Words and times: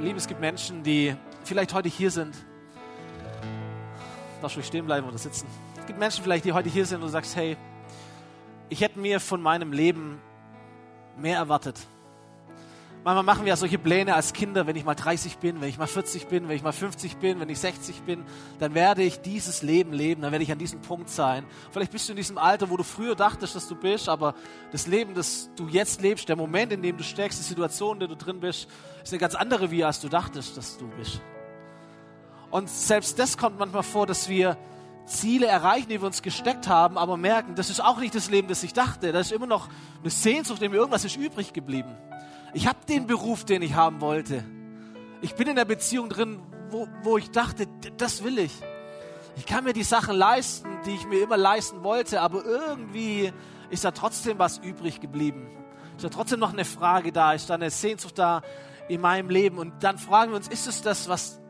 Liebe, 0.00 0.16
es 0.16 0.26
gibt 0.26 0.40
Menschen, 0.40 0.82
die 0.82 1.14
vielleicht 1.44 1.74
heute 1.74 1.90
hier 1.90 2.10
sind. 2.10 2.34
Darfst 4.40 4.56
du 4.56 4.62
stehen 4.62 4.86
bleiben 4.86 5.06
oder 5.06 5.18
sitzen? 5.18 5.46
Es 5.78 5.86
gibt 5.86 5.98
Menschen 5.98 6.22
vielleicht, 6.24 6.46
die 6.46 6.54
heute 6.54 6.70
hier 6.70 6.86
sind 6.86 6.96
und 6.96 7.02
du 7.02 7.08
sagst, 7.08 7.36
hey, 7.36 7.58
ich 8.70 8.80
hätte 8.80 8.98
mir 8.98 9.20
von 9.20 9.42
meinem 9.42 9.74
Leben 9.74 10.18
mehr 11.18 11.36
erwartet. 11.36 11.78
Manchmal 13.02 13.24
machen 13.24 13.46
wir 13.46 13.50
ja 13.50 13.56
solche 13.56 13.78
Pläne 13.78 14.14
als 14.14 14.34
Kinder, 14.34 14.66
wenn 14.66 14.76
ich 14.76 14.84
mal 14.84 14.94
30 14.94 15.38
bin, 15.38 15.62
wenn 15.62 15.70
ich 15.70 15.78
mal 15.78 15.86
40 15.86 16.26
bin, 16.26 16.48
wenn 16.48 16.56
ich 16.56 16.62
mal 16.62 16.72
50 16.72 17.16
bin, 17.16 17.40
wenn 17.40 17.48
ich 17.48 17.58
60 17.58 18.02
bin, 18.02 18.24
dann 18.58 18.74
werde 18.74 19.02
ich 19.02 19.22
dieses 19.22 19.62
Leben 19.62 19.94
leben, 19.94 20.20
dann 20.20 20.32
werde 20.32 20.42
ich 20.42 20.52
an 20.52 20.58
diesem 20.58 20.82
Punkt 20.82 21.08
sein. 21.08 21.46
Vielleicht 21.70 21.92
bist 21.92 22.08
du 22.08 22.12
in 22.12 22.16
diesem 22.16 22.36
Alter, 22.36 22.68
wo 22.68 22.76
du 22.76 22.82
früher 22.84 23.14
dachtest, 23.14 23.54
dass 23.54 23.66
du 23.68 23.74
bist, 23.74 24.10
aber 24.10 24.34
das 24.70 24.86
Leben, 24.86 25.14
das 25.14 25.48
du 25.56 25.66
jetzt 25.68 26.02
lebst, 26.02 26.28
der 26.28 26.36
Moment, 26.36 26.72
in 26.72 26.82
dem 26.82 26.98
du 26.98 27.02
steckst, 27.02 27.38
die 27.38 27.44
Situation, 27.44 27.94
in 27.94 28.00
der 28.00 28.08
du 28.08 28.16
drin 28.16 28.38
bist, 28.38 28.68
ist 29.02 29.12
eine 29.14 29.20
ganz 29.20 29.34
andere, 29.34 29.70
wie 29.70 29.82
als 29.82 30.00
du 30.00 30.10
dachtest, 30.10 30.58
dass 30.58 30.76
du 30.76 30.86
bist. 30.88 31.22
Und 32.50 32.68
selbst 32.68 33.18
das 33.18 33.38
kommt 33.38 33.58
manchmal 33.58 33.82
vor, 33.82 34.06
dass 34.06 34.28
wir 34.28 34.58
Ziele 35.06 35.46
erreichen, 35.46 35.88
die 35.88 36.02
wir 36.02 36.06
uns 36.06 36.20
gesteckt 36.20 36.68
haben, 36.68 36.98
aber 36.98 37.16
merken, 37.16 37.54
das 37.54 37.70
ist 37.70 37.82
auch 37.82 37.98
nicht 37.98 38.14
das 38.14 38.30
Leben, 38.30 38.48
das 38.48 38.62
ich 38.62 38.74
dachte. 38.74 39.10
Da 39.10 39.20
ist 39.20 39.32
immer 39.32 39.46
noch 39.46 39.68
eine 40.02 40.10
Sehnsucht, 40.10 40.60
in 40.60 40.70
mir 40.70 40.76
irgendwas 40.76 41.06
ist 41.06 41.16
übrig 41.16 41.54
geblieben. 41.54 41.96
Ich 42.52 42.66
habe 42.66 42.78
den 42.88 43.06
Beruf, 43.06 43.44
den 43.44 43.62
ich 43.62 43.74
haben 43.74 44.00
wollte. 44.00 44.44
Ich 45.20 45.34
bin 45.34 45.48
in 45.48 45.56
der 45.56 45.64
Beziehung 45.64 46.08
drin, 46.08 46.40
wo, 46.70 46.88
wo 47.02 47.16
ich 47.16 47.30
dachte, 47.30 47.66
das 47.96 48.24
will 48.24 48.38
ich. 48.38 48.52
Ich 49.36 49.46
kann 49.46 49.64
mir 49.64 49.72
die 49.72 49.84
Sachen 49.84 50.16
leisten, 50.16 50.68
die 50.84 50.94
ich 50.94 51.06
mir 51.06 51.22
immer 51.22 51.36
leisten 51.36 51.84
wollte, 51.84 52.20
aber 52.20 52.44
irgendwie 52.44 53.32
ist 53.70 53.84
da 53.84 53.92
trotzdem 53.92 54.38
was 54.38 54.58
übrig 54.58 55.00
geblieben. 55.00 55.48
Ist 55.96 56.04
da 56.04 56.08
trotzdem 56.08 56.40
noch 56.40 56.52
eine 56.52 56.64
Frage 56.64 57.12
da, 57.12 57.34
ist 57.34 57.50
da 57.50 57.54
eine 57.54 57.70
Sehnsucht 57.70 58.18
da 58.18 58.42
in 58.88 59.00
meinem 59.00 59.30
Leben. 59.30 59.58
Und 59.58 59.84
dann 59.84 59.98
fragen 59.98 60.32
wir 60.32 60.36
uns, 60.36 60.48
ist 60.48 60.66
es 60.66 60.82
das, 60.82 61.08
was 61.08 61.40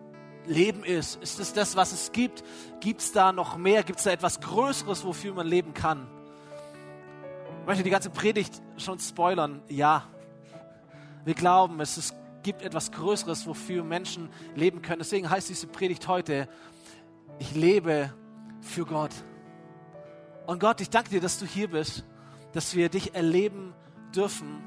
Leben 0.46 0.84
ist? 0.84 1.22
Ist 1.22 1.40
es 1.40 1.52
das, 1.52 1.76
was 1.76 1.92
es 1.92 2.12
gibt? 2.12 2.44
Gibt 2.80 3.00
es 3.00 3.12
da 3.12 3.32
noch 3.32 3.56
mehr? 3.56 3.82
Gibt 3.84 4.00
es 4.00 4.04
da 4.04 4.10
etwas 4.10 4.40
Größeres, 4.40 5.04
wofür 5.04 5.32
man 5.32 5.46
leben 5.46 5.72
kann? 5.72 6.06
Ich 7.62 7.66
möchte 7.66 7.84
die 7.84 7.90
ganze 7.90 8.10
Predigt 8.10 8.60
schon 8.76 8.98
spoilern. 8.98 9.62
Ja, 9.68 10.04
wir 11.24 11.34
glauben, 11.34 11.80
es 11.80 11.98
ist, 11.98 12.14
gibt 12.42 12.62
etwas 12.62 12.92
Größeres, 12.92 13.46
wofür 13.46 13.84
Menschen 13.84 14.30
leben 14.54 14.82
können. 14.82 15.00
Deswegen 15.00 15.28
heißt 15.28 15.48
diese 15.48 15.66
Predigt 15.66 16.08
heute, 16.08 16.48
ich 17.38 17.54
lebe 17.54 18.12
für 18.60 18.86
Gott. 18.86 19.10
Und 20.46 20.60
Gott, 20.60 20.80
ich 20.80 20.90
danke 20.90 21.10
dir, 21.10 21.20
dass 21.20 21.38
du 21.38 21.46
hier 21.46 21.68
bist, 21.68 22.04
dass 22.52 22.74
wir 22.74 22.88
dich 22.88 23.14
erleben 23.14 23.74
dürfen, 24.14 24.62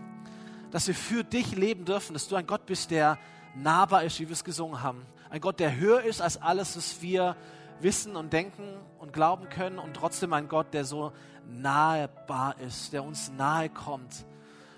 dass 0.71 0.87
wir 0.87 0.95
für 0.95 1.23
dich 1.23 1.55
leben 1.55 1.85
dürfen, 1.85 2.13
dass 2.13 2.27
du 2.27 2.35
ein 2.35 2.47
Gott 2.47 2.65
bist, 2.65 2.91
der 2.91 3.17
nahbar 3.55 4.03
ist, 4.03 4.19
wie 4.19 4.27
wir 4.27 4.33
es 4.33 4.43
gesungen 4.43 4.81
haben. 4.81 5.05
Ein 5.29 5.41
Gott, 5.41 5.59
der 5.59 5.75
höher 5.75 6.03
ist 6.03 6.21
als 6.21 6.41
alles, 6.41 6.77
was 6.77 7.01
wir 7.01 7.35
wissen 7.79 8.15
und 8.15 8.31
denken 8.31 8.63
und 8.99 9.13
glauben 9.13 9.49
können 9.49 9.79
und 9.79 9.95
trotzdem 9.95 10.33
ein 10.33 10.47
Gott, 10.47 10.73
der 10.73 10.85
so 10.85 11.11
nahbar 11.47 12.59
ist, 12.59 12.93
der 12.93 13.03
uns 13.03 13.31
nahe 13.31 13.69
kommt 13.69 14.25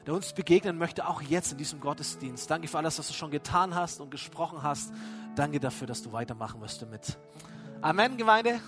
der 0.06 0.14
uns 0.14 0.34
begegnen 0.34 0.78
möchte, 0.78 1.08
auch 1.08 1.22
jetzt 1.22 1.52
in 1.52 1.58
diesem 1.58 1.80
Gottesdienst. 1.80 2.50
Danke 2.50 2.68
für 2.68 2.78
alles, 2.78 3.00
was 3.00 3.08
du 3.08 3.14
schon 3.14 3.32
getan 3.32 3.74
hast 3.74 4.00
und 4.02 4.12
gesprochen 4.12 4.62
hast. 4.62 4.94
Danke 5.36 5.60
dafür, 5.60 5.88
dass 5.88 6.04
du 6.04 6.12
weitermachen 6.12 6.62
wirst 6.62 6.82
damit. 6.82 7.18
Amen, 7.82 8.16
Gemeinde. 8.16 8.62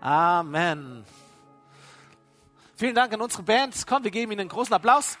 Amen. 0.00 1.04
Vielen 2.74 2.94
Dank 2.94 3.12
an 3.12 3.20
unsere 3.20 3.42
Band. 3.42 3.86
Komm, 3.86 4.02
wir 4.02 4.10
geben 4.10 4.32
ihnen 4.32 4.40
einen 4.40 4.48
großen 4.48 4.74
Applaus. 4.74 5.18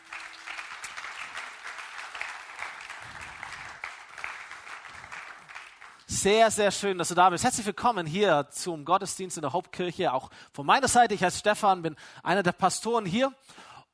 Sehr, 6.06 6.50
sehr 6.50 6.70
schön, 6.70 6.98
dass 6.98 7.08
du 7.08 7.14
da 7.14 7.30
bist. 7.30 7.44
Herzlich 7.44 7.64
willkommen 7.64 8.04
hier 8.04 8.48
zum 8.50 8.84
Gottesdienst 8.84 9.38
in 9.38 9.42
der 9.42 9.52
Hauptkirche. 9.52 10.12
Auch 10.12 10.28
von 10.52 10.66
meiner 10.66 10.88
Seite. 10.88 11.14
Ich 11.14 11.22
heiße 11.22 11.38
Stefan, 11.38 11.82
bin 11.82 11.96
einer 12.22 12.42
der 12.42 12.52
Pastoren 12.52 13.06
hier 13.06 13.32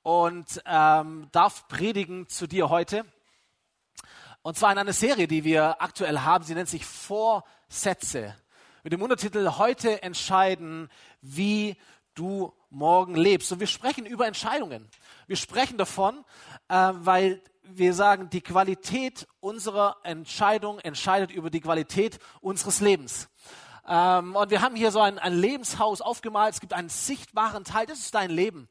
und 0.07 0.63
ähm, 0.67 1.27
darf 1.33 1.67
predigen 1.67 2.29
zu 2.29 2.47
dir 2.47 2.71
heute. 2.71 3.05
Und 4.43 4.57
zwar 4.57 4.71
in 4.71 4.79
einer 4.79 4.93
Serie, 4.93 5.27
die 5.27 5.43
wir 5.43 5.83
aktuell 5.83 6.21
haben. 6.21 6.45
Sie 6.45 6.55
nennt 6.55 6.69
sich 6.69 6.87
Vorsätze. 6.87 8.37
Mit 8.85 8.93
dem 8.93 9.03
Untertitel 9.03 9.59
Heute 9.59 10.05
entscheiden, 10.05 10.89
wie 11.23 11.75
du 12.15 12.55
morgen 12.71 13.17
lebst. 13.17 13.51
Und 13.51 13.59
wir 13.59 13.67
sprechen 13.67 14.07
über 14.07 14.29
Entscheidungen. 14.29 14.89
Wir 15.27 15.35
sprechen 15.35 15.77
davon, 15.77 16.25
äh, 16.69 16.93
weil 16.93 17.43
wir 17.65 17.93
sagen, 17.93 18.31
die 18.31 18.43
Qualität 18.43 19.27
unserer 19.41 19.97
Entscheidung 20.05 20.79
entscheidet 20.79 21.33
über 21.33 21.51
die 21.51 21.61
Qualität 21.61 22.21
unseres 22.41 22.79
Lebens. 22.79 23.29
Ähm, 23.89 24.37
und 24.37 24.51
wir 24.53 24.63
haben 24.63 24.77
hier 24.77 24.93
so 24.93 25.01
ein, 25.01 25.19
ein 25.19 25.35
Lebenshaus 25.35 26.01
aufgemalt. 26.01 26.55
Es 26.55 26.61
gibt 26.61 26.75
einen 26.75 26.91
sichtbaren 26.91 27.65
Teil. 27.65 27.87
Das 27.87 27.99
ist 27.99 28.15
dein 28.15 28.31
Leben 28.31 28.69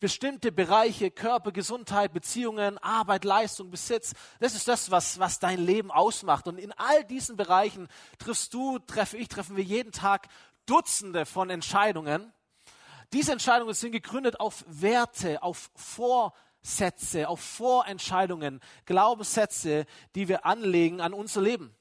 bestimmte 0.00 0.52
Bereiche, 0.52 1.10
Körper, 1.10 1.52
Gesundheit, 1.52 2.12
Beziehungen, 2.12 2.78
Arbeit, 2.78 3.24
Leistung, 3.24 3.70
Besitz. 3.70 4.12
Das 4.40 4.54
ist 4.54 4.68
das, 4.68 4.90
was, 4.90 5.18
was 5.18 5.38
dein 5.38 5.58
Leben 5.58 5.90
ausmacht. 5.90 6.46
Und 6.48 6.58
in 6.58 6.72
all 6.72 7.04
diesen 7.04 7.36
Bereichen 7.36 7.88
triffst 8.18 8.52
du, 8.52 8.78
treffe 8.78 9.16
ich, 9.16 9.28
treffen 9.28 9.56
wir 9.56 9.64
jeden 9.64 9.92
Tag 9.92 10.28
Dutzende 10.66 11.24
von 11.24 11.48
Entscheidungen. 11.48 12.32
Diese 13.12 13.32
Entscheidungen 13.32 13.72
sind 13.72 13.92
gegründet 13.92 14.40
auf 14.40 14.64
Werte, 14.66 15.42
auf 15.42 15.70
Vorsätze, 15.76 17.28
auf 17.28 17.40
Vorentscheidungen, 17.40 18.60
Glaubenssätze, 18.84 19.86
die 20.14 20.28
wir 20.28 20.44
anlegen 20.44 21.00
an 21.00 21.14
unser 21.14 21.40
Leben. 21.40 21.74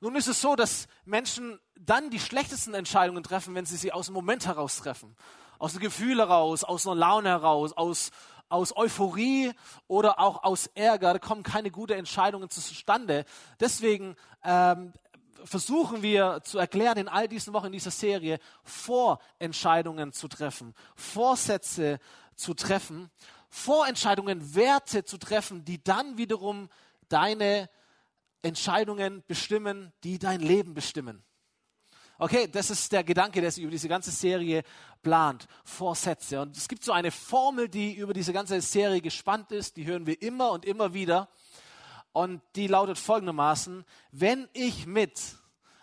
Nun 0.00 0.16
ist 0.16 0.26
es 0.26 0.40
so, 0.40 0.56
dass 0.56 0.88
Menschen 1.04 1.58
dann 1.78 2.10
die 2.10 2.20
schlechtesten 2.20 2.74
Entscheidungen 2.74 3.22
treffen, 3.22 3.54
wenn 3.54 3.64
sie 3.64 3.76
sie 3.76 3.92
aus 3.92 4.06
dem 4.06 4.14
Moment 4.14 4.44
heraus 4.44 4.76
treffen 4.76 5.16
aus 5.58 5.72
dem 5.72 5.80
Gefühl 5.80 6.18
heraus, 6.18 6.64
aus 6.64 6.86
einer 6.86 6.96
Laune 6.96 7.28
heraus, 7.28 7.72
aus, 7.72 8.10
aus 8.48 8.76
Euphorie 8.76 9.52
oder 9.88 10.18
auch 10.20 10.42
aus 10.44 10.68
Ärger. 10.74 11.12
Da 11.14 11.18
kommen 11.18 11.42
keine 11.42 11.70
guten 11.70 11.92
Entscheidungen 11.92 12.50
zustande. 12.50 13.24
Deswegen 13.60 14.16
ähm, 14.44 14.92
versuchen 15.44 16.02
wir 16.02 16.40
zu 16.44 16.58
erklären 16.58 16.98
in 16.98 17.08
all 17.08 17.28
diesen 17.28 17.52
Wochen 17.52 17.66
in 17.66 17.72
dieser 17.72 17.90
Serie, 17.90 18.38
Vorentscheidungen 18.64 20.12
zu 20.12 20.28
treffen, 20.28 20.74
Vorsätze 20.94 21.98
zu 22.34 22.54
treffen, 22.54 23.10
Vorentscheidungen, 23.48 24.54
Werte 24.54 25.04
zu 25.04 25.18
treffen, 25.18 25.64
die 25.64 25.82
dann 25.82 26.18
wiederum 26.18 26.68
deine 27.08 27.70
Entscheidungen 28.42 29.24
bestimmen, 29.26 29.92
die 30.04 30.18
dein 30.18 30.40
Leben 30.40 30.74
bestimmen. 30.74 31.22
Okay, 32.18 32.48
das 32.48 32.70
ist 32.70 32.92
der 32.92 33.04
Gedanke, 33.04 33.40
der 33.40 33.50
sich 33.50 33.62
über 33.62 33.70
diese 33.70 33.88
ganze 33.88 34.10
Serie 34.10 34.62
plant. 35.02 35.46
Vorsätze. 35.64 36.40
Und 36.40 36.56
es 36.56 36.66
gibt 36.66 36.82
so 36.82 36.92
eine 36.92 37.10
Formel, 37.10 37.68
die 37.68 37.94
über 37.94 38.14
diese 38.14 38.32
ganze 38.32 38.60
Serie 38.60 39.00
gespannt 39.00 39.52
ist. 39.52 39.76
Die 39.76 39.84
hören 39.84 40.06
wir 40.06 40.20
immer 40.22 40.50
und 40.52 40.64
immer 40.64 40.94
wieder. 40.94 41.28
Und 42.12 42.40
die 42.54 42.66
lautet 42.66 42.98
folgendermaßen, 42.98 43.84
wenn 44.12 44.48
ich 44.54 44.86
mit 44.86 45.20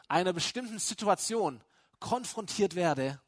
einer 0.07 0.33
bestimmten 0.33 0.79
Situation 0.79 1.61
konfrontiert 1.99 2.73
werde, 2.73 3.21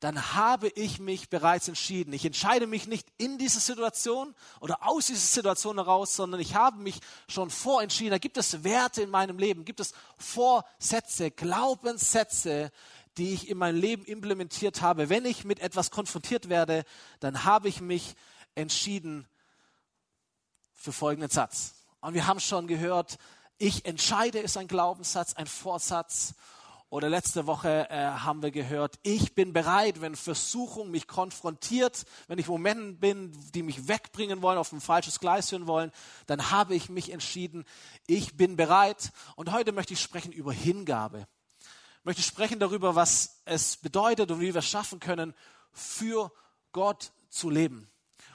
dann 0.00 0.34
habe 0.34 0.68
ich 0.68 1.00
mich 1.00 1.28
bereits 1.28 1.66
entschieden. 1.66 2.12
Ich 2.12 2.24
entscheide 2.24 2.66
mich 2.66 2.86
nicht 2.86 3.08
in 3.18 3.36
dieser 3.36 3.58
Situation 3.58 4.34
oder 4.60 4.86
aus 4.86 5.06
dieser 5.06 5.18
Situation 5.18 5.76
heraus, 5.76 6.14
sondern 6.14 6.40
ich 6.40 6.54
habe 6.54 6.78
mich 6.78 7.00
schon 7.28 7.50
vorentschieden. 7.50 8.12
Da 8.12 8.18
gibt 8.18 8.36
es 8.36 8.62
Werte 8.62 9.02
in 9.02 9.10
meinem 9.10 9.38
Leben, 9.38 9.64
gibt 9.64 9.80
es 9.80 9.92
Vorsätze, 10.16 11.32
Glaubenssätze, 11.32 12.70
die 13.16 13.34
ich 13.34 13.48
in 13.48 13.58
mein 13.58 13.74
Leben 13.74 14.04
implementiert 14.04 14.82
habe. 14.82 15.08
Wenn 15.08 15.24
ich 15.24 15.44
mit 15.44 15.58
etwas 15.58 15.90
konfrontiert 15.90 16.48
werde, 16.48 16.84
dann 17.18 17.44
habe 17.44 17.68
ich 17.68 17.80
mich 17.80 18.14
entschieden 18.54 19.26
für 20.72 20.92
folgenden 20.92 21.30
Satz. 21.30 21.74
Und 22.00 22.14
wir 22.14 22.28
haben 22.28 22.38
schon 22.38 22.68
gehört, 22.68 23.18
ich 23.58 23.84
entscheide 23.84 24.38
ist 24.38 24.56
ein 24.56 24.68
Glaubenssatz, 24.68 25.34
ein 25.34 25.48
Vorsatz. 25.48 26.34
Oder 26.90 27.10
letzte 27.10 27.46
Woche 27.46 27.90
äh, 27.90 27.96
haben 27.96 28.42
wir 28.42 28.50
gehört, 28.50 28.98
ich 29.02 29.34
bin 29.34 29.52
bereit, 29.52 30.00
wenn 30.00 30.16
Versuchung 30.16 30.90
mich 30.90 31.06
konfrontiert, 31.06 32.06
wenn 32.28 32.38
ich 32.38 32.48
Momenten 32.48 32.98
bin, 32.98 33.32
die 33.52 33.62
mich 33.62 33.88
wegbringen 33.88 34.40
wollen, 34.40 34.56
auf 34.56 34.72
ein 34.72 34.80
falsches 34.80 35.20
Gleis 35.20 35.50
führen 35.50 35.66
wollen, 35.66 35.92
dann 36.26 36.50
habe 36.50 36.74
ich 36.74 36.88
mich 36.88 37.12
entschieden, 37.12 37.66
ich 38.06 38.38
bin 38.38 38.56
bereit. 38.56 39.12
Und 39.36 39.52
heute 39.52 39.72
möchte 39.72 39.92
ich 39.92 40.00
sprechen 40.00 40.32
über 40.32 40.50
Hingabe. 40.50 41.26
Ich 41.98 42.04
möchte 42.04 42.22
sprechen 42.22 42.58
darüber, 42.58 42.94
was 42.94 43.42
es 43.44 43.76
bedeutet 43.76 44.30
und 44.30 44.40
wie 44.40 44.54
wir 44.54 44.60
es 44.60 44.66
schaffen 44.66 44.98
können, 44.98 45.34
für 45.72 46.32
Gott 46.72 47.12
zu 47.28 47.50
leben. 47.50 47.90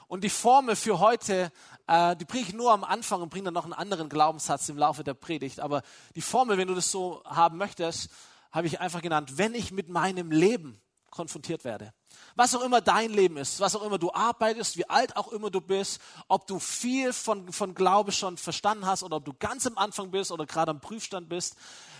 Und 0.06 0.22
die 0.22 0.30
Formel 0.30 0.76
für 0.76 1.00
heute, 1.00 1.50
äh, 1.88 2.14
die 2.14 2.24
bringe 2.24 2.46
ich 2.46 2.52
nur 2.52 2.72
am 2.72 2.84
Anfang 2.84 3.20
und 3.20 3.30
bringe 3.30 3.46
dann 3.46 3.54
noch 3.54 3.64
einen 3.64 3.72
anderen 3.72 4.08
Glaubenssatz 4.08 4.68
im 4.68 4.78
Laufe 4.78 5.02
der 5.02 5.14
Predigt. 5.14 5.58
Aber 5.58 5.82
die 6.14 6.20
Formel, 6.20 6.56
wenn 6.56 6.68
du 6.68 6.74
das 6.76 6.92
so 6.92 7.20
haben 7.24 7.58
möchtest, 7.58 8.10
habe 8.54 8.68
ich 8.68 8.80
einfach 8.80 9.02
genannt, 9.02 9.36
wenn 9.36 9.52
ich 9.54 9.72
mit 9.72 9.88
meinem 9.88 10.30
Leben 10.30 10.80
konfrontiert 11.10 11.64
werde. 11.64 11.92
Was 12.36 12.54
auch 12.54 12.62
immer 12.62 12.80
dein 12.80 13.10
Leben 13.10 13.36
ist, 13.36 13.58
was 13.58 13.74
auch 13.74 13.82
immer 13.82 13.98
du 13.98 14.12
arbeitest, 14.12 14.76
wie 14.76 14.88
alt 14.88 15.16
auch 15.16 15.32
immer 15.32 15.50
du 15.50 15.60
bist, 15.60 16.00
ob 16.28 16.46
du 16.46 16.60
viel 16.60 17.12
von, 17.12 17.52
von 17.52 17.74
Glaube 17.74 18.12
schon 18.12 18.36
verstanden 18.36 18.86
hast 18.86 19.02
oder 19.02 19.16
ob 19.16 19.24
du 19.24 19.32
ganz 19.32 19.66
am 19.66 19.76
Anfang 19.76 20.12
bist 20.12 20.30
oder 20.30 20.46
gerade 20.46 20.70
am 20.70 20.80
Prüfstand 20.80 21.28
bist, 21.28 21.56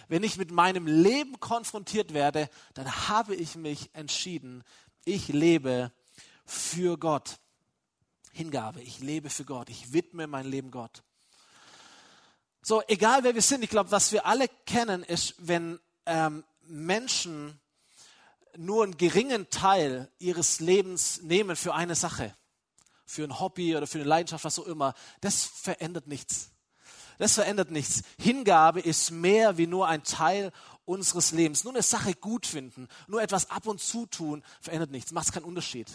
wenn 0.09 0.23
ich 0.23 0.37
mit 0.37 0.53
meinem 0.53 0.87
Leben 0.87 1.39
konfrontiert 1.41 2.15
werde, 2.15 2.49
dann 2.75 3.09
habe 3.09 3.35
ich 3.35 3.57
mich 3.57 3.91
entschieden, 3.93 4.63
ich 5.05 5.29
lebe 5.29 5.91
für 6.45 6.99
Gott. 6.99 7.39
Hingabe, 8.33 8.81
ich 8.81 9.01
lebe 9.01 9.29
für 9.29 9.45
Gott, 9.45 9.71
ich 9.71 9.93
widme 9.93 10.27
mein 10.29 10.47
Leben 10.47 10.71
Gott. 10.71 11.03
So, 12.63 12.83
egal 12.89 13.25
wer 13.25 13.35
wir 13.35 13.43
sind, 13.43 13.63
ich 13.63 13.71
glaube, 13.71 13.91
was 13.91 14.13
wir 14.13 14.27
alle 14.27 14.49
kennen, 14.67 15.03
ist, 15.03 15.35
wenn 15.39 15.79
ähm, 16.07 16.45
Menschen 16.63 17.61
nur 18.57 18.85
einen 18.85 18.97
geringen 18.97 19.51
Teil 19.51 20.11
ihres 20.19 20.61
Lebens 20.61 21.23
nehmen 21.23 21.57
für 21.57 21.75
eine 21.75 21.95
Sache, 21.95 22.35
für 23.05 23.25
ein 23.25 23.41
Hobby 23.41 23.77
oder 23.77 23.87
für 23.87 23.99
eine 23.99 24.09
Leidenschaft, 24.09 24.45
was 24.45 24.59
auch 24.59 24.67
immer, 24.67 24.95
das 25.21 25.45
verändert 25.45 26.07
nichts. 26.07 26.51
Das 27.19 27.35
verändert 27.35 27.71
nichts. 27.71 28.03
Hingabe 28.19 28.81
ist 28.81 29.11
mehr 29.11 29.57
wie 29.57 29.67
nur 29.67 29.87
ein 29.87 30.03
Teil 30.03 30.51
unseres 30.85 31.33
Lebens. 31.33 31.65
Nur 31.65 31.73
eine 31.73 31.83
Sache 31.83 32.15
gut 32.15 32.47
finden, 32.47 32.89
nur 33.07 33.23
etwas 33.23 33.51
ab 33.51 33.67
und 33.67 33.81
zu 33.81 34.07
tun, 34.07 34.43
verändert 34.61 34.91
nichts, 34.91 35.13
macht 35.13 35.33
keinen 35.33 35.45
Unterschied. 35.45 35.89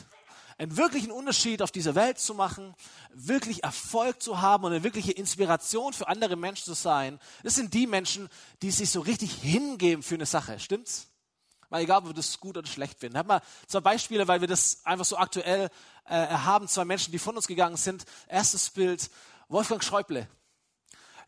Einen 0.60 0.76
wirklichen 0.76 1.10
Unterschied 1.10 1.62
auf 1.62 1.72
dieser 1.72 1.96
Welt 1.96 2.20
zu 2.20 2.36
machen, 2.36 2.76
wirklich 3.14 3.64
Erfolg 3.64 4.22
zu 4.22 4.42
haben 4.42 4.66
und 4.66 4.74
eine 4.74 4.84
wirkliche 4.84 5.14
Inspiration 5.14 5.94
für 5.94 6.10
andere 6.10 6.36
Menschen 6.36 6.66
zu 6.66 6.74
sein, 6.74 7.18
das 7.44 7.56
sind 7.56 7.74
die 7.74 7.88
Menschen, 7.88 8.28
die 8.62 8.70
sich 8.70 8.92
so 8.92 9.00
richtig 9.00 9.32
hingeben 9.32 10.04
für 10.04 10.16
eine 10.16 10.26
Sache. 10.26 10.60
Stimmt's? 10.60 11.08
Mal 11.70 11.84
egal, 11.84 12.00
ob 12.00 12.08
wir 12.08 12.14
das 12.14 12.42
gut 12.42 12.58
oder 12.58 12.68
schlecht 12.68 13.00
finden. 13.00 13.16
Ich 13.16 13.20
habe 13.20 13.28
mal 13.28 13.42
zwei 13.68 13.80
Beispiele, 13.80 14.28
weil 14.28 14.42
wir 14.42 14.50
das 14.50 14.82
einfach 14.84 15.06
so 15.06 15.16
aktuell 15.16 15.70
äh, 16.06 16.28
haben. 16.28 16.68
Zwei 16.68 16.84
Menschen, 16.84 17.14
die 17.14 17.20
von 17.20 17.38
uns 17.38 17.48
gegangen 17.48 17.78
sind. 17.78 18.04
Erstes 18.28 18.70
Bild, 18.70 19.10
Wolfgang 19.48 19.82
Schäuble. 19.82 20.28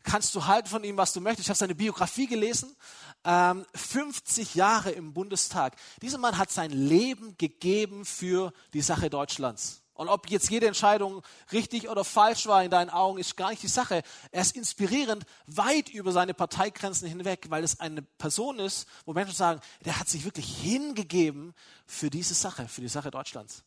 Kannst 0.02 0.34
du 0.34 0.44
halten 0.44 0.68
von 0.68 0.84
ihm, 0.84 0.96
was 0.98 1.12
du 1.14 1.20
möchtest. 1.20 1.46
Ich 1.46 1.48
habe 1.48 1.58
seine 1.58 1.76
Biografie 1.76 2.26
gelesen. 2.26 2.76
Ähm, 3.24 3.64
50 3.74 4.54
Jahre 4.54 4.90
im 4.90 5.12
Bundestag. 5.12 5.76
Dieser 6.00 6.18
Mann 6.18 6.38
hat 6.38 6.50
sein 6.50 6.70
Leben 6.70 7.36
gegeben 7.38 8.04
für 8.04 8.52
die 8.72 8.82
Sache 8.82 9.10
Deutschlands. 9.10 9.82
Und 9.94 10.08
ob 10.08 10.28
jetzt 10.30 10.50
jede 10.50 10.66
Entscheidung 10.66 11.22
richtig 11.52 11.88
oder 11.88 12.02
falsch 12.02 12.46
war 12.46 12.64
in 12.64 12.70
deinen 12.70 12.90
Augen, 12.90 13.18
ist 13.18 13.36
gar 13.36 13.50
nicht 13.50 13.62
die 13.62 13.68
Sache. 13.68 14.02
Er 14.30 14.42
ist 14.42 14.56
inspirierend 14.56 15.24
weit 15.46 15.90
über 15.90 16.12
seine 16.12 16.34
Parteigrenzen 16.34 17.06
hinweg, 17.06 17.46
weil 17.50 17.62
es 17.62 17.78
eine 17.78 18.02
Person 18.02 18.58
ist, 18.58 18.88
wo 19.04 19.12
Menschen 19.12 19.36
sagen, 19.36 19.60
der 19.84 20.00
hat 20.00 20.08
sich 20.08 20.24
wirklich 20.24 20.56
hingegeben 20.56 21.54
für 21.86 22.10
diese 22.10 22.34
Sache, 22.34 22.66
für 22.68 22.80
die 22.80 22.88
Sache 22.88 23.10
Deutschlands. 23.10 23.62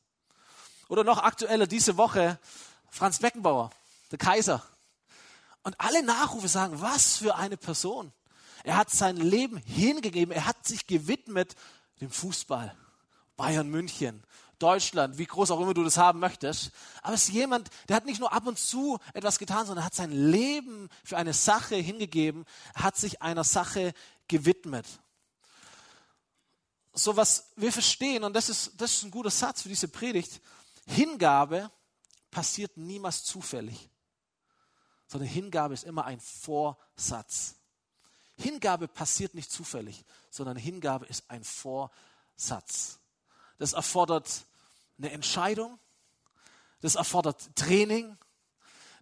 Oder 0.90 1.04
noch 1.04 1.19
aktueller 1.19 1.68
diese 1.68 1.96
Woche, 1.96 2.40
Franz 2.90 3.19
Beckenbauer, 3.19 3.69
der 4.12 4.18
Kaiser. 4.18 4.63
Und 5.63 5.80
alle 5.80 6.04
Nachrufe 6.04 6.48
sagen, 6.48 6.81
was 6.81 7.18
für 7.18 7.36
eine 7.36 7.57
Person. 7.57 8.12
Er 8.66 8.78
hat 8.78 8.90
sein 8.90 9.18
Leben 9.18 9.58
hingegeben, 9.58 10.34
er 10.34 10.48
hat 10.48 10.66
sich 10.66 10.88
gewidmet 10.88 11.56
dem 12.02 12.10
Fußball. 12.10 12.76
Bayern 13.38 13.70
München, 13.70 14.24
Deutschland, 14.58 15.20
wie 15.20 15.28
groß 15.28 15.52
auch 15.52 15.62
immer 15.62 15.76
du 15.76 15.84
das 15.84 15.98
haben 15.98 16.20
möchtest. 16.20 16.72
Aber 17.04 17.14
es 17.14 17.28
ist 17.28 17.34
jemand, 17.34 17.70
der 17.88 17.96
hat 17.96 18.06
nicht 18.06 18.20
nur 18.20 18.34
ab 18.34 18.48
und 18.48 18.58
zu 18.58 18.98
etwas 19.14 19.38
getan, 19.38 19.68
sondern 19.68 19.86
hat 19.86 19.94
sein 19.94 20.12
Leben 20.12 20.90
für 21.04 21.16
eine 21.16 21.34
Sache 21.34 21.76
hingegeben, 21.76 22.44
hat 22.74 22.98
sich 22.98 23.22
einer 23.22 23.44
Sache 23.44 23.94
gewidmet. 24.28 24.88
So 26.94 27.16
was 27.16 27.52
wir 27.58 27.72
verstehen, 27.72 28.24
und 28.24 28.34
das 28.34 28.50
ist, 28.50 28.72
das 28.82 28.94
ist 28.94 29.04
ein 29.04 29.12
guter 29.12 29.30
Satz 29.30 29.62
für 29.62 29.70
diese 29.70 29.90
Predigt, 29.90 30.42
Hingabe 30.88 31.70
passiert 32.32 32.78
niemals 32.78 33.24
zufällig, 33.26 33.92
sondern 35.06 35.30
Hingabe 35.30 35.76
ist 35.76 35.84
immer 35.84 36.06
ein 36.06 36.20
Vorsatz. 36.20 37.56
Hingabe 38.38 38.88
passiert 38.88 39.34
nicht 39.34 39.52
zufällig, 39.52 40.04
sondern 40.30 40.58
Hingabe 40.58 41.06
ist 41.06 41.30
ein 41.30 41.44
Vorsatz. 41.44 43.00
Das 43.58 43.74
erfordert 43.74 44.46
eine 44.98 45.12
Entscheidung, 45.12 45.80
das 46.82 46.96
erfordert 46.96 47.56
Training, 47.56 48.18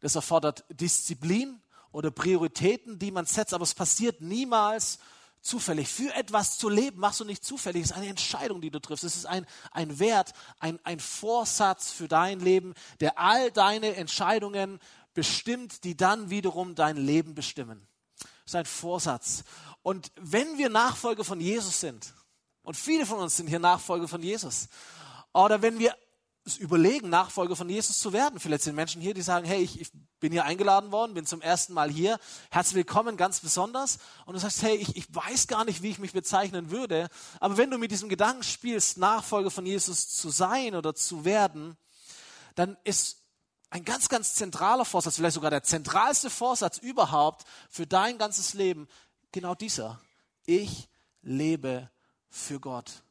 das 0.01 0.15
erfordert 0.15 0.65
Disziplin 0.69 1.62
oder 1.91 2.12
Prioritäten, 2.12 3.00
die 3.00 3.12
man 3.12 3.25
setzt, 3.25 3.53
aber 3.53 3.63
es 3.63 3.74
passiert 3.74 4.21
niemals 4.21 5.00
zufällig. 5.41 5.88
Für 5.88 6.13
etwas 6.13 6.57
zu 6.57 6.69
leben 6.69 7.00
machst 7.00 7.19
du 7.19 7.25
nicht 7.25 7.44
zufällig, 7.44 7.83
es 7.83 7.91
ist 7.91 7.97
eine 7.97 8.07
Entscheidung, 8.07 8.62
die 8.62 8.71
du 8.71 8.79
triffst. 8.79 9.03
Es 9.03 9.15
ist 9.15 9.25
ein, 9.25 9.45
ein 9.71 10.00
Wert, 10.00 10.33
ein, 10.59 10.79
ein 10.83 11.00
Vorsatz 11.00 11.91
für 11.91 12.07
dein 12.07 12.39
Leben, 12.39 12.74
der 13.00 13.19
all 13.19 13.51
deine 13.51 13.95
Entscheidungen 13.95 14.79
bestimmt, 15.13 15.83
die 15.83 15.95
dann 15.95 16.29
wiederum 16.29 16.75
dein 16.75 16.97
Leben 16.97 17.36
bestimmen. 17.36 17.88
Das 18.45 18.51
ist 18.51 18.55
ein 18.55 18.65
Vorsatz. 18.65 19.43
Und 19.81 20.11
wenn 20.15 20.57
wir 20.57 20.69
Nachfolger 20.69 21.23
von 21.23 21.39
Jesus 21.39 21.79
sind, 21.79 22.13
und 22.63 22.77
viele 22.77 23.05
von 23.05 23.19
uns 23.19 23.35
sind 23.37 23.47
hier 23.47 23.59
Nachfolger 23.59 24.07
von 24.07 24.23
Jesus. 24.23 24.69
Oder 25.33 25.61
wenn 25.61 25.79
wir 25.79 25.95
es 26.45 26.57
überlegen, 26.57 27.09
Nachfolger 27.09 27.55
von 27.55 27.69
Jesus 27.69 27.99
zu 27.99 28.11
werden. 28.11 28.39
Vielleicht 28.39 28.63
sind 28.63 28.75
Menschen 28.75 29.01
hier, 29.01 29.13
die 29.13 29.21
sagen, 29.21 29.45
hey, 29.45 29.61
ich, 29.61 29.79
ich, 29.79 29.91
bin 30.19 30.31
hier 30.31 30.45
eingeladen 30.45 30.91
worden, 30.93 31.13
bin 31.13 31.25
zum 31.25 31.41
ersten 31.41 31.73
Mal 31.73 31.89
hier. 31.89 32.17
Herzlich 32.49 32.75
willkommen, 32.75 33.17
ganz 33.17 33.41
besonders. 33.41 33.99
Und 34.25 34.33
du 34.33 34.39
sagst, 34.39 34.61
hey, 34.61 34.75
ich, 34.75 34.95
ich 34.95 35.13
weiß 35.13 35.47
gar 35.47 35.65
nicht, 35.65 35.81
wie 35.81 35.89
ich 35.89 35.99
mich 35.99 36.13
bezeichnen 36.13 36.71
würde. 36.71 37.09
Aber 37.41 37.57
wenn 37.57 37.69
du 37.69 37.77
mit 37.77 37.91
diesem 37.91 38.07
Gedanken 38.07 38.43
spielst, 38.43 38.97
Nachfolger 38.97 39.51
von 39.51 39.65
Jesus 39.65 40.15
zu 40.15 40.29
sein 40.29 40.75
oder 40.75 40.95
zu 40.95 41.25
werden, 41.25 41.75
dann 42.55 42.77
ist 42.85 43.22
ein 43.73 43.85
ganz, 43.85 44.07
ganz 44.07 44.35
zentraler 44.35 44.85
Vorsatz, 44.85 45.15
vielleicht 45.15 45.33
sogar 45.33 45.49
der 45.49 45.63
zentralste 45.63 46.29
Vorsatz 46.29 46.77
überhaupt 46.77 47.47
für 47.71 47.87
dein 47.87 48.19
ganzes 48.19 48.53
Leben, 48.53 48.87
genau 49.31 49.55
dieser. 49.55 49.99
Ich 50.45 50.87
lebe 51.23 51.89
für 52.29 52.59
Gott. 52.59 53.01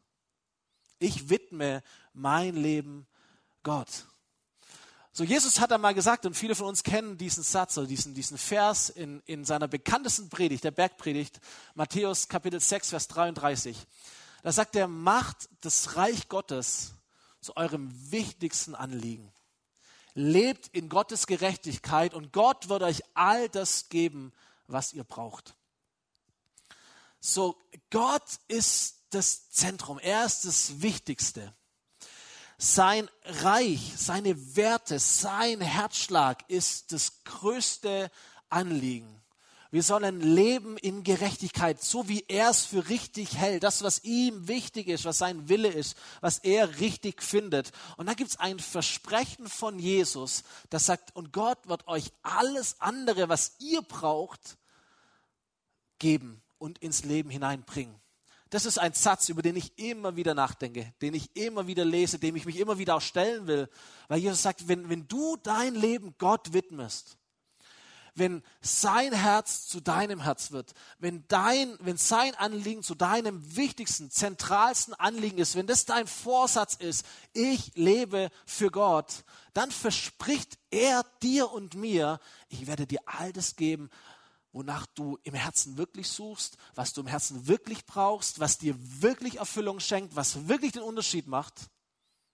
Ich 1.00 1.28
widme 1.28 1.82
mein 2.12 2.54
Leben 2.54 3.08
Gott. 3.64 3.88
So, 5.12 5.24
Jesus 5.24 5.58
hat 5.58 5.72
einmal 5.72 5.94
gesagt, 5.94 6.26
und 6.26 6.34
viele 6.34 6.54
von 6.54 6.68
uns 6.68 6.84
kennen 6.84 7.18
diesen 7.18 7.42
Satz 7.42 7.76
oder 7.76 7.88
diesen, 7.88 8.14
diesen 8.14 8.38
Vers 8.38 8.88
in, 8.88 9.20
in 9.26 9.44
seiner 9.44 9.66
bekanntesten 9.66 10.28
Predigt, 10.28 10.62
der 10.62 10.70
Bergpredigt, 10.70 11.40
Matthäus 11.74 12.28
Kapitel 12.28 12.60
6, 12.60 12.90
Vers 12.90 13.08
33. 13.08 13.76
Da 14.44 14.52
sagt 14.52 14.76
er, 14.76 14.86
macht 14.86 15.48
das 15.60 15.96
Reich 15.96 16.28
Gottes 16.28 16.92
zu 17.40 17.56
eurem 17.56 17.92
wichtigsten 18.12 18.76
Anliegen. 18.76 19.31
Lebt 20.14 20.68
in 20.68 20.88
Gottes 20.88 21.26
Gerechtigkeit 21.26 22.12
und 22.14 22.32
Gott 22.32 22.68
wird 22.68 22.82
euch 22.82 23.02
all 23.14 23.48
das 23.48 23.88
geben, 23.88 24.32
was 24.66 24.92
ihr 24.92 25.04
braucht. 25.04 25.54
So, 27.20 27.56
Gott 27.90 28.38
ist 28.48 28.96
das 29.10 29.48
Zentrum, 29.50 29.98
er 29.98 30.24
ist 30.26 30.44
das 30.44 30.82
Wichtigste. 30.82 31.54
Sein 32.58 33.08
Reich, 33.24 33.92
seine 33.96 34.56
Werte, 34.56 34.98
sein 34.98 35.60
Herzschlag 35.60 36.44
ist 36.48 36.92
das 36.92 37.24
größte 37.24 38.10
Anliegen. 38.48 39.21
Wir 39.72 39.82
sollen 39.82 40.20
leben 40.20 40.76
in 40.76 41.02
Gerechtigkeit, 41.02 41.82
so 41.82 42.06
wie 42.06 42.26
er 42.28 42.50
es 42.50 42.66
für 42.66 42.90
richtig 42.90 43.38
hält. 43.38 43.62
Das, 43.62 43.82
was 43.82 44.04
ihm 44.04 44.46
wichtig 44.46 44.86
ist, 44.86 45.06
was 45.06 45.16
sein 45.16 45.48
Wille 45.48 45.68
ist, 45.68 45.96
was 46.20 46.36
er 46.36 46.78
richtig 46.78 47.22
findet. 47.22 47.72
Und 47.96 48.04
da 48.04 48.12
gibt 48.12 48.28
es 48.28 48.36
ein 48.38 48.58
Versprechen 48.58 49.48
von 49.48 49.78
Jesus, 49.78 50.44
das 50.68 50.84
sagt, 50.84 51.16
und 51.16 51.32
Gott 51.32 51.66
wird 51.68 51.88
euch 51.88 52.12
alles 52.22 52.82
andere, 52.82 53.30
was 53.30 53.56
ihr 53.60 53.80
braucht, 53.80 54.58
geben 55.98 56.42
und 56.58 56.78
ins 56.80 57.04
Leben 57.04 57.30
hineinbringen. 57.30 57.94
Das 58.50 58.66
ist 58.66 58.78
ein 58.78 58.92
Satz, 58.92 59.30
über 59.30 59.40
den 59.40 59.56
ich 59.56 59.78
immer 59.78 60.16
wieder 60.16 60.34
nachdenke, 60.34 60.92
den 61.00 61.14
ich 61.14 61.34
immer 61.34 61.66
wieder 61.66 61.86
lese, 61.86 62.18
dem 62.18 62.36
ich 62.36 62.44
mich 62.44 62.58
immer 62.58 62.76
wieder 62.76 62.96
auch 62.96 63.00
stellen 63.00 63.46
will. 63.46 63.70
Weil 64.08 64.18
Jesus 64.18 64.42
sagt, 64.42 64.68
wenn, 64.68 64.90
wenn 64.90 65.08
du 65.08 65.38
dein 65.42 65.74
Leben 65.74 66.14
Gott 66.18 66.52
widmest, 66.52 67.16
wenn 68.14 68.42
sein 68.60 69.12
Herz 69.12 69.66
zu 69.66 69.80
deinem 69.80 70.20
Herz 70.20 70.50
wird, 70.50 70.74
wenn 70.98 71.26
dein, 71.28 71.76
wenn 71.80 71.96
sein 71.96 72.34
Anliegen 72.34 72.82
zu 72.82 72.94
deinem 72.94 73.56
wichtigsten, 73.56 74.10
zentralsten 74.10 74.94
Anliegen 74.94 75.38
ist, 75.38 75.56
wenn 75.56 75.66
das 75.66 75.84
dein 75.84 76.06
Vorsatz 76.06 76.74
ist, 76.74 77.06
ich 77.32 77.74
lebe 77.74 78.30
für 78.44 78.70
Gott, 78.70 79.24
dann 79.54 79.70
verspricht 79.70 80.58
er 80.70 81.04
dir 81.22 81.50
und 81.52 81.74
mir, 81.74 82.20
ich 82.48 82.66
werde 82.66 82.86
dir 82.86 83.00
all 83.06 83.32
das 83.32 83.56
geben, 83.56 83.88
wonach 84.52 84.86
du 84.86 85.18
im 85.22 85.34
Herzen 85.34 85.78
wirklich 85.78 86.08
suchst, 86.08 86.58
was 86.74 86.92
du 86.92 87.00
im 87.00 87.06
Herzen 87.06 87.46
wirklich 87.46 87.86
brauchst, 87.86 88.38
was 88.38 88.58
dir 88.58 88.74
wirklich 88.78 89.36
Erfüllung 89.36 89.80
schenkt, 89.80 90.14
was 90.14 90.48
wirklich 90.48 90.72
den 90.72 90.82
Unterschied 90.82 91.26
macht. 91.26 91.54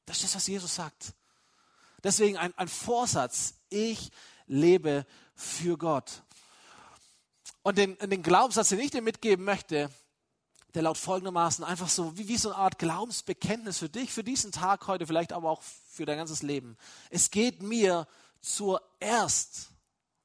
Das 0.06 0.16
ist 0.16 0.24
das, 0.24 0.36
was 0.36 0.46
Jesus 0.48 0.74
sagt. 0.74 1.14
Deswegen 2.02 2.36
ein, 2.36 2.56
ein 2.56 2.68
Vorsatz, 2.68 3.54
ich 3.68 4.10
lebe 4.46 5.06
für 5.38 5.78
Gott. 5.78 6.22
Und 7.62 7.78
den, 7.78 7.96
den 7.98 8.22
Glaubenssatz, 8.22 8.70
den 8.70 8.80
ich 8.80 8.90
dir 8.90 9.02
mitgeben 9.02 9.44
möchte, 9.44 9.90
der 10.74 10.82
laut 10.82 10.98
folgendermaßen 10.98 11.64
einfach 11.64 11.88
so 11.88 12.16
wie, 12.18 12.28
wie 12.28 12.36
so 12.36 12.50
eine 12.50 12.58
Art 12.58 12.78
Glaubensbekenntnis 12.78 13.78
für 13.78 13.88
dich, 13.88 14.12
für 14.12 14.24
diesen 14.24 14.52
Tag 14.52 14.86
heute, 14.86 15.06
vielleicht 15.06 15.32
aber 15.32 15.50
auch 15.50 15.62
für 15.62 16.04
dein 16.04 16.18
ganzes 16.18 16.42
Leben. 16.42 16.76
Es 17.10 17.30
geht 17.30 17.62
mir 17.62 18.06
zuerst 18.40 19.70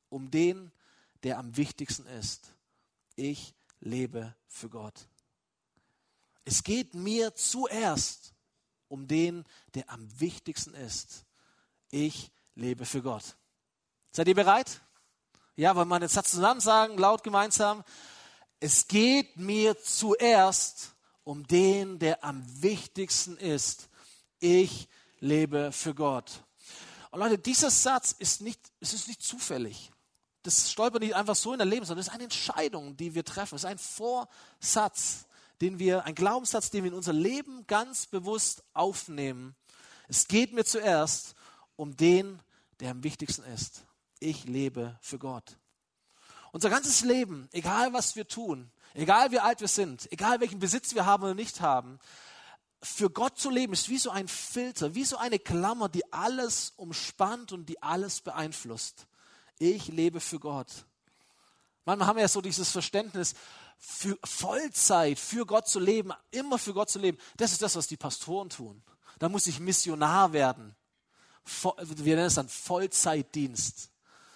um 0.09 0.31
den, 0.31 0.71
der 1.23 1.37
am 1.37 1.55
wichtigsten 1.55 2.05
ist. 2.07 2.51
Ich 3.15 3.53
lebe 3.79 4.35
für 4.47 4.69
Gott. 4.69 5.07
Es 6.45 6.63
geht 6.63 6.93
mir 6.93 7.35
zuerst 7.35 8.33
um 8.87 9.07
den, 9.07 9.45
der 9.75 9.89
am 9.89 10.19
wichtigsten 10.19 10.73
ist. 10.73 11.25
Ich 11.89 12.31
lebe 12.55 12.85
für 12.85 13.01
Gott. 13.01 13.37
Seid 14.11 14.27
ihr 14.27 14.35
bereit? 14.35 14.81
Ja, 15.55 15.75
wollen 15.75 15.87
wir 15.87 15.97
einen 15.97 16.07
Satz 16.07 16.31
zusammen 16.31 16.61
sagen, 16.61 16.97
laut 16.97 17.21
gemeinsam? 17.21 17.83
Es 18.59 18.87
geht 18.87 19.37
mir 19.37 19.79
zuerst 19.79 20.95
um 21.23 21.45
den, 21.45 21.99
der 21.99 22.23
am 22.23 22.43
wichtigsten 22.63 23.37
ist. 23.37 23.87
Ich 24.39 24.89
lebe 25.19 25.71
für 25.71 25.93
Gott. 25.93 26.43
Und 27.11 27.19
Leute, 27.19 27.37
dieser 27.37 27.69
Satz 27.69 28.15
ist 28.17 28.41
nicht, 28.41 28.59
es 28.79 28.93
ist 28.93 29.07
nicht 29.07 29.21
zufällig. 29.21 29.91
Das 30.41 30.71
stolpert 30.71 31.03
nicht 31.03 31.13
einfach 31.13 31.35
so 31.35 31.53
in 31.53 31.59
der 31.59 31.67
Leben, 31.67 31.85
sondern 31.85 32.01
es 32.01 32.07
ist 32.07 32.13
eine 32.13 32.23
Entscheidung, 32.23 32.97
die 32.97 33.13
wir 33.13 33.23
treffen. 33.23 33.53
Es 33.53 33.61
ist 33.61 33.69
ein 33.69 33.77
Vorsatz, 33.77 35.27
den 35.61 35.77
wir, 35.77 36.05
ein 36.05 36.15
Glaubenssatz, 36.15 36.71
den 36.71 36.83
wir 36.83 36.89
in 36.89 36.97
unser 36.97 37.13
Leben 37.13 37.67
ganz 37.67 38.07
bewusst 38.07 38.63
aufnehmen. 38.73 39.55
Es 40.07 40.27
geht 40.27 40.51
mir 40.51 40.65
zuerst 40.65 41.35
um 41.75 41.95
den, 41.95 42.39
der 42.79 42.89
am 42.89 43.03
wichtigsten 43.03 43.43
ist. 43.43 43.83
Ich 44.23 44.45
lebe 44.45 44.97
für 45.01 45.19
Gott. 45.19 45.57
Unser 46.53 46.69
ganzes 46.69 47.01
Leben, 47.01 47.49
egal 47.51 47.91
was 47.91 48.15
wir 48.15 48.25
tun, 48.25 48.71
egal 48.93 49.31
wie 49.31 49.39
alt 49.39 49.59
wir 49.59 49.67
sind, 49.67 50.09
egal 50.13 50.39
welchen 50.39 50.59
Besitz 50.59 50.95
wir 50.95 51.05
haben 51.05 51.23
oder 51.23 51.33
nicht 51.33 51.59
haben, 51.59 51.99
für 52.81 53.09
Gott 53.09 53.37
zu 53.37 53.49
leben 53.49 53.73
ist 53.73 53.89
wie 53.89 53.97
so 53.97 54.11
ein 54.11 54.29
Filter, 54.29 54.95
wie 54.95 55.03
so 55.03 55.17
eine 55.17 55.39
Klammer, 55.39 55.89
die 55.89 56.13
alles 56.13 56.71
umspannt 56.77 57.51
und 57.51 57.65
die 57.67 57.83
alles 57.83 58.21
beeinflusst. 58.21 59.07
Ich 59.59 59.89
lebe 59.89 60.21
für 60.21 60.39
Gott. 60.39 60.85
Manchmal 61.83 62.07
haben 62.07 62.15
wir 62.15 62.21
ja 62.21 62.29
so 62.29 62.39
dieses 62.39 62.71
Verständnis, 62.71 63.35
für 63.77 64.17
Vollzeit 64.23 65.19
für 65.19 65.45
Gott 65.45 65.67
zu 65.67 65.81
leben, 65.81 66.13
immer 66.31 66.57
für 66.57 66.73
Gott 66.73 66.89
zu 66.89 66.99
leben. 66.99 67.17
Das 67.35 67.51
ist 67.51 67.61
das, 67.61 67.75
was 67.75 67.87
die 67.87 67.97
Pastoren 67.97 68.49
tun. 68.49 68.83
Da 69.19 69.27
muss 69.27 69.47
ich 69.47 69.59
Missionar 69.59 70.31
werden. 70.31 70.77
Wir 71.43 72.15
nennen 72.15 72.27
es 72.27 72.35
dann 72.35 72.47
Vollzeitdienst. 72.47 73.89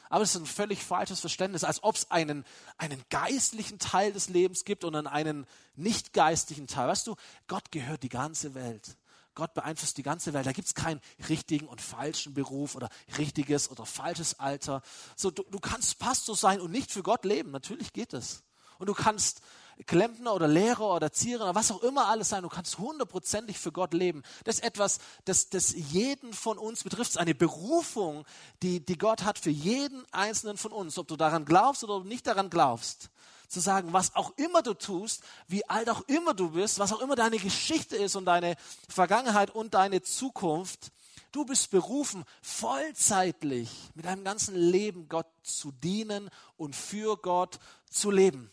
Aber 0.10 0.24
es 0.24 0.36
ist 0.36 0.42
ein 0.42 0.46
völlig 0.46 0.84
falsches 0.84 1.20
Verständnis, 1.20 1.64
als 1.64 1.84
ob 1.84 1.96
es 1.96 2.12
einen, 2.12 2.46
einen 2.78 3.04
geistlichen 3.10 3.80
Teil 3.80 4.14
des 4.14 4.30
Lebens 4.30 4.66
gibt 4.66 4.84
und 4.84 4.96
einen 4.96 5.46
nicht 5.76 6.14
geistlichen 6.14 6.68
Teil. 6.68 6.88
Weißt 6.88 7.08
du, 7.08 7.16
Gott 7.48 7.72
gehört 7.72 8.04
die 8.04 8.10
ganze 8.10 8.56
Welt. 8.56 8.98
Gott 9.36 9.54
beeinflusst 9.54 9.98
die 9.98 10.04
ganze 10.04 10.34
Welt. 10.34 10.48
Da 10.48 10.52
gibt 10.52 10.68
es 10.68 10.74
keinen 10.74 11.00
richtigen 11.30 11.68
und 11.68 11.80
falschen 11.80 12.34
Beruf 12.34 12.76
oder 12.76 12.90
richtiges 13.20 13.70
oder 13.70 13.86
falsches 13.86 14.40
Alter. 14.40 14.82
So, 15.16 15.30
du, 15.30 15.44
du 15.44 15.60
kannst 15.60 16.00
Pastor 16.00 16.36
sein 16.36 16.60
und 16.60 16.72
nicht 16.72 16.92
für 16.92 17.04
Gott 17.04 17.24
leben. 17.24 17.52
Natürlich 17.52 17.94
geht 17.94 18.14
es. 18.14 18.44
Und 18.80 18.88
du 18.88 18.96
kannst 18.96 19.42
Klempner 19.86 20.34
oder 20.34 20.48
Lehrer 20.48 20.96
oder 20.96 21.08
Erzieher 21.08 21.42
oder 21.42 21.56
was 21.56 21.72
auch 21.72 21.84
immer 21.84 22.08
alles 22.08 22.30
sein. 22.30 22.44
Du 22.44 22.50
kannst 22.50 22.78
hundertprozentig 22.78 23.60
für 23.60 23.72
Gott 23.72 23.94
leben. 23.94 24.24
Das 24.44 24.56
ist 24.56 24.64
etwas, 24.64 25.00
das, 25.26 25.50
das 25.50 25.74
jeden 25.76 26.34
von 26.34 26.58
uns 26.58 26.84
betrifft. 26.84 27.10
Es 27.10 27.16
ist 27.16 27.22
eine 27.22 27.36
Berufung, 27.36 28.26
die, 28.64 28.84
die 28.84 28.98
Gott 28.98 29.24
hat 29.24 29.38
für 29.38 29.50
jeden 29.50 30.04
einzelnen 30.12 30.58
von 30.58 30.72
uns. 30.72 30.98
Ob 30.98 31.08
du 31.08 31.16
daran 31.16 31.46
glaubst 31.46 31.84
oder 31.84 32.04
nicht 32.04 32.26
daran 32.26 32.50
glaubst. 32.50 33.10
Zu 33.48 33.60
sagen, 33.62 33.94
was 33.94 34.16
auch 34.16 34.34
immer 34.38 34.62
du 34.62 34.74
tust, 34.74 35.22
wie 35.48 35.68
alt 35.70 35.90
auch 35.90 36.02
immer 36.08 36.34
du 36.34 36.52
bist, 36.52 36.80
was 36.80 36.92
auch 36.92 37.00
immer 37.00 37.16
deine 37.16 37.38
Geschichte 37.38 37.96
ist 37.96 38.16
und 38.16 38.26
deine 38.26 38.56
Vergangenheit 38.90 39.52
und 39.52 39.74
deine 39.74 40.02
Zukunft, 40.02 40.92
Du 41.32 41.46
bist 41.46 41.72
berufen, 41.72 42.24
vollzeitlich 42.42 43.70
mit 43.94 44.06
deinem 44.06 44.24
ganzen 44.24 44.56
Leben 44.56 45.08
Gott 45.10 45.28
zu 45.44 45.72
dienen 45.72 46.30
und 46.56 46.76
für 46.76 47.18
Gott 47.18 47.60
zu 47.90 48.12
leben. 48.12 48.50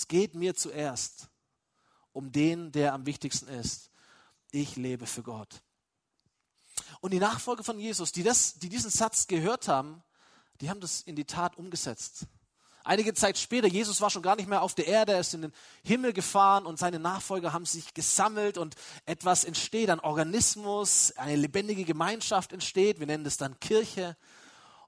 Es 0.00 0.08
geht 0.08 0.34
mir 0.34 0.54
zuerst 0.54 1.28
um 2.12 2.32
den, 2.32 2.72
der 2.72 2.94
am 2.94 3.04
wichtigsten 3.04 3.48
ist. 3.48 3.90
Ich 4.50 4.76
lebe 4.76 5.04
für 5.04 5.22
Gott. 5.22 5.60
Und 7.02 7.10
die 7.12 7.18
Nachfolger 7.18 7.62
von 7.62 7.78
Jesus, 7.78 8.10
die, 8.10 8.22
das, 8.22 8.54
die 8.54 8.70
diesen 8.70 8.90
Satz 8.90 9.26
gehört 9.26 9.68
haben, 9.68 10.02
die 10.62 10.70
haben 10.70 10.80
das 10.80 11.02
in 11.02 11.16
die 11.16 11.26
Tat 11.26 11.58
umgesetzt. 11.58 12.24
Einige 12.82 13.12
Zeit 13.12 13.36
später, 13.36 13.66
Jesus 13.66 14.00
war 14.00 14.08
schon 14.08 14.22
gar 14.22 14.36
nicht 14.36 14.48
mehr 14.48 14.62
auf 14.62 14.74
der 14.74 14.86
Erde, 14.86 15.12
er 15.12 15.20
ist 15.20 15.34
in 15.34 15.42
den 15.42 15.52
Himmel 15.84 16.14
gefahren 16.14 16.64
und 16.64 16.78
seine 16.78 16.98
Nachfolger 16.98 17.52
haben 17.52 17.66
sich 17.66 17.92
gesammelt 17.92 18.56
und 18.56 18.76
etwas 19.04 19.44
entsteht, 19.44 19.90
ein 19.90 20.00
Organismus, 20.00 21.12
eine 21.18 21.36
lebendige 21.36 21.84
Gemeinschaft 21.84 22.54
entsteht. 22.54 23.00
Wir 23.00 23.06
nennen 23.06 23.24
das 23.24 23.36
dann 23.36 23.60
Kirche. 23.60 24.16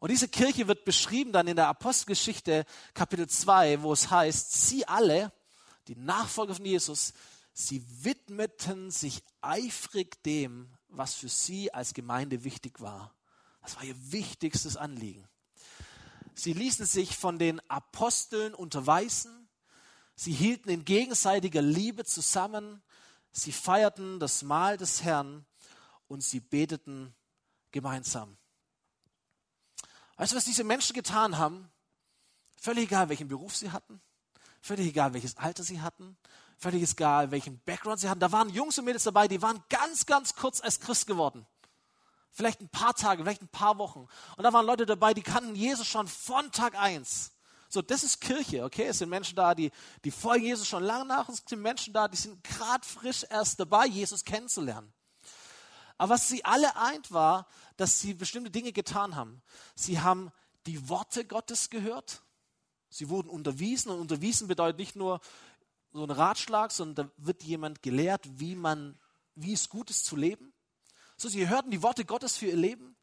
Und 0.03 0.11
diese 0.11 0.27
Kirche 0.27 0.67
wird 0.67 0.85
beschrieben 0.85 1.31
dann 1.31 1.47
in 1.47 1.55
der 1.55 1.69
Apostelgeschichte 1.69 2.67
Kapitel 2.93 3.29
2, 3.29 3.83
wo 3.83 3.93
es 3.93 4.11
heißt, 4.11 4.67
sie 4.67 4.85
alle, 4.89 5.33
die 5.87 5.95
Nachfolger 5.95 6.57
von 6.57 6.65
Jesus, 6.65 7.13
sie 7.53 7.87
widmeten 8.03 8.91
sich 8.91 9.23
eifrig 9.43 10.21
dem, 10.25 10.73
was 10.89 11.15
für 11.15 11.29
sie 11.29 11.73
als 11.73 11.95
Gemeinde 11.95 12.43
wichtig 12.43 12.81
war. 12.81 13.15
Das 13.61 13.77
war 13.77 13.85
ihr 13.85 13.95
wichtigstes 14.11 14.77
Anliegen. 14.77 15.25
Sie 16.35 16.53
ließen 16.53 16.85
sich 16.85 17.17
von 17.17 17.39
den 17.39 17.61
Aposteln 17.71 18.55
unterweisen. 18.55 19.49
Sie 20.17 20.33
hielten 20.33 20.69
in 20.69 20.85
gegenseitiger 20.85 21.63
Liebe 21.63 22.05
zusammen. 22.05 22.83
Sie 23.31 23.53
feierten 23.53 24.19
das 24.19 24.43
Mahl 24.43 24.77
des 24.79 25.05
Herrn 25.05 25.47
und 26.09 26.25
sie 26.25 26.41
beteten 26.41 27.15
gemeinsam. 27.71 28.37
Weißt 30.23 30.31
du, 30.31 30.37
was 30.37 30.45
diese 30.45 30.62
Menschen 30.62 30.95
getan 30.95 31.37
haben? 31.37 31.69
Völlig 32.61 32.85
egal, 32.85 33.09
welchen 33.09 33.26
Beruf 33.26 33.57
sie 33.57 33.73
hatten, 33.73 34.00
völlig 34.61 34.87
egal, 34.87 35.14
welches 35.14 35.37
Alter 35.37 35.64
sie 35.64 35.81
hatten, 35.81 36.17
völlig 36.59 36.88
egal, 36.88 37.33
welchen 37.33 37.59
Background 37.64 37.99
sie 37.99 38.09
hatten. 38.09 38.21
Da 38.21 38.31
waren 38.31 38.49
Jungs 38.49 38.79
und 38.79 38.85
Mädels 38.85 39.02
dabei, 39.02 39.26
die 39.26 39.43
waren 39.43 39.64
ganz, 39.69 40.07
ganz 40.07 40.37
kurz 40.37 40.61
als 40.61 40.79
Christ 40.79 41.09
geworden. 41.09 41.45
Vielleicht 42.31 42.61
ein 42.61 42.69
paar 42.69 42.95
Tage, 42.95 43.25
vielleicht 43.25 43.43
ein 43.43 43.49
paar 43.49 43.79
Wochen. 43.79 44.07
Und 44.37 44.45
da 44.45 44.52
waren 44.52 44.64
Leute 44.64 44.87
dabei, 44.87 45.12
die 45.12 45.25
kannten 45.25 45.57
Jesus 45.57 45.88
schon 45.88 46.07
von 46.07 46.52
Tag 46.52 46.79
eins. 46.79 47.33
So, 47.69 47.83
das 47.83 48.05
ist 48.05 48.21
Kirche, 48.21 48.62
okay? 48.62 48.85
Es 48.85 48.99
sind 48.99 49.09
Menschen 49.09 49.35
da, 49.35 49.57
die, 49.57 49.73
die 50.05 50.12
folgen 50.12 50.45
Jesus 50.45 50.69
schon 50.69 50.85
lange 50.85 51.05
nach. 51.05 51.29
Es 51.31 51.43
sind 51.45 51.61
Menschen 51.61 51.93
da, 51.93 52.07
die 52.07 52.17
sind 52.17 52.45
gerade 52.45 52.87
frisch 52.87 53.26
erst 53.29 53.59
dabei, 53.59 53.87
Jesus 53.87 54.25
kennenzulernen. 54.25 54.93
Aber 56.03 56.15
was 56.15 56.29
sie 56.29 56.45
alle 56.45 56.75
eint 56.75 57.13
war, 57.13 57.47
dass 57.77 58.01
sie 58.01 58.15
bestimmte 58.15 58.51
Dinge 58.51 58.73
getan 58.73 59.15
haben. 59.15 59.41
Sie 59.77 60.01
haben 60.01 60.33
die 60.67 60.89
Worte 60.89 61.25
Gottes 61.25 61.71
gehört. 61.71 62.23
Sie 62.91 63.09
wurden 63.09 63.29
unterwiesen 63.29 63.93
und 63.93 64.01
unterwiesen 64.01 64.49
bedeutet 64.49 64.81
nicht 64.81 64.97
nur 64.97 65.21
so 65.93 66.03
ein 66.03 66.11
Ratschlag, 66.11 66.73
sondern 66.73 67.07
da 67.07 67.25
wird 67.25 67.45
jemand 67.45 67.83
gelehrt, 67.83 68.29
wie 68.41 68.57
man, 68.57 68.99
wie 69.37 69.53
es 69.53 69.69
gut 69.69 69.91
ist 69.91 70.05
zu 70.05 70.17
leben. 70.17 70.53
So, 71.17 71.29
sie 71.29 71.49
hörten 71.49 71.71
die 71.71 71.85
Worte 71.85 72.05
Gottes 72.05 72.37
für 72.37 72.47
ihr 72.47 72.57
Leben. 72.57 72.97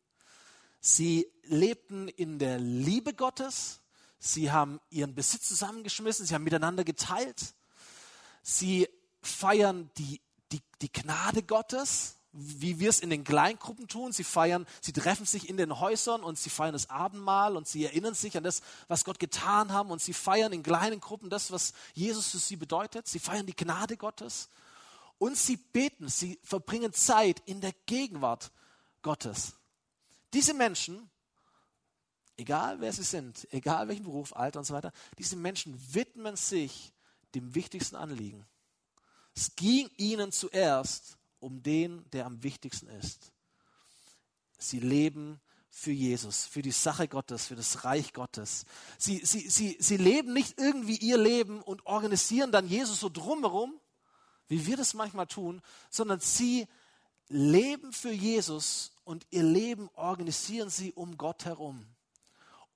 Sie 0.82 1.26
lebten 1.44 2.10
in 2.10 2.38
der 2.38 2.60
Liebe 2.60 3.14
Gottes. 3.14 3.80
Sie 4.18 4.52
haben 4.52 4.82
ihren 4.90 5.16
Besitz 5.16 5.48
zusammengeschmissen. 5.48 6.26
Sie 6.26 6.36
haben 6.36 6.44
miteinander 6.44 6.84
geteilt. 6.84 7.56
Sie 8.42 8.90
feiern 9.22 9.90
die, 9.98 10.20
die, 10.52 10.62
die 10.82 10.92
Gnade 10.92 11.44
Gottes 11.44 12.19
wie 12.32 12.80
wir 12.80 12.90
es 12.90 13.00
in 13.00 13.10
den 13.10 13.24
Kleingruppen 13.24 13.88
tun. 13.88 14.12
Sie 14.12 14.24
feiern, 14.24 14.68
sie 14.82 14.94
treffen 14.94 15.26
sich 15.26 15.50
in 15.50 15.58
den 15.58 15.80
Häusern 15.80 16.24
und 16.24 16.38
sie 16.38 16.50
feiern 16.50 16.74
das 16.74 16.90
Abendmahl 16.90 17.58
und 17.58 17.68
sie 17.68 17.86
erinnern 17.86 18.14
sich 18.14 18.38
an 18.38 18.44
das, 18.44 18.62
was 18.88 19.04
Gott 19.04 19.20
getan 19.20 19.74
haben 19.74 19.92
und 19.92 20.02
sie 20.02 20.14
feiern 20.14 20.54
in 20.54 20.64
kleinen 20.64 21.00
Gruppen 21.00 21.30
das, 21.30 21.52
was 21.52 21.74
Jesus 21.94 22.30
für 22.30 22.38
sie 22.38 22.56
bedeutet. 22.56 23.08
Sie 23.08 23.20
feiern 23.20 23.46
die 23.46 23.56
Gnade 23.56 23.98
Gottes 23.98 24.50
und 25.18 25.38
sie 25.38 25.58
beten, 25.58 26.08
sie 26.08 26.40
verbringen 26.44 26.94
Zeit 26.94 27.42
in 27.46 27.62
der 27.62 27.74
Gegenwart 27.86 28.52
Gottes. 29.02 29.54
Diese 30.34 30.54
Menschen, 30.54 31.10
egal 32.38 32.80
wer 32.80 32.94
sie 32.94 33.04
sind, 33.04 33.48
egal 33.52 33.88
welchen 33.88 34.06
Beruf, 34.06 34.36
Alter 34.36 34.60
und 34.60 34.66
so 34.66 34.74
weiter, 34.74 34.94
diese 35.18 35.36
Menschen 35.36 35.78
widmen 35.94 36.36
sich 36.36 36.94
dem 37.36 37.54
wichtigsten 37.54 37.96
Anliegen. 37.96 38.46
Es 39.36 39.56
ging 39.56 39.90
ihnen 39.98 40.32
zuerst 40.32 41.19
um 41.40 41.64
den, 41.64 42.10
der 42.12 42.26
am 42.26 42.44
wichtigsten 42.44 42.88
ist. 42.88 43.32
Sie 44.58 44.80
leben 44.80 45.40
für 45.70 45.92
Jesus, 45.92 46.46
für 46.46 46.62
die 46.62 46.72
Sache 46.72 47.08
Gottes, 47.08 47.48
für 47.48 47.56
das 47.56 47.86
Reich 47.86 48.14
Gottes. 48.14 48.66
Sie, 48.98 49.24
sie, 49.24 49.50
sie, 49.50 49.78
sie 49.80 49.98
leben 49.98 50.34
nicht 50.34 50.60
irgendwie 50.60 50.98
ihr 50.98 51.18
Leben 51.18 51.62
und 51.62 51.86
organisieren 51.86 52.52
dann 52.52 52.68
Jesus 52.68 53.00
so 53.00 53.10
drumherum, 53.10 53.80
wie 54.48 54.66
wir 54.66 54.78
das 54.78 54.94
manchmal 54.94 55.28
tun, 55.28 55.62
sondern 55.90 56.20
sie 56.20 56.68
leben 57.30 57.94
für 57.94 58.12
Jesus 58.12 58.92
und 59.04 59.26
ihr 59.30 59.44
Leben 59.44 59.90
organisieren 59.94 60.70
sie 60.70 60.92
um 60.94 61.18
Gott 61.18 61.46
herum. 61.46 61.86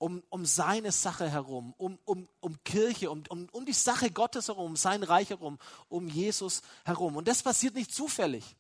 Um, 0.04 0.22
um 0.30 0.46
seine 0.46 0.92
Sache 0.92 1.30
herum, 1.30 1.74
um, 1.78 1.98
um, 2.04 2.28
um 2.42 2.62
Kirche, 2.66 3.10
um, 3.10 3.24
um, 3.30 3.48
um 3.54 3.66
die 3.66 3.72
Sache 3.72 4.12
Gottes 4.12 4.50
herum, 4.50 4.66
um 4.66 4.76
sein 4.76 5.02
Reich 5.02 5.30
herum, 5.30 5.58
um 5.88 6.10
Jesus 6.10 6.62
herum. 6.84 7.16
Und 7.16 7.30
das 7.30 7.42
passiert 7.42 7.74
nicht 7.74 7.96
zufällig. 7.96 8.58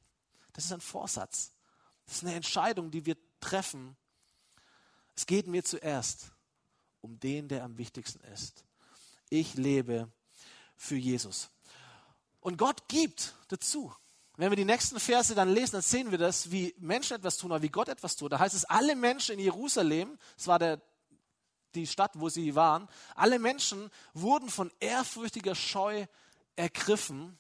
Das 0.53 0.63
ist 0.63 0.71
ein 0.71 0.79
Vorsatz. 0.79 1.51
Das 2.05 2.15
ist 2.15 2.23
eine 2.23 2.35
Entscheidung, 2.35 2.91
die 2.91 3.05
wir 3.05 3.17
treffen. 3.41 3.97
Es 5.17 5.25
geht 5.25 5.47
mir 5.47 5.65
zuerst 5.65 6.31
um 7.01 7.19
den, 7.19 7.49
der 7.49 7.65
am 7.65 7.77
wichtigsten 7.77 8.23
ist. 8.33 8.63
Ich 9.29 9.55
lebe 9.55 10.09
für 10.77 10.95
Jesus. 10.95 11.49
Und 12.39 12.57
Gott 12.57 12.87
gibt 12.87 13.35
dazu. 13.49 13.93
Wenn 14.37 14.49
wir 14.49 14.55
die 14.55 14.63
nächsten 14.63 14.97
Verse 14.97 15.35
dann 15.35 15.53
lesen, 15.53 15.73
dann 15.73 15.81
sehen 15.81 16.09
wir 16.09 16.17
das, 16.17 16.51
wie 16.51 16.73
Menschen 16.79 17.17
etwas 17.17 17.35
tun 17.35 17.51
oder 17.51 17.61
wie 17.61 17.69
Gott 17.69 17.89
etwas 17.89 18.15
tut. 18.15 18.31
Da 18.31 18.39
heißt 18.39 18.55
es, 18.55 18.63
alle 18.63 18.95
Menschen 18.95 19.33
in 19.33 19.39
Jerusalem, 19.39 20.17
das 20.37 20.47
war 20.47 20.57
der, 20.57 20.81
die 21.75 21.87
Stadt, 21.87 22.11
wo 22.15 22.29
sie 22.29 22.55
waren, 22.55 22.87
alle 23.15 23.39
Menschen 23.39 23.89
wurden 24.13 24.49
von 24.49 24.71
ehrfürchtiger 24.79 25.55
Scheu 25.55 26.05
ergriffen, 26.55 27.37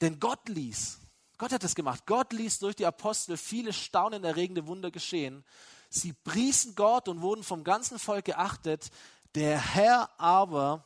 denn 0.00 0.20
Gott 0.20 0.48
ließ, 0.48 1.00
Gott 1.38 1.52
hat 1.52 1.64
es 1.64 1.74
gemacht, 1.74 2.04
Gott 2.06 2.32
ließ 2.32 2.58
durch 2.60 2.76
die 2.76 2.86
Apostel 2.86 3.36
viele 3.36 3.72
staunenerregende 3.72 4.66
Wunder 4.66 4.90
geschehen. 4.90 5.44
Sie 5.90 6.12
priesen 6.12 6.74
Gott 6.74 7.08
und 7.08 7.22
wurden 7.22 7.44
vom 7.44 7.64
ganzen 7.64 7.98
Volk 7.98 8.26
geachtet. 8.26 8.90
Der 9.34 9.58
Herr 9.58 10.10
aber 10.18 10.84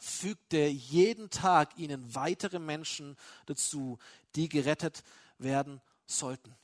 fügte 0.00 0.66
jeden 0.66 1.30
Tag 1.30 1.76
ihnen 1.76 2.14
weitere 2.14 2.58
Menschen 2.58 3.16
dazu, 3.46 3.98
die 4.34 4.48
gerettet 4.48 5.02
werden 5.38 5.80
sollten. 6.06 6.54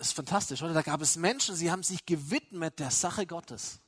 Das 0.00 0.08
ist 0.08 0.14
fantastisch, 0.14 0.62
oder? 0.62 0.72
Da 0.72 0.80
gab 0.80 1.02
es 1.02 1.16
Menschen, 1.16 1.54
sie 1.54 1.70
haben 1.70 1.82
sich 1.82 2.06
gewidmet 2.06 2.78
der 2.78 2.90
Sache 2.90 3.26
Gottes. 3.26 3.80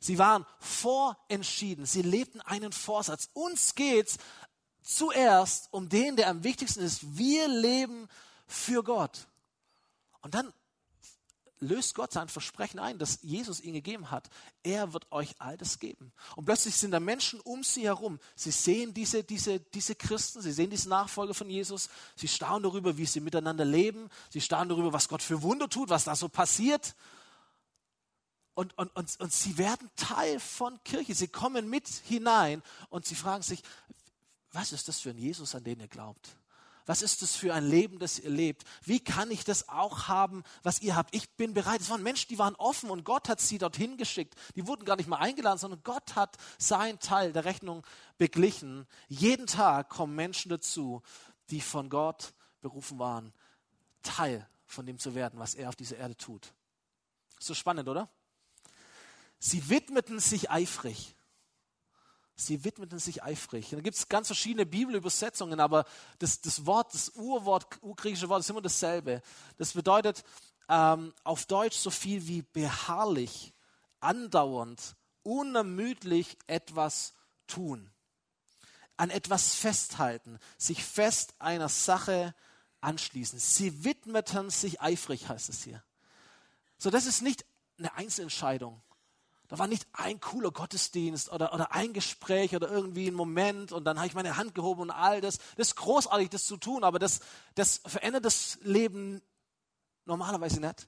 Sie 0.00 0.16
waren 0.16 0.46
vorentschieden, 0.58 1.84
sie 1.84 2.00
lebten 2.00 2.40
einen 2.40 2.72
Vorsatz. 2.72 3.28
Uns 3.34 3.74
geht 3.74 4.08
es 4.08 4.16
zuerst 4.82 5.68
um 5.70 5.90
den, 5.90 6.16
der 6.16 6.28
am 6.28 6.44
wichtigsten 6.44 6.80
ist. 6.80 7.18
Wir 7.18 7.46
leben 7.46 8.08
für 8.46 8.82
Gott. 8.82 9.26
Und 10.22 10.32
dann 10.32 10.50
löst 11.60 11.94
Gott 11.94 12.12
sein 12.12 12.28
Versprechen 12.28 12.78
ein, 12.78 12.98
das 12.98 13.20
Jesus 13.22 13.60
ihnen 13.60 13.74
gegeben 13.74 14.10
hat. 14.10 14.28
Er 14.62 14.92
wird 14.92 15.10
euch 15.12 15.34
all 15.38 15.56
das 15.56 15.78
geben. 15.78 16.12
Und 16.36 16.46
plötzlich 16.46 16.74
sind 16.76 16.90
da 16.90 17.00
Menschen 17.00 17.40
um 17.40 17.62
sie 17.62 17.84
herum. 17.84 18.18
Sie 18.34 18.50
sehen 18.50 18.94
diese, 18.94 19.22
diese, 19.22 19.60
diese 19.60 19.94
Christen, 19.94 20.40
sie 20.42 20.52
sehen 20.52 20.70
diese 20.70 20.88
Nachfolger 20.88 21.34
von 21.34 21.48
Jesus. 21.48 21.88
Sie 22.16 22.28
staunen 22.28 22.62
darüber, 22.62 22.96
wie 22.96 23.06
sie 23.06 23.20
miteinander 23.20 23.64
leben. 23.64 24.08
Sie 24.30 24.40
staunen 24.40 24.70
darüber, 24.70 24.92
was 24.92 25.08
Gott 25.08 25.22
für 25.22 25.42
Wunder 25.42 25.68
tut, 25.68 25.90
was 25.90 26.04
da 26.04 26.16
so 26.16 26.28
passiert. 26.28 26.94
Und, 28.54 28.76
und, 28.76 28.94
und, 28.96 29.20
und 29.20 29.32
sie 29.32 29.58
werden 29.58 29.90
Teil 29.96 30.40
von 30.40 30.82
Kirche. 30.84 31.14
Sie 31.14 31.28
kommen 31.28 31.68
mit 31.68 31.88
hinein 31.88 32.62
und 32.88 33.06
sie 33.06 33.14
fragen 33.14 33.42
sich, 33.42 33.62
was 34.52 34.72
ist 34.72 34.88
das 34.88 35.00
für 35.00 35.10
ein 35.10 35.18
Jesus, 35.18 35.54
an 35.54 35.62
den 35.62 35.80
ihr 35.80 35.88
glaubt? 35.88 36.36
Was 36.86 37.02
ist 37.02 37.22
das 37.22 37.36
für 37.36 37.54
ein 37.54 37.68
Leben, 37.68 37.98
das 37.98 38.18
ihr 38.18 38.30
lebt? 38.30 38.64
Wie 38.82 39.00
kann 39.00 39.30
ich 39.30 39.44
das 39.44 39.68
auch 39.68 40.08
haben, 40.08 40.42
was 40.62 40.80
ihr 40.80 40.96
habt? 40.96 41.14
Ich 41.14 41.30
bin 41.36 41.54
bereit. 41.54 41.80
Es 41.80 41.90
waren 41.90 42.02
Menschen, 42.02 42.28
die 42.28 42.38
waren 42.38 42.54
offen 42.56 42.90
und 42.90 43.04
Gott 43.04 43.28
hat 43.28 43.40
sie 43.40 43.58
dorthin 43.58 43.96
geschickt. 43.96 44.34
Die 44.56 44.66
wurden 44.66 44.84
gar 44.84 44.96
nicht 44.96 45.08
mal 45.08 45.18
eingeladen, 45.18 45.58
sondern 45.58 45.82
Gott 45.82 46.16
hat 46.16 46.36
seinen 46.58 46.98
Teil 46.98 47.32
der 47.32 47.44
Rechnung 47.44 47.84
beglichen. 48.18 48.86
Jeden 49.08 49.46
Tag 49.46 49.88
kommen 49.88 50.14
Menschen 50.14 50.48
dazu, 50.48 51.02
die 51.50 51.60
von 51.60 51.90
Gott 51.90 52.32
berufen 52.60 52.98
waren, 52.98 53.32
Teil 54.02 54.48
von 54.66 54.86
dem 54.86 54.98
zu 54.98 55.14
werden, 55.14 55.38
was 55.38 55.54
er 55.54 55.68
auf 55.68 55.76
dieser 55.76 55.96
Erde 55.96 56.16
tut. 56.16 56.52
So 57.38 57.54
spannend, 57.54 57.88
oder? 57.88 58.08
Sie 59.38 59.68
widmeten 59.68 60.20
sich 60.20 60.50
eifrig 60.50 61.16
Sie 62.40 62.64
widmeten 62.64 62.98
sich 62.98 63.22
eifrig. 63.22 63.72
Und 63.72 63.78
da 63.78 63.82
gibt 63.82 63.96
es 63.96 64.08
ganz 64.08 64.28
verschiedene 64.28 64.66
Bibelübersetzungen, 64.66 65.60
aber 65.60 65.84
das, 66.18 66.40
das 66.40 66.66
Wort, 66.66 66.94
das 66.94 67.10
Urwort, 67.10 67.66
urgriechische 67.82 68.28
Wort 68.28 68.40
ist 68.40 68.50
immer 68.50 68.62
dasselbe. 68.62 69.22
Das 69.58 69.72
bedeutet 69.72 70.24
ähm, 70.68 71.12
auf 71.24 71.46
Deutsch 71.46 71.76
so 71.76 71.90
viel 71.90 72.26
wie 72.26 72.42
beharrlich, 72.42 73.52
andauernd, 74.00 74.96
unermüdlich 75.22 76.38
etwas 76.46 77.12
tun. 77.46 77.90
An 78.96 79.10
etwas 79.10 79.54
festhalten, 79.54 80.38
sich 80.58 80.84
fest 80.84 81.34
einer 81.38 81.68
Sache 81.68 82.34
anschließen. 82.80 83.38
Sie 83.38 83.84
widmeten 83.84 84.50
sich 84.50 84.80
eifrig, 84.80 85.28
heißt 85.28 85.48
es 85.48 85.62
hier. 85.62 85.82
So, 86.78 86.90
das 86.90 87.06
ist 87.06 87.22
nicht 87.22 87.44
eine 87.78 87.94
Einzelentscheidung. 87.94 88.80
Da 89.50 89.58
war 89.58 89.66
nicht 89.66 89.86
ein 89.92 90.20
cooler 90.20 90.52
Gottesdienst 90.52 91.32
oder, 91.32 91.52
oder 91.52 91.72
ein 91.72 91.92
Gespräch 91.92 92.54
oder 92.54 92.70
irgendwie 92.70 93.08
ein 93.08 93.14
Moment 93.14 93.72
und 93.72 93.84
dann 93.84 93.98
habe 93.98 94.06
ich 94.06 94.14
meine 94.14 94.36
Hand 94.36 94.54
gehoben 94.54 94.82
und 94.82 94.90
all 94.92 95.20
das. 95.20 95.38
Das 95.56 95.68
ist 95.68 95.76
großartig, 95.76 96.30
das 96.30 96.46
zu 96.46 96.56
tun, 96.56 96.84
aber 96.84 97.00
das, 97.00 97.18
das 97.56 97.80
verändert 97.84 98.24
das 98.24 98.58
Leben 98.62 99.20
normalerweise 100.04 100.60
nicht 100.60 100.86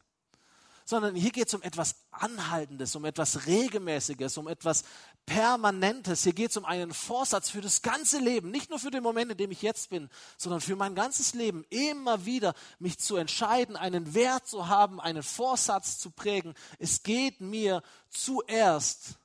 sondern 0.84 1.14
hier 1.14 1.30
geht 1.30 1.48
es 1.48 1.54
um 1.54 1.62
etwas 1.62 1.96
Anhaltendes, 2.10 2.94
um 2.96 3.04
etwas 3.04 3.46
Regelmäßiges, 3.46 4.38
um 4.38 4.48
etwas 4.48 4.84
Permanentes. 5.26 6.24
Hier 6.24 6.32
geht 6.32 6.50
es 6.50 6.56
um 6.56 6.64
einen 6.64 6.92
Vorsatz 6.92 7.50
für 7.50 7.60
das 7.60 7.82
ganze 7.82 8.18
Leben, 8.18 8.50
nicht 8.50 8.70
nur 8.70 8.78
für 8.78 8.90
den 8.90 9.02
Moment, 9.02 9.32
in 9.32 9.38
dem 9.38 9.50
ich 9.50 9.62
jetzt 9.62 9.90
bin, 9.90 10.08
sondern 10.36 10.60
für 10.60 10.76
mein 10.76 10.94
ganzes 10.94 11.34
Leben, 11.34 11.64
immer 11.70 12.24
wieder 12.24 12.54
mich 12.78 12.98
zu 12.98 13.16
entscheiden, 13.16 13.76
einen 13.76 14.14
Wert 14.14 14.46
zu 14.46 14.68
haben, 14.68 15.00
einen 15.00 15.22
Vorsatz 15.22 15.98
zu 15.98 16.10
prägen. 16.10 16.54
Es 16.78 17.02
geht 17.02 17.40
mir 17.40 17.82
zuerst 18.08 19.18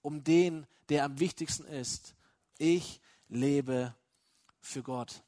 um 0.00 0.24
den, 0.24 0.66
der 0.88 1.04
am 1.04 1.18
wichtigsten 1.18 1.64
ist. 1.64 2.14
Ich 2.58 3.00
lebe 3.28 3.94
für 4.60 4.82
Gott. 4.82 5.22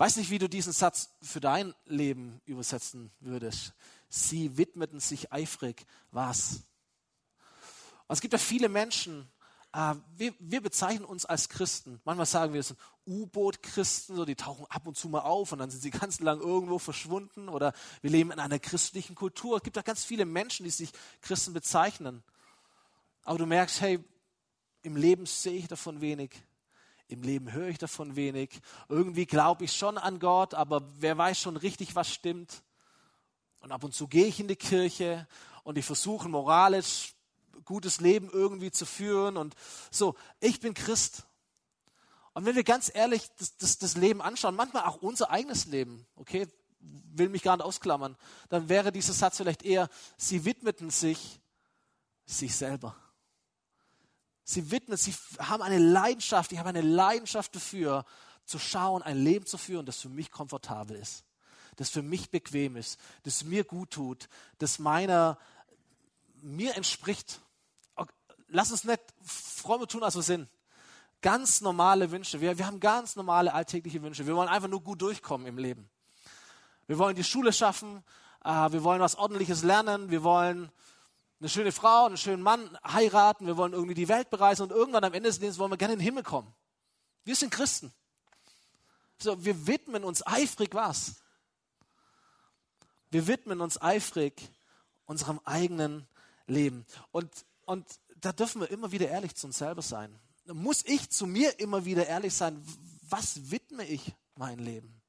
Weiß 0.00 0.16
nicht, 0.16 0.30
wie 0.30 0.38
du 0.38 0.48
diesen 0.48 0.72
Satz 0.72 1.10
für 1.20 1.40
dein 1.40 1.74
Leben 1.84 2.40
übersetzen 2.46 3.10
würdest. 3.20 3.74
Sie 4.08 4.56
widmeten 4.56 4.98
sich 4.98 5.30
eifrig 5.30 5.84
was? 6.10 6.62
Und 8.06 8.14
es 8.14 8.22
gibt 8.22 8.32
ja 8.32 8.38
viele 8.38 8.70
Menschen, 8.70 9.30
äh, 9.74 9.96
wir, 10.16 10.32
wir, 10.38 10.62
bezeichnen 10.62 11.04
uns 11.04 11.26
als 11.26 11.50
Christen. 11.50 12.00
Manchmal 12.06 12.24
sagen 12.24 12.54
wir, 12.54 12.60
es 12.60 12.68
sind 12.68 12.80
U-Boot-Christen, 13.06 14.16
so, 14.16 14.24
die 14.24 14.36
tauchen 14.36 14.64
ab 14.70 14.86
und 14.86 14.96
zu 14.96 15.10
mal 15.10 15.20
auf 15.20 15.52
und 15.52 15.58
dann 15.58 15.70
sind 15.70 15.82
sie 15.82 15.90
ganz 16.00 16.18
lang 16.20 16.40
irgendwo 16.40 16.78
verschwunden. 16.78 17.50
Oder 17.50 17.74
wir 18.00 18.08
leben 18.08 18.30
in 18.30 18.38
einer 18.38 18.58
christlichen 18.58 19.14
Kultur. 19.14 19.58
Es 19.58 19.62
gibt 19.62 19.76
ja 19.76 19.82
ganz 19.82 20.02
viele 20.02 20.24
Menschen, 20.24 20.64
die 20.64 20.70
sich 20.70 20.92
Christen 21.20 21.52
bezeichnen. 21.52 22.22
Aber 23.22 23.36
du 23.36 23.44
merkst, 23.44 23.82
hey, 23.82 24.02
im 24.80 24.96
Leben 24.96 25.26
sehe 25.26 25.58
ich 25.58 25.68
davon 25.68 26.00
wenig. 26.00 26.42
Im 27.10 27.22
Leben 27.24 27.50
höre 27.50 27.66
ich 27.66 27.78
davon 27.78 28.14
wenig. 28.14 28.60
Irgendwie 28.88 29.26
glaube 29.26 29.64
ich 29.64 29.72
schon 29.72 29.98
an 29.98 30.20
Gott, 30.20 30.54
aber 30.54 30.82
wer 31.00 31.18
weiß 31.18 31.40
schon 31.40 31.56
richtig, 31.56 31.96
was 31.96 32.08
stimmt. 32.08 32.62
Und 33.58 33.72
ab 33.72 33.82
und 33.82 33.92
zu 33.92 34.06
gehe 34.06 34.26
ich 34.26 34.38
in 34.38 34.46
die 34.46 34.54
Kirche 34.54 35.26
und 35.64 35.76
ich 35.76 35.84
versuche 35.84 36.28
moralisch 36.28 37.14
gutes 37.64 38.00
Leben 38.00 38.30
irgendwie 38.32 38.70
zu 38.70 38.86
führen. 38.86 39.36
Und 39.36 39.56
so, 39.90 40.14
ich 40.38 40.60
bin 40.60 40.72
Christ. 40.72 41.24
Und 42.32 42.46
wenn 42.46 42.54
wir 42.54 42.62
ganz 42.62 42.92
ehrlich 42.94 43.28
das, 43.38 43.56
das, 43.56 43.78
das 43.78 43.96
Leben 43.96 44.22
anschauen, 44.22 44.54
manchmal 44.54 44.84
auch 44.84 45.02
unser 45.02 45.30
eigenes 45.30 45.66
Leben, 45.66 46.06
okay, 46.14 46.46
will 46.78 47.28
mich 47.28 47.42
gar 47.42 47.56
nicht 47.56 47.66
ausklammern, 47.66 48.16
dann 48.50 48.68
wäre 48.68 48.92
dieser 48.92 49.14
Satz 49.14 49.36
vielleicht 49.36 49.64
eher, 49.64 49.88
sie 50.16 50.44
widmeten 50.44 50.90
sich 50.90 51.40
sich 52.24 52.54
selber. 52.54 52.94
Sie 54.50 54.72
widmen, 54.72 54.96
sie 54.96 55.14
haben 55.38 55.62
eine 55.62 55.78
Leidenschaft, 55.78 56.50
ich 56.50 56.58
habe 56.58 56.70
eine 56.70 56.80
Leidenschaft 56.80 57.54
dafür, 57.54 58.04
zu 58.44 58.58
schauen, 58.58 59.00
ein 59.00 59.16
Leben 59.16 59.46
zu 59.46 59.56
führen, 59.56 59.86
das 59.86 60.00
für 60.00 60.08
mich 60.08 60.32
komfortabel 60.32 60.96
ist, 60.96 61.24
das 61.76 61.88
für 61.88 62.02
mich 62.02 62.30
bequem 62.30 62.74
ist, 62.74 62.98
das 63.22 63.44
mir 63.44 63.62
gut 63.62 63.92
tut, 63.92 64.28
das 64.58 64.80
meiner, 64.80 65.38
mir 66.42 66.76
entspricht. 66.76 67.40
Lass 68.48 68.72
uns 68.72 68.82
nicht 68.82 69.00
fromme 69.22 69.86
tun, 69.86 70.02
als 70.02 70.16
wir 70.16 70.22
sind. 70.22 70.50
Ganz 71.22 71.60
normale 71.60 72.10
Wünsche. 72.10 72.40
Wir, 72.40 72.58
wir 72.58 72.66
haben 72.66 72.80
ganz 72.80 73.14
normale 73.14 73.54
alltägliche 73.54 74.02
Wünsche. 74.02 74.26
Wir 74.26 74.34
wollen 74.34 74.48
einfach 74.48 74.68
nur 74.68 74.82
gut 74.82 75.00
durchkommen 75.00 75.46
im 75.46 75.58
Leben. 75.58 75.88
Wir 76.88 76.98
wollen 76.98 77.14
die 77.14 77.22
Schule 77.22 77.52
schaffen. 77.52 78.02
Äh, 78.44 78.72
wir 78.72 78.82
wollen 78.82 79.00
was 79.00 79.14
Ordentliches 79.14 79.62
lernen. 79.62 80.10
Wir 80.10 80.24
wollen 80.24 80.72
eine 81.40 81.48
schöne 81.48 81.72
Frau, 81.72 82.06
einen 82.06 82.18
schönen 82.18 82.42
Mann 82.42 82.78
heiraten, 82.84 83.46
wir 83.46 83.56
wollen 83.56 83.72
irgendwie 83.72 83.94
die 83.94 84.08
Welt 84.08 84.28
bereisen 84.30 84.62
und 84.62 84.72
irgendwann 84.72 85.04
am 85.04 85.14
Ende 85.14 85.28
des 85.28 85.40
Lebens 85.40 85.58
wollen 85.58 85.72
wir 85.72 85.78
gerne 85.78 85.94
in 85.94 85.98
den 85.98 86.04
Himmel 86.04 86.22
kommen. 86.22 86.54
Wir 87.24 87.34
sind 87.34 87.50
Christen. 87.50 87.92
So, 89.18 89.42
wir 89.42 89.66
widmen 89.66 90.04
uns 90.04 90.26
eifrig 90.26 90.74
was? 90.74 91.16
Wir 93.10 93.26
widmen 93.26 93.60
uns 93.60 93.80
eifrig 93.80 94.50
unserem 95.06 95.40
eigenen 95.44 96.06
Leben. 96.46 96.86
Und, 97.10 97.30
und 97.64 97.86
da 98.16 98.32
dürfen 98.32 98.60
wir 98.60 98.70
immer 98.70 98.92
wieder 98.92 99.08
ehrlich 99.08 99.34
zu 99.34 99.46
uns 99.46 99.58
selber 99.58 99.82
sein. 99.82 100.18
Da 100.44 100.54
muss 100.54 100.84
ich 100.84 101.10
zu 101.10 101.26
mir 101.26 101.58
immer 101.58 101.84
wieder 101.84 102.06
ehrlich 102.06 102.34
sein, 102.34 102.62
was 103.02 103.50
widme 103.50 103.84
ich 103.84 104.14
mein 104.36 104.58
Leben? 104.58 105.00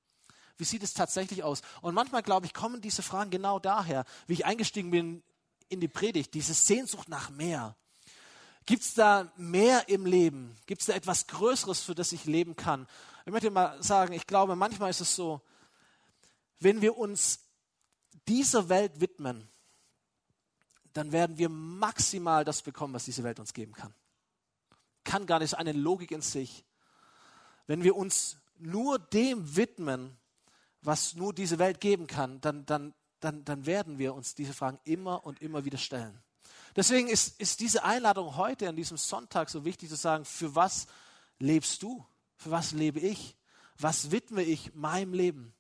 Wie 0.58 0.64
sieht 0.64 0.84
es 0.84 0.94
tatsächlich 0.94 1.44
aus? 1.44 1.62
Und 1.82 1.94
manchmal, 1.94 2.24
glaube 2.24 2.46
ich, 2.46 2.54
kommen 2.54 2.82
diese 2.82 3.04
Fragen 3.04 3.32
genau 3.32 3.60
daher, 3.60 4.06
wie 4.28 4.34
ich 4.34 4.46
eingestiegen 4.46 4.92
bin 4.92 5.24
in 5.72 5.80
die 5.80 5.88
Predigt, 5.88 6.34
diese 6.34 6.54
Sehnsucht 6.54 7.10
nach 7.10 7.30
mehr. 7.30 7.76
Gibt 8.66 8.84
es 8.84 8.94
da 8.94 9.32
mehr 9.38 9.90
im 9.90 10.06
Leben? 10.06 10.56
Gibt 10.66 10.82
es 10.82 10.88
da 10.88 10.94
etwas 10.94 11.28
Größeres, 11.28 11.82
für 11.82 11.96
das 11.96 12.12
ich 12.12 12.26
leben 12.26 12.56
kann? 12.56 12.88
Ich 13.26 13.32
möchte 13.32 13.50
mal 13.50 13.82
sagen, 13.82 14.14
ich 14.14 14.28
glaube, 14.28 14.56
manchmal 14.56 14.90
ist 14.90 15.02
es 15.02 15.16
so, 15.16 15.42
wenn 16.60 16.82
wir 16.82 16.98
uns 16.98 17.40
dieser 18.28 18.70
Welt 18.70 19.00
widmen, 19.02 19.50
dann 20.94 21.12
werden 21.12 21.38
wir 21.38 21.50
maximal 21.50 22.46
das 22.46 22.62
bekommen, 22.62 22.94
was 22.94 23.06
diese 23.06 23.24
Welt 23.24 23.40
uns 23.40 23.54
geben 23.54 23.74
kann. 23.74 23.94
Kann 25.04 25.26
gar 25.26 25.40
nicht 25.40 25.56
eine 25.56 25.72
Logik 25.72 26.12
in 26.12 26.22
sich. 26.22 26.66
Wenn 27.66 27.84
wir 27.84 27.96
uns 27.96 28.38
nur 28.58 29.00
dem 29.00 29.56
widmen, 29.56 30.18
was 30.82 31.16
nur 31.16 31.34
diese 31.34 31.60
Welt 31.60 31.80
geben 31.80 32.08
kann, 32.08 32.42
dann, 32.42 32.66
dann, 32.66 32.94
dann, 33.22 33.46
dann 33.46 33.66
werden 33.66 33.98
wir 33.98 34.14
uns 34.14 34.36
diese 34.36 34.54
Fragen 34.54 34.80
immer 34.84 35.26
und 35.26 35.42
immer 35.42 35.64
wieder 35.64 35.78
stellen. 35.78 36.22
Deswegen 36.76 37.08
ist, 37.08 37.40
ist 37.40 37.60
diese 37.60 37.84
Einladung 37.84 38.36
heute 38.36 38.68
an 38.68 38.76
diesem 38.76 38.98
Sonntag 38.98 39.50
so 39.50 39.66
wichtig 39.66 39.90
zu 39.90 39.96
sagen, 39.96 40.26
für 40.26 40.56
was 40.56 40.88
lebst 41.40 41.84
du? 41.84 42.06
Für 42.38 42.52
was 42.52 42.72
lebe 42.72 43.00
ich? 43.00 43.36
Was 43.78 44.12
widme 44.12 44.44
ich 44.44 44.74
meinem 44.74 45.14
Leben? 45.14 45.54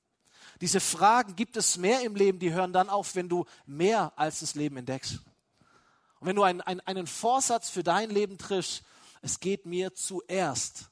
Diese 0.61 0.79
Fragen, 0.79 1.35
gibt 1.35 1.57
es 1.57 1.77
mehr 1.77 2.01
im 2.01 2.15
Leben, 2.15 2.39
die 2.39 2.53
hören 2.53 2.73
dann 2.73 2.89
auf, 2.89 3.15
wenn 3.15 3.29
du 3.29 3.45
mehr 3.65 4.13
als 4.15 4.39
das 4.39 4.55
Leben 4.55 4.77
entdeckst. 4.77 5.19
Und 6.19 6.27
wenn 6.27 6.35
du 6.35 6.43
einen, 6.43 6.61
einen, 6.61 6.81
einen 6.81 7.07
Vorsatz 7.07 7.69
für 7.69 7.83
dein 7.83 8.09
Leben 8.09 8.37
triffst, 8.37 8.83
es 9.21 9.39
geht 9.39 9.65
mir 9.65 9.93
zuerst. 9.93 10.89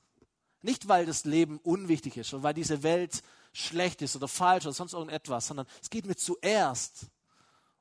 Nicht, 0.62 0.88
weil 0.88 1.06
das 1.06 1.24
Leben 1.24 1.60
unwichtig 1.60 2.18
ist 2.18 2.34
oder 2.34 2.44
weil 2.44 2.54
diese 2.54 2.84
Welt 2.84 3.24
schlecht 3.54 4.02
ist 4.02 4.16
oder 4.16 4.28
falsch 4.28 4.66
oder 4.66 4.74
sonst 4.74 4.94
irgendetwas, 4.94 5.48
sondern 5.48 5.68
es 5.82 5.90
geht 5.90 6.06
mir 6.06 6.16
zuerst 6.16 7.08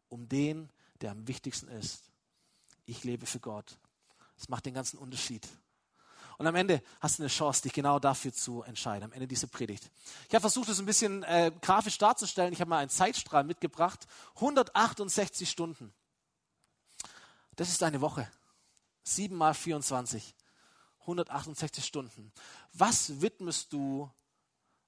um 0.09 0.29
den, 0.29 0.71
der 1.01 1.13
am 1.13 1.27
wichtigsten 1.29 1.69
ist. 1.69 2.11
Ich 2.87 3.05
lebe 3.05 3.27
für 3.27 3.41
Gott. 3.41 3.79
Das 4.37 4.49
macht 4.49 4.67
den 4.67 4.75
ganzen 4.75 4.99
Unterschied. 4.99 5.47
Und 6.39 6.47
am 6.47 6.55
Ende 6.55 6.81
hast 7.01 7.19
du 7.19 7.25
eine 7.25 7.31
Chance, 7.31 7.63
dich 7.63 7.73
genau 7.73 7.99
dafür 7.99 8.33
zu 8.33 8.63
entscheiden, 8.63 9.05
am 9.05 9.13
Ende 9.13 9.27
dieser 9.27 9.49
Predigt. 9.49 9.91
Ich 10.29 10.35
habe 10.35 10.41
versucht, 10.41 10.69
das 10.69 10.79
ein 10.79 10.87
bisschen 10.87 11.25
äh, 11.25 11.51
grafisch 11.61 11.99
darzustellen. 11.99 12.53
Ich 12.53 12.61
habe 12.61 12.71
mal 12.71 12.79
einen 12.79 12.91
Zeitstrahl 12.91 13.43
mitgebracht. 13.43 14.07
168 14.37 15.51
Stunden. 15.51 15.93
Das 17.57 17.69
ist 17.71 17.83
deine 17.83 18.01
Woche. 18.01 18.31
7 19.03 19.35
mal 19.35 19.53
24. 19.53 20.35
168 21.01 21.85
Stunden. 21.85 22.33
Was 22.73 23.21
widmest 23.21 23.73
du 23.73 24.09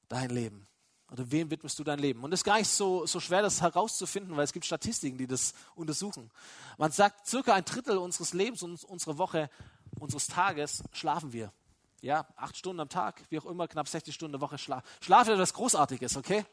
dein 0.08 0.30
Leben? 0.30 0.68
Oder 1.12 1.31
wem 1.31 1.51
widmest 1.51 1.79
du 1.79 1.85
dein 1.85 1.99
Leben? 1.99 2.23
Und 2.23 2.33
es 2.33 2.40
ist 2.40 2.44
gar 2.44 2.59
nicht 2.59 2.68
so, 2.68 3.05
so 3.05 3.18
schwer, 3.18 3.42
das 3.42 3.61
herauszufinden, 3.61 4.37
weil 4.37 4.44
es 4.44 4.53
gibt 4.53 4.64
Statistiken, 4.64 5.18
die 5.18 5.27
das 5.27 5.55
untersuchen. 5.75 6.31
Man 6.79 6.92
sagt, 6.92 7.27
circa 7.27 7.55
ein 7.55 7.64
Drittel 7.64 7.99
unseres 7.99 8.33
Lebens 8.33 8.62
und 8.62 8.85
unserer 8.85 9.18
Woche 9.18 9.51
unseres 9.99 10.29
Tages 10.29 10.85
schlafen 10.92 11.33
wir. 11.33 11.53
Ja, 12.01 12.27
acht 12.37 12.57
Stunden 12.57 12.81
am 12.81 12.88
Tag, 12.88 13.25
wie 13.29 13.38
auch 13.38 13.46
immer, 13.46 13.66
knapp 13.66 13.88
60 13.88 14.14
Stunden 14.14 14.33
der 14.33 14.40
Woche 14.40 14.57
Schlaf. 14.57 14.85
Schlaf 15.01 15.27
ist 15.27 15.35
etwas 15.35 15.53
Großartiges, 15.53 16.16
okay? 16.16 16.44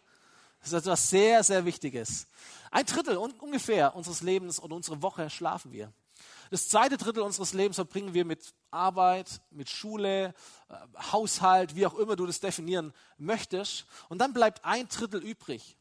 Das 0.60 0.74
ist 0.74 0.80
etwas 0.80 1.10
sehr, 1.10 1.44
sehr 1.44 1.64
Wichtiges. 1.66 2.28
Ein 2.72 2.86
Drittel 2.86 3.16
ungefähr 3.18 3.96
unseres 3.96 4.22
Lebens 4.22 4.60
und 4.60 4.74
unserer 4.74 5.02
Woche 5.02 5.30
schlafen 5.30 5.72
wir. 5.72 5.94
Das 6.50 6.70
zweite 6.70 6.98
Drittel 6.98 7.24
unseres 7.24 7.54
Lebens 7.54 7.76
verbringen 7.76 8.14
wir 8.14 8.26
mit 8.26 8.54
Arbeit, 8.72 9.42
mit 9.52 9.70
Schule, 9.70 10.34
äh, 10.70 10.74
Haushalt, 11.12 11.76
wie 11.76 11.86
auch 11.86 11.96
immer 11.96 12.16
du 12.16 12.26
das 12.26 12.40
definieren 12.40 12.94
möchtest. 13.18 13.86
Und 14.10 14.20
dann 14.20 14.34
bleibt 14.34 14.64
ein 14.66 14.88
Drittel 14.88 15.24
übrig. 15.24 15.78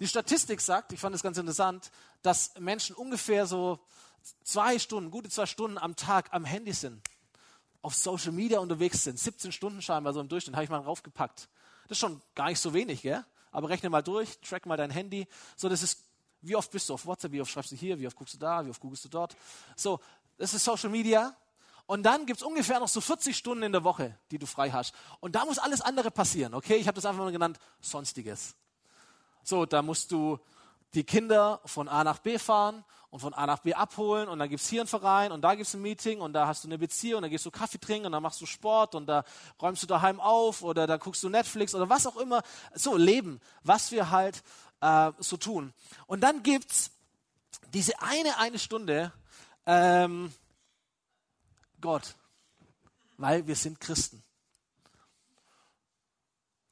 Die 0.00 0.08
Statistik 0.08 0.60
sagt, 0.60 0.92
ich 0.92 1.00
fand 1.00 1.14
das 1.14 1.22
ganz 1.22 1.38
interessant, 1.38 1.90
dass 2.22 2.58
Menschen 2.58 2.96
ungefähr 2.96 3.46
so 3.46 3.78
zwei 4.42 4.78
Stunden, 4.78 5.10
gute 5.10 5.28
zwei 5.28 5.46
Stunden 5.46 5.78
am 5.78 5.96
Tag 5.96 6.28
am 6.32 6.44
Handy 6.44 6.72
sind, 6.72 7.00
auf 7.82 7.94
Social 7.94 8.32
Media 8.32 8.58
unterwegs 8.58 9.04
sind, 9.04 9.18
17 9.18 9.52
Stunden 9.52 9.82
scheinbar 9.82 10.12
so 10.12 10.20
im 10.20 10.28
Durchschnitt, 10.28 10.56
habe 10.56 10.64
ich 10.64 10.70
mal 10.70 10.80
raufgepackt. 10.80 11.48
Das 11.88 11.96
ist 11.96 11.98
schon 11.98 12.20
gar 12.34 12.48
nicht 12.48 12.60
so 12.60 12.72
wenig, 12.74 13.02
gell? 13.02 13.24
Aber 13.52 13.68
rechne 13.68 13.88
mal 13.88 14.02
durch, 14.02 14.40
track 14.40 14.66
mal 14.66 14.76
dein 14.76 14.90
Handy. 14.90 15.28
So, 15.54 15.68
das 15.68 15.82
ist, 15.82 16.03
wie 16.46 16.56
oft 16.56 16.70
bist 16.70 16.88
du 16.88 16.94
auf 16.94 17.06
WhatsApp, 17.06 17.32
wie 17.32 17.40
oft 17.40 17.50
schreibst 17.50 17.72
du 17.72 17.76
hier, 17.76 17.98
wie 17.98 18.06
oft 18.06 18.16
guckst 18.16 18.34
du 18.34 18.38
da, 18.38 18.64
wie 18.64 18.70
oft 18.70 18.80
googelst 18.80 19.04
du 19.04 19.08
dort. 19.08 19.36
So, 19.76 20.00
das 20.36 20.54
ist 20.54 20.64
Social 20.64 20.90
Media. 20.90 21.34
Und 21.86 22.02
dann 22.02 22.24
gibt 22.24 22.40
es 22.40 22.46
ungefähr 22.46 22.80
noch 22.80 22.88
so 22.88 23.00
40 23.00 23.36
Stunden 23.36 23.62
in 23.62 23.72
der 23.72 23.84
Woche, 23.84 24.18
die 24.30 24.38
du 24.38 24.46
frei 24.46 24.70
hast. 24.70 24.94
Und 25.20 25.34
da 25.34 25.44
muss 25.44 25.58
alles 25.58 25.80
andere 25.80 26.10
passieren, 26.10 26.54
okay? 26.54 26.76
Ich 26.76 26.86
habe 26.86 26.94
das 26.94 27.04
einfach 27.04 27.22
mal 27.22 27.32
genannt, 27.32 27.58
Sonstiges. 27.80 28.54
So, 29.42 29.66
da 29.66 29.82
musst 29.82 30.10
du 30.10 30.38
die 30.94 31.04
Kinder 31.04 31.60
von 31.66 31.88
A 31.88 32.04
nach 32.04 32.18
B 32.18 32.38
fahren 32.38 32.84
und 33.10 33.20
von 33.20 33.34
A 33.34 33.46
nach 33.46 33.58
B 33.58 33.74
abholen 33.74 34.28
und 34.28 34.38
dann 34.38 34.48
gibt 34.48 34.62
es 34.62 34.68
hier 34.68 34.80
einen 34.80 34.88
Verein 34.88 35.32
und 35.32 35.42
da 35.42 35.54
gibt 35.54 35.66
es 35.66 35.74
ein 35.74 35.82
Meeting 35.82 36.20
und 36.20 36.32
da 36.32 36.46
hast 36.46 36.64
du 36.64 36.68
eine 36.68 36.78
Beziehung 36.78 37.18
und 37.18 37.22
da 37.22 37.28
gehst 37.28 37.44
du 37.44 37.50
Kaffee 37.50 37.78
trinken 37.78 38.06
und 38.06 38.12
dann 38.12 38.22
machst 38.22 38.40
du 38.40 38.46
Sport 38.46 38.94
und 38.94 39.06
da 39.06 39.24
räumst 39.60 39.82
du 39.82 39.86
daheim 39.86 40.20
auf 40.20 40.62
oder 40.62 40.86
da 40.86 40.96
guckst 40.96 41.22
du 41.22 41.28
Netflix 41.28 41.74
oder 41.74 41.88
was 41.88 42.06
auch 42.06 42.16
immer. 42.16 42.42
So, 42.74 42.96
Leben, 42.96 43.40
was 43.62 43.92
wir 43.92 44.10
halt 44.10 44.42
äh, 44.84 45.12
so 45.18 45.36
tun. 45.38 45.72
Und 46.06 46.20
dann 46.20 46.42
gibt 46.42 46.70
es 46.70 46.90
diese 47.72 48.00
eine, 48.00 48.36
eine 48.38 48.58
Stunde 48.58 49.12
ähm, 49.66 50.32
Gott, 51.80 52.14
weil 53.16 53.46
wir 53.46 53.56
sind 53.56 53.80
Christen. 53.80 54.22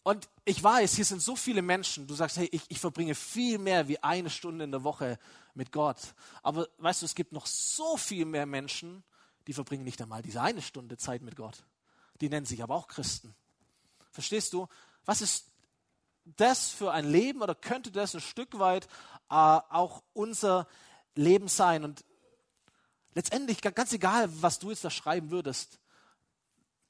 Und 0.03 0.29
ich 0.45 0.63
weiß, 0.63 0.95
hier 0.95 1.05
sind 1.05 1.23
so 1.23 1.37
viele 1.37 1.63
Menschen, 1.63 2.07
du 2.07 2.15
sagst, 2.15 2.37
hey, 2.37 2.49
ich, 2.51 2.63
ich 2.69 2.81
verbringe 2.81 3.15
viel 3.15 3.59
mehr 3.59 3.89
wie 3.89 4.03
eine 4.03 4.31
Stunde 4.31 4.65
in 4.65 4.73
der 4.73 4.83
Woche 4.83 5.19
mit 5.55 5.71
Gott. 5.71 5.99
Aber 6.43 6.69
weißt 6.79 7.03
du, 7.03 7.07
es 7.07 7.15
gibt 7.15 7.33
noch 7.33 7.47
so 7.47 7.97
viel 7.97 8.25
mehr 8.25 8.47
Menschen, 8.47 9.05
die 9.47 9.53
verbringen 9.53 9.85
nicht 9.85 10.03
einmal 10.03 10.23
diese 10.23 10.43
eine 10.43 10.61
Stunde 10.61 10.99
Zeit 10.99 11.23
mit 11.23 11.37
Gott. 11.37 11.65
Die 12.21 12.29
nennen 12.29 12.47
sich 12.47 12.63
aber 12.63 12.75
auch 12.75 12.89
Christen. 12.89 13.35
Verstehst 14.11 14.53
du? 14.53 14.69
Was 15.05 15.21
ist 15.21 15.52
das 16.25 16.71
für 16.71 16.93
ein 16.93 17.11
Leben 17.11 17.43
oder 17.43 17.55
könnte 17.55 17.91
das 17.91 18.15
ein 18.15 18.21
Stück 18.21 18.59
weit 18.59 18.87
äh, 19.29 19.35
auch 19.35 20.03
unser 20.13 20.67
Leben 21.15 21.49
sein? 21.49 21.85
Und 21.85 22.05
letztendlich, 23.15 23.61
ganz 23.61 23.93
egal, 23.93 24.29
was 24.43 24.59
du 24.59 24.71
jetzt 24.71 24.85
da 24.85 24.91
schreiben 24.91 25.31
würdest, 25.31 25.79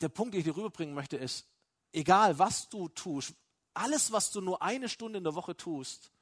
der 0.00 0.08
Punkt, 0.08 0.34
den 0.34 0.40
ich 0.40 0.44
dir 0.44 0.56
rüberbringen 0.56 0.94
möchte, 0.94 1.16
ist, 1.16 1.46
egal 1.92 2.38
was 2.38 2.68
du 2.68 2.88
tust, 2.88 3.34
alles, 3.74 4.12
was 4.12 4.30
du 4.30 4.40
nur 4.40 4.62
eine 4.62 4.88
Stunde 4.88 5.18
in 5.18 5.24
der 5.24 5.34
Woche 5.34 5.56
tust, 5.56 6.12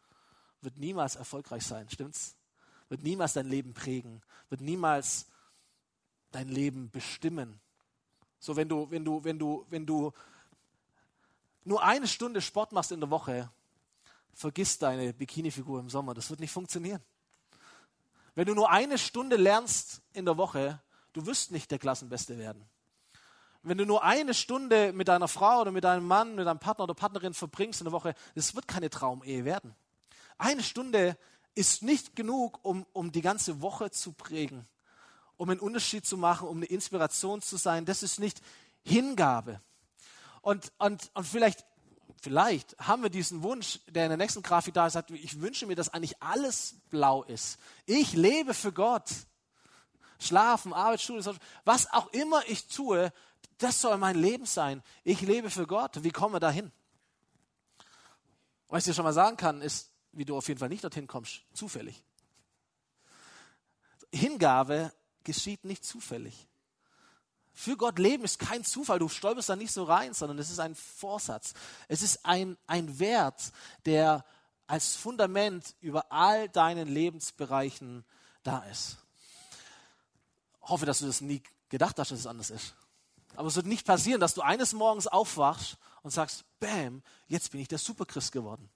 wird 0.60 0.78
niemals 0.78 1.16
erfolgreich 1.16 1.64
sein, 1.64 1.88
stimmt's? 1.88 2.36
Wird 2.88 3.02
niemals 3.02 3.34
dein 3.34 3.48
Leben 3.48 3.72
prägen, 3.72 4.20
wird 4.48 4.60
niemals 4.60 5.26
dein 6.32 6.48
Leben 6.48 6.90
bestimmen. 6.90 7.60
So, 8.38 8.56
wenn 8.56 8.68
du, 8.68 8.90
wenn 8.90 9.04
du, 9.04 9.22
wenn 9.24 9.38
du, 9.38 9.66
wenn 9.68 9.86
du 9.86 10.12
nur 11.64 11.82
eine 11.82 12.08
Stunde 12.08 12.40
Sport 12.40 12.72
machst 12.72 12.92
in 12.92 13.00
der 13.00 13.10
Woche, 13.10 13.50
vergiss 14.32 14.78
deine 14.78 15.12
Bikini-Figur 15.12 15.80
im 15.80 15.90
Sommer. 15.90 16.14
Das 16.14 16.30
wird 16.30 16.40
nicht 16.40 16.52
funktionieren. 16.52 17.02
Wenn 18.34 18.46
du 18.46 18.54
nur 18.54 18.70
eine 18.70 18.96
Stunde 18.96 19.36
lernst 19.36 20.02
in 20.12 20.24
der 20.24 20.36
Woche, 20.36 20.80
du 21.12 21.26
wirst 21.26 21.50
nicht 21.50 21.70
der 21.70 21.78
Klassenbeste 21.78 22.38
werden. 22.38 22.64
Wenn 23.62 23.76
du 23.76 23.84
nur 23.84 24.02
eine 24.02 24.32
Stunde 24.32 24.92
mit 24.94 25.08
deiner 25.08 25.28
Frau 25.28 25.60
oder 25.60 25.70
mit 25.70 25.84
deinem 25.84 26.06
Mann, 26.06 26.34
mit 26.34 26.46
deinem 26.46 26.60
Partner 26.60 26.84
oder 26.84 26.94
Partnerin 26.94 27.34
verbringst 27.34 27.80
in 27.80 27.84
der 27.84 27.92
Woche, 27.92 28.14
das 28.34 28.54
wird 28.54 28.66
keine 28.66 28.88
Traumehe 28.88 29.44
werden. 29.44 29.74
Eine 30.38 30.62
Stunde 30.62 31.18
ist 31.54 31.82
nicht 31.82 32.16
genug, 32.16 32.60
um, 32.62 32.86
um 32.94 33.12
die 33.12 33.20
ganze 33.20 33.60
Woche 33.60 33.90
zu 33.90 34.12
prägen, 34.12 34.66
um 35.36 35.50
einen 35.50 35.60
Unterschied 35.60 36.06
zu 36.06 36.16
machen, 36.16 36.48
um 36.48 36.58
eine 36.58 36.66
Inspiration 36.66 37.42
zu 37.42 37.58
sein. 37.58 37.84
Das 37.84 38.02
ist 38.02 38.18
nicht 38.18 38.40
Hingabe. 38.82 39.60
Und, 40.42 40.72
und, 40.78 41.10
und 41.14 41.24
vielleicht, 41.24 41.64
vielleicht 42.20 42.78
haben 42.78 43.02
wir 43.02 43.10
diesen 43.10 43.42
Wunsch, 43.42 43.80
der 43.88 44.04
in 44.04 44.10
der 44.10 44.18
nächsten 44.18 44.42
Grafik 44.42 44.74
da 44.74 44.86
ist, 44.86 44.94
sagt, 44.94 45.10
ich 45.10 45.40
wünsche 45.40 45.66
mir, 45.66 45.76
dass 45.76 45.90
eigentlich 45.90 46.22
alles 46.22 46.76
blau 46.90 47.24
ist. 47.24 47.58
Ich 47.86 48.12
lebe 48.12 48.54
für 48.54 48.72
Gott. 48.72 49.10
Schlafen, 50.18 50.74
Arbeit, 50.74 51.00
Schule, 51.00 51.24
was 51.64 51.90
auch 51.92 52.08
immer 52.08 52.42
ich 52.46 52.66
tue, 52.68 53.10
das 53.56 53.80
soll 53.80 53.96
mein 53.96 54.16
Leben 54.16 54.44
sein. 54.44 54.82
Ich 55.02 55.22
lebe 55.22 55.48
für 55.48 55.66
Gott. 55.66 56.02
Wie 56.02 56.10
kommen 56.10 56.34
wir 56.34 56.40
dahin? 56.40 56.70
Was 58.68 58.86
ich 58.86 58.90
dir 58.90 58.94
schon 58.94 59.04
mal 59.04 59.12
sagen 59.12 59.36
kann, 59.36 59.62
ist, 59.62 59.90
wie 60.12 60.24
du 60.24 60.36
auf 60.36 60.48
jeden 60.48 60.60
Fall 60.60 60.68
nicht 60.68 60.84
dorthin 60.84 61.06
kommst, 61.06 61.42
zufällig. 61.54 62.02
Hingabe 64.12 64.92
geschieht 65.24 65.64
nicht 65.64 65.84
zufällig. 65.84 66.48
Für 67.60 67.76
Gott 67.76 67.98
leben 67.98 68.24
ist 68.24 68.38
kein 68.38 68.64
Zufall. 68.64 68.98
Du 68.98 69.10
stolperst 69.10 69.50
da 69.50 69.54
nicht 69.54 69.70
so 69.70 69.84
rein, 69.84 70.14
sondern 70.14 70.38
es 70.38 70.48
ist 70.48 70.60
ein 70.60 70.74
Vorsatz. 70.74 71.52
Es 71.88 72.00
ist 72.00 72.24
ein, 72.24 72.56
ein 72.66 72.98
Wert, 72.98 73.52
der 73.84 74.24
als 74.66 74.96
Fundament 74.96 75.74
über 75.82 76.10
all 76.10 76.48
deinen 76.48 76.88
Lebensbereichen 76.88 78.06
da 78.44 78.60
ist. 78.60 78.96
Ich 80.62 80.70
hoffe, 80.70 80.86
dass 80.86 81.00
du 81.00 81.06
das 81.06 81.20
nie 81.20 81.42
gedacht 81.68 81.98
hast, 81.98 82.10
dass 82.10 82.20
es 82.20 82.26
anders 82.26 82.48
ist. 82.48 82.72
Aber 83.36 83.48
es 83.48 83.56
wird 83.56 83.66
nicht 83.66 83.86
passieren, 83.86 84.22
dass 84.22 84.32
du 84.32 84.40
eines 84.40 84.72
Morgens 84.72 85.06
aufwachst 85.06 85.76
und 86.02 86.12
sagst, 86.12 86.46
bam, 86.60 87.02
jetzt 87.28 87.50
bin 87.50 87.60
ich 87.60 87.68
der 87.68 87.76
Superchrist 87.76 88.32
geworden. 88.32 88.70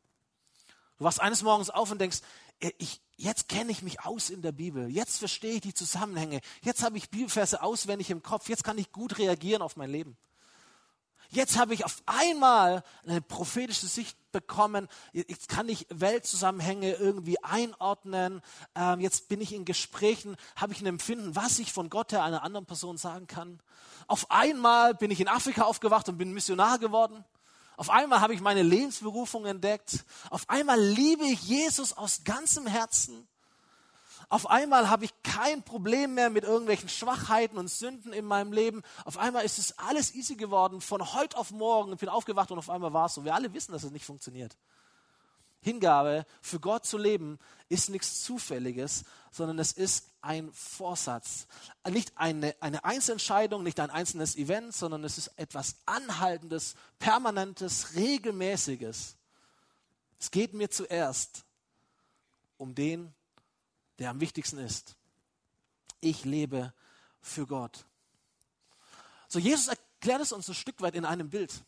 Du 0.98 1.04
wachst 1.04 1.22
eines 1.22 1.42
Morgens 1.42 1.70
auf 1.70 1.90
und 1.90 2.02
denkst, 2.02 2.20
ich, 2.60 3.00
jetzt 3.16 3.48
kenne 3.48 3.70
ich 3.70 3.82
mich 3.82 4.00
aus 4.04 4.30
in 4.30 4.42
der 4.42 4.52
Bibel, 4.52 4.88
jetzt 4.88 5.18
verstehe 5.18 5.54
ich 5.54 5.60
die 5.60 5.74
Zusammenhänge, 5.74 6.40
jetzt 6.62 6.82
habe 6.82 6.96
ich 6.96 7.10
Bibelverse 7.10 7.62
auswendig 7.62 8.10
im 8.10 8.22
Kopf, 8.22 8.48
jetzt 8.48 8.64
kann 8.64 8.78
ich 8.78 8.92
gut 8.92 9.18
reagieren 9.18 9.62
auf 9.62 9.76
mein 9.76 9.90
Leben. 9.90 10.16
Jetzt 11.30 11.58
habe 11.58 11.74
ich 11.74 11.84
auf 11.84 12.02
einmal 12.06 12.84
eine 13.04 13.20
prophetische 13.20 13.88
Sicht 13.88 14.16
bekommen. 14.30 14.88
Jetzt 15.12 15.48
kann 15.48 15.68
ich 15.68 15.86
Weltzusammenhänge 15.90 16.92
irgendwie 16.92 17.42
einordnen. 17.42 18.40
Ähm, 18.76 19.00
jetzt 19.00 19.28
bin 19.28 19.40
ich 19.40 19.52
in 19.52 19.64
Gesprächen, 19.64 20.36
habe 20.54 20.72
ich 20.72 20.80
ein 20.80 20.86
Empfinden, 20.86 21.34
was 21.34 21.58
ich 21.58 21.72
von 21.72 21.90
Gott 21.90 22.12
her 22.12 22.22
einer 22.22 22.44
anderen 22.44 22.66
Person 22.66 22.98
sagen 22.98 23.26
kann. 23.26 23.58
Auf 24.06 24.30
einmal 24.30 24.94
bin 24.94 25.10
ich 25.10 25.20
in 25.20 25.28
Afrika 25.28 25.62
aufgewacht 25.62 26.08
und 26.08 26.18
bin 26.18 26.32
Missionar 26.32 26.78
geworden. 26.78 27.24
Auf 27.76 27.90
einmal 27.90 28.20
habe 28.20 28.34
ich 28.34 28.40
meine 28.40 28.62
Lebensberufung 28.62 29.46
entdeckt. 29.46 30.04
Auf 30.30 30.48
einmal 30.48 30.80
liebe 30.80 31.24
ich 31.24 31.42
Jesus 31.42 31.92
aus 31.92 32.22
ganzem 32.24 32.66
Herzen. 32.66 33.26
Auf 34.28 34.48
einmal 34.48 34.88
habe 34.88 35.04
ich 35.04 35.22
kein 35.22 35.62
Problem 35.62 36.14
mehr 36.14 36.30
mit 36.30 36.44
irgendwelchen 36.44 36.88
Schwachheiten 36.88 37.58
und 37.58 37.68
Sünden 37.68 38.12
in 38.12 38.24
meinem 38.24 38.52
Leben. 38.52 38.82
Auf 39.04 39.18
einmal 39.18 39.44
ist 39.44 39.58
es 39.58 39.78
alles 39.78 40.14
easy 40.14 40.36
geworden. 40.36 40.80
Von 40.80 41.12
heute 41.14 41.36
auf 41.36 41.50
morgen 41.50 41.92
ich 41.92 41.98
bin 41.98 42.08
aufgewacht 42.08 42.50
und 42.50 42.58
auf 42.58 42.70
einmal 42.70 42.92
war 42.92 43.06
es 43.06 43.14
so. 43.14 43.24
Wir 43.24 43.34
alle 43.34 43.52
wissen, 43.52 43.72
dass 43.72 43.84
es 43.84 43.90
nicht 43.90 44.06
funktioniert. 44.06 44.56
Hingabe, 45.60 46.26
für 46.42 46.60
Gott 46.60 46.84
zu 46.84 46.98
leben, 46.98 47.38
ist 47.68 47.88
nichts 47.88 48.22
Zufälliges, 48.22 49.04
sondern 49.30 49.58
es 49.58 49.72
ist 49.72 50.13
ein 50.24 50.52
Vorsatz. 50.52 51.46
Nicht 51.88 52.16
eine, 52.16 52.54
eine 52.60 52.84
Einzelentscheidung, 52.84 53.62
nicht 53.62 53.78
ein 53.78 53.90
einzelnes 53.90 54.36
Event, 54.36 54.74
sondern 54.74 55.04
es 55.04 55.18
ist 55.18 55.28
etwas 55.36 55.76
Anhaltendes, 55.86 56.74
Permanentes, 56.98 57.94
Regelmäßiges. 57.94 59.16
Es 60.18 60.30
geht 60.30 60.54
mir 60.54 60.70
zuerst 60.70 61.44
um 62.56 62.74
den, 62.74 63.14
der 63.98 64.10
am 64.10 64.20
wichtigsten 64.20 64.58
ist. 64.58 64.96
Ich 66.00 66.24
lebe 66.24 66.72
für 67.20 67.46
Gott. 67.46 67.84
So, 69.28 69.38
Jesus 69.38 69.68
erklärt 69.68 70.22
es 70.22 70.32
uns 70.32 70.48
ein 70.48 70.54
Stück 70.54 70.80
weit 70.80 70.94
in 70.94 71.04
einem 71.04 71.30
Bild. 71.30 71.64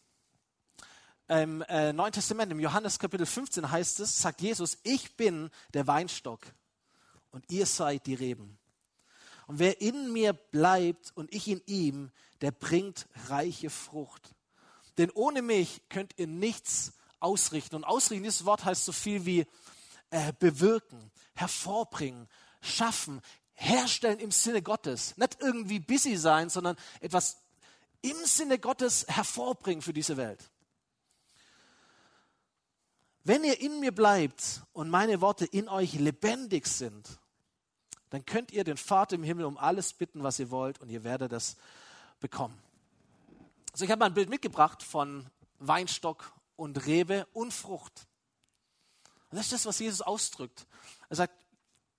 Im 1.29 1.63
äh, 1.63 1.93
Neuen 1.93 2.13
Testament, 2.13 2.53
im 2.53 2.61
Johannes 2.61 2.99
Kapitel 2.99 3.27
15 3.27 3.71
heißt 3.71 4.01
es, 4.01 4.21
sagt 4.21 4.41
Jesus, 4.41 4.79
ich 4.85 5.17
bin 5.17 5.51
der 5.75 5.87
Weinstock 5.87 6.41
und 7.37 7.45
ihr 7.51 7.67
seid 7.67 8.07
die 8.07 8.15
Reben. 8.15 8.59
Und 9.47 9.59
wer 9.59 9.83
in 9.83 10.11
mir 10.11 10.33
bleibt 10.33 11.13
und 11.15 11.35
ich 11.35 11.49
in 11.49 11.61
ihm, 11.67 12.11
der 12.41 12.51
bringt 12.51 13.07
reiche 13.29 13.69
Frucht. 13.69 14.35
Denn 14.97 15.11
ohne 15.11 15.43
mich 15.43 15.83
könnt 15.91 16.15
ihr 16.17 16.29
nichts 16.29 16.95
ausrichten. 17.21 17.77
Und 17.77 17.85
ausrichten, 17.85 18.25
dieses 18.25 18.47
Wort 18.47 18.65
heißt 18.65 18.87
so 18.87 18.93
viel 18.93 19.27
wie 19.27 19.47
äh, 20.09 20.33
bewirken, 20.39 21.11
hervorbringen, 21.35 22.27
schaffen, 22.63 23.21
herstellen 23.53 24.19
im 24.19 24.31
Sinne 24.31 24.63
Gottes. 24.63 25.15
Nicht 25.19 25.37
irgendwie 25.39 25.79
busy 25.79 26.17
sein, 26.17 26.49
sondern 26.49 26.77
etwas 27.01 27.37
im 28.01 28.17
Sinne 28.25 28.59
Gottes 28.59 29.05
hervorbringen 29.09 29.83
für 29.83 29.93
diese 29.93 30.17
Welt. 30.17 30.51
Wenn 33.25 33.45
ihr 33.45 33.61
in 33.61 33.79
mir 33.79 33.93
bleibt 33.93 34.63
und 34.73 34.89
meine 34.89 35.21
Worte 35.21 35.45
in 35.45 35.69
euch 35.69 35.93
lebendig 35.93 36.67
sind, 36.67 37.19
dann 38.11 38.25
könnt 38.25 38.53
ihr 38.53 38.65
den 38.65 38.77
Vater 38.77 39.17
im 39.17 39.23
Himmel 39.23 39.45
um 39.45 39.59
alles 39.59 39.93
bitten, 39.93 40.23
was 40.23 40.39
ihr 40.39 40.51
wollt, 40.51 40.81
und 40.81 40.89
ihr 40.89 41.05
werdet 41.05 41.33
es 41.33 41.57
bekommen. 42.21 42.57
Also 43.73 43.85
ich 43.85 43.91
habe 43.91 44.01
mal 44.01 44.07
ein 44.07 44.15
Bild 44.15 44.31
mitgebracht 44.31 44.83
von 44.83 45.27
Weinstock 45.59 46.33
und 46.57 46.87
Rebe 46.87 47.27
und 47.33 47.53
Frucht. 47.53 48.07
Und 49.31 49.37
das 49.37 49.47
ist 49.47 49.53
das, 49.53 49.67
was 49.67 49.79
Jesus 49.79 50.01
ausdrückt. 50.01 50.67
Er 51.09 51.17
sagt, 51.17 51.35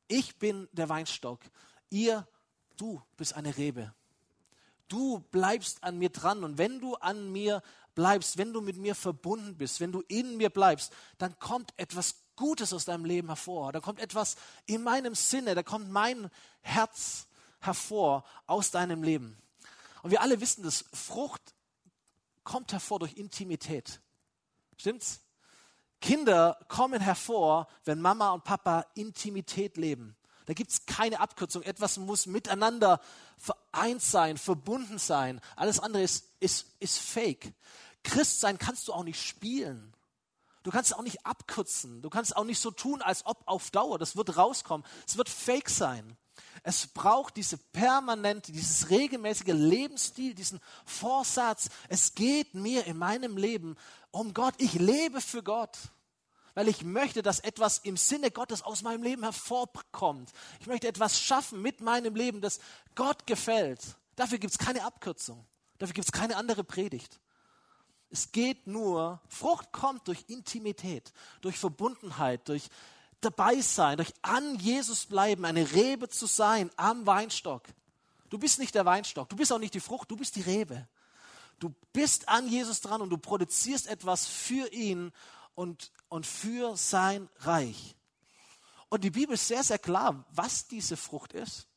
ich 0.07 0.37
bin 0.37 0.67
der 0.71 0.89
Weinstock, 0.89 1.39
ihr, 1.89 2.27
du 2.77 3.01
bist 3.17 3.33
eine 3.35 3.57
Rebe. 3.57 3.93
Du 4.87 5.19
bleibst 5.31 5.83
an 5.83 5.97
mir 5.97 6.09
dran 6.09 6.43
und 6.43 6.57
wenn 6.57 6.79
du 6.79 6.95
an 6.95 7.31
mir 7.31 7.61
bleibst, 7.93 8.37
wenn 8.37 8.53
du 8.53 8.61
mit 8.61 8.77
mir 8.77 8.95
verbunden 8.95 9.57
bist, 9.57 9.81
wenn 9.81 9.91
du 9.91 10.01
in 10.07 10.37
mir 10.37 10.49
bleibst, 10.49 10.93
dann 11.17 11.37
kommt 11.39 11.73
etwas 11.77 12.15
Gutes 12.37 12.71
aus 12.71 12.85
deinem 12.85 13.03
Leben 13.03 13.27
hervor. 13.27 13.73
Da 13.73 13.81
kommt 13.81 13.99
etwas 13.99 14.37
in 14.65 14.83
meinem 14.83 15.13
Sinne, 15.13 15.53
da 15.55 15.63
kommt 15.63 15.91
mein 15.91 16.31
Herz 16.61 17.27
hervor 17.59 18.23
aus 18.45 18.71
deinem 18.71 19.03
Leben. 19.03 19.37
Und 20.03 20.11
wir 20.11 20.21
alle 20.21 20.39
wissen, 20.39 20.63
dass 20.63 20.85
Frucht 20.93 21.41
kommt 22.45 22.71
hervor 22.71 22.99
durch 22.99 23.17
Intimität. 23.17 23.99
Stimmt's? 24.77 25.19
Kinder 25.99 26.59
kommen 26.67 27.01
hervor, 27.01 27.67
wenn 27.83 27.99
Mama 27.99 28.31
und 28.31 28.43
Papa 28.43 28.85
Intimität 28.93 29.75
leben. 29.75 30.15
Da 30.45 30.53
gibt 30.53 30.71
es 30.71 30.85
keine 30.85 31.19
Abkürzung. 31.19 31.63
Etwas 31.63 31.97
muss 31.97 32.25
miteinander 32.25 33.01
vereint 33.37 34.01
sein, 34.01 34.37
verbunden 34.37 34.99
sein. 34.99 35.41
Alles 35.55 35.79
andere 35.79 36.03
ist, 36.03 36.31
ist, 36.39 36.67
ist 36.79 36.99
fake. 36.99 37.53
Christ 38.03 38.39
sein 38.39 38.57
kannst 38.57 38.87
du 38.87 38.93
auch 38.93 39.03
nicht 39.03 39.21
spielen. 39.21 39.93
Du 40.67 40.71
kannst 40.73 40.91
es 40.91 40.97
auch 40.97 41.03
nicht 41.03 41.25
abkürzen. 41.25 42.01
Du 42.01 42.09
kannst 42.09 42.35
auch 42.35 42.43
nicht 42.43 42.59
so 42.59 42.71
tun, 42.71 43.01
als 43.01 43.25
ob 43.25 43.41
auf 43.45 43.71
Dauer. 43.71 43.97
Das 43.99 44.17
wird 44.17 44.35
rauskommen. 44.35 44.85
Es 45.07 45.15
wird 45.15 45.29
fake 45.29 45.69
sein. 45.69 46.17
Es 46.61 46.87
braucht 46.87 47.37
diese 47.37 47.57
permanente, 47.57 48.51
dieses 48.51 48.89
regelmäßige 48.89 49.53
Lebensstil, 49.53 50.35
diesen 50.35 50.59
Vorsatz. 50.83 51.69
Es 51.87 52.15
geht 52.15 52.53
mir 52.53 52.85
in 52.85 52.97
meinem 52.97 53.37
Leben 53.37 53.77
um 54.11 54.33
Gott. 54.33 54.55
Ich 54.57 54.73
lebe 54.73 55.21
für 55.21 55.41
Gott, 55.41 55.77
weil 56.53 56.67
ich 56.67 56.83
möchte, 56.83 57.21
dass 57.21 57.39
etwas 57.39 57.77
im 57.77 57.95
Sinne 57.95 58.29
Gottes 58.29 58.61
aus 58.61 58.81
meinem 58.81 59.03
Leben 59.03 59.23
hervorkommt. 59.23 60.33
Ich 60.59 60.67
möchte 60.67 60.89
etwas 60.89 61.17
schaffen 61.17 61.61
mit 61.61 61.79
meinem 61.79 62.13
Leben, 62.13 62.41
das 62.41 62.59
Gott 62.93 63.25
gefällt. 63.25 63.79
Dafür 64.17 64.37
gibt 64.37 64.51
es 64.51 64.57
keine 64.57 64.83
Abkürzung. 64.83 65.47
Dafür 65.77 65.93
gibt 65.93 66.07
es 66.07 66.11
keine 66.11 66.35
andere 66.35 66.65
Predigt. 66.65 67.21
Es 68.09 68.31
geht 68.31 68.67
nur, 68.67 69.21
Frucht 69.27 69.71
kommt 69.71 70.07
durch 70.07 70.25
Intimität, 70.27 71.11
durch 71.41 71.57
Verbundenheit, 71.57 72.47
durch 72.47 72.69
dabei 73.21 73.59
sein, 73.61 73.97
durch 73.97 74.13
an 74.21 74.57
Jesus 74.59 75.05
bleiben, 75.05 75.45
eine 75.45 75.71
Rebe 75.73 76.07
zu 76.07 76.25
sein 76.25 76.69
am 76.77 77.05
Weinstock. 77.05 77.63
Du 78.29 78.37
bist 78.37 78.59
nicht 78.59 78.75
der 78.75 78.85
Weinstock, 78.85 79.29
du 79.29 79.35
bist 79.35 79.51
auch 79.51 79.59
nicht 79.59 79.73
die 79.73 79.79
Frucht, 79.79 80.11
du 80.11 80.15
bist 80.15 80.35
die 80.35 80.41
Rebe. 80.41 80.87
Du 81.59 81.73
bist 81.91 82.29
an 82.29 82.47
Jesus 82.47 82.81
dran 82.81 83.01
und 83.01 83.09
du 83.09 83.17
produzierst 83.17 83.87
etwas 83.87 84.27
für 84.27 84.71
ihn 84.71 85.11
und, 85.55 85.91
und 86.07 86.25
für 86.25 86.77
sein 86.77 87.29
Reich. 87.39 87.95
Und 88.89 89.03
die 89.03 89.09
Bibel 89.09 89.33
ist 89.33 89.47
sehr, 89.47 89.63
sehr 89.63 89.79
klar, 89.79 90.25
was 90.31 90.67
diese 90.67 90.95
Frucht 90.95 91.33
ist. 91.33 91.67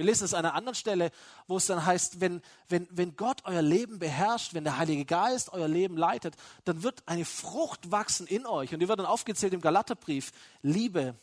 Wir 0.00 0.06
lesen 0.06 0.24
es 0.24 0.32
an 0.32 0.46
einer 0.46 0.54
anderen 0.54 0.74
Stelle, 0.74 1.10
wo 1.46 1.58
es 1.58 1.66
dann 1.66 1.84
heißt, 1.84 2.22
wenn, 2.22 2.40
wenn, 2.70 2.88
wenn 2.90 3.16
Gott 3.16 3.42
euer 3.44 3.60
Leben 3.60 3.98
beherrscht, 3.98 4.54
wenn 4.54 4.64
der 4.64 4.78
Heilige 4.78 5.04
Geist 5.04 5.52
euer 5.52 5.68
Leben 5.68 5.98
leitet, 5.98 6.36
dann 6.64 6.82
wird 6.82 7.02
eine 7.04 7.26
Frucht 7.26 7.90
wachsen 7.90 8.26
in 8.26 8.46
euch. 8.46 8.72
Und 8.72 8.80
die 8.80 8.88
wird 8.88 8.98
dann 8.98 9.04
aufgezählt 9.04 9.52
im 9.52 9.60
Galaterbrief. 9.60 10.32
Liebe, 10.62 11.16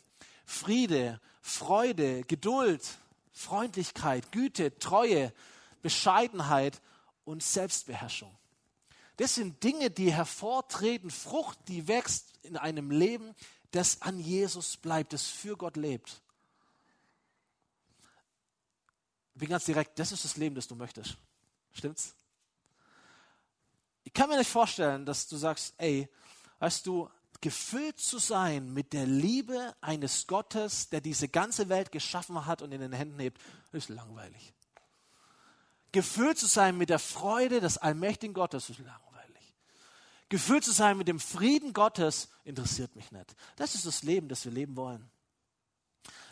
Friede, 0.46 1.20
Freude, 1.42 2.22
Geduld, 2.22 2.86
Freundlichkeit, 3.32 4.30
Güte, 4.30 4.78
Treue, 4.78 5.32
Bescheidenheit 5.82 6.80
und 7.24 7.42
Selbstbeherrschung. 7.42 8.30
Das 9.16 9.34
sind 9.34 9.60
Dinge, 9.64 9.90
die 9.90 10.12
hervortreten, 10.12 11.10
Frucht, 11.10 11.58
die 11.66 11.88
wächst 11.88 12.32
in 12.44 12.56
einem 12.56 12.92
Leben, 12.92 13.34
das 13.72 14.02
an 14.02 14.20
Jesus 14.20 14.76
bleibt, 14.76 15.14
das 15.14 15.26
für 15.26 15.56
Gott 15.56 15.76
lebt. 15.76 16.22
Ich 19.27 19.27
bin 19.38 19.48
ganz 19.48 19.64
direkt, 19.64 19.98
das 19.98 20.12
ist 20.12 20.24
das 20.24 20.36
Leben, 20.36 20.54
das 20.54 20.66
du 20.66 20.74
möchtest. 20.74 21.16
Stimmt's? 21.72 22.14
Ich 24.04 24.12
kann 24.12 24.28
mir 24.28 24.38
nicht 24.38 24.50
vorstellen, 24.50 25.04
dass 25.04 25.28
du 25.28 25.36
sagst, 25.36 25.74
ey, 25.78 26.08
weißt 26.58 26.86
du, 26.86 27.10
gefüllt 27.40 27.98
zu 27.98 28.18
sein 28.18 28.72
mit 28.72 28.92
der 28.92 29.06
Liebe 29.06 29.74
eines 29.80 30.26
Gottes, 30.26 30.88
der 30.88 31.00
diese 31.00 31.28
ganze 31.28 31.68
Welt 31.68 31.92
geschaffen 31.92 32.46
hat 32.46 32.62
und 32.62 32.72
in 32.72 32.80
den 32.80 32.92
Händen 32.92 33.20
hebt, 33.20 33.40
ist 33.72 33.90
langweilig 33.90 34.54
gefüllt 35.92 36.38
zu 36.38 36.46
sein 36.46 36.76
mit 36.76 36.90
der 36.90 36.98
Freude 36.98 37.60
des 37.60 37.78
allmächtigen 37.78 38.34
Gottes 38.34 38.70
ist 38.70 38.78
langweilig. 38.78 39.54
Gefüllt 40.28 40.64
zu 40.64 40.72
sein 40.72 40.98
mit 40.98 41.08
dem 41.08 41.20
Frieden 41.20 41.72
Gottes 41.72 42.28
interessiert 42.44 42.94
mich 42.96 43.10
nicht. 43.10 43.34
Das 43.56 43.74
ist 43.74 43.86
das 43.86 44.02
Leben, 44.02 44.28
das 44.28 44.44
wir 44.44 44.52
leben 44.52 44.76
wollen. 44.76 45.10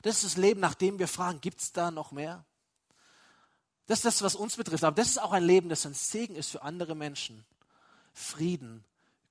Das 0.03 0.17
ist 0.17 0.25
das 0.25 0.37
Leben, 0.37 0.61
nach 0.61 0.75
dem 0.75 0.99
wir 0.99 1.09
fragen, 1.09 1.41
gibt 1.41 1.61
es 1.61 1.73
da 1.73 1.91
noch 1.91 2.13
mehr? 2.13 2.45
Das 3.87 4.01
ist 4.01 4.05
das, 4.05 4.23
was 4.23 4.35
uns 4.35 4.57
betrifft. 4.57 4.85
Aber 4.85 4.97
das 4.97 5.09
ist 5.09 5.19
auch 5.19 5.33
ein 5.33 5.45
Leben, 5.45 5.69
das 5.69 5.87
ein 5.87 5.95
Segen 5.95 6.35
ist 6.35 6.51
für 6.51 6.63
andere 6.63 6.95
Menschen. 6.95 7.45
Frieden, 8.13 8.85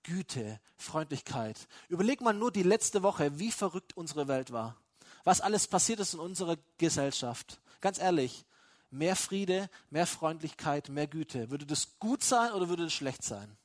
Güte, 0.03 0.59
Freundlichkeit. 0.77 1.67
Überleg 1.89 2.21
mal 2.21 2.33
nur 2.33 2.51
die 2.51 2.63
letzte 2.63 3.03
Woche, 3.03 3.37
wie 3.39 3.51
verrückt 3.51 3.97
unsere 3.97 4.27
Welt 4.27 4.51
war. 4.51 4.77
Was 5.23 5.41
alles 5.41 5.67
passiert 5.67 5.99
ist 5.99 6.13
in 6.13 6.19
unserer 6.19 6.57
Gesellschaft. 6.77 7.59
Ganz 7.81 7.97
ehrlich, 7.97 8.45
mehr 8.91 9.15
Friede, 9.15 9.69
mehr 9.89 10.07
Freundlichkeit, 10.07 10.89
mehr 10.89 11.07
Güte? 11.07 11.49
Würde 11.49 11.65
das 11.65 11.99
gut 11.99 12.23
sein 12.23 12.51
oder 12.53 12.69
würde 12.69 12.83
das 12.83 12.93
schlecht 12.93 13.23
sein? 13.23 13.57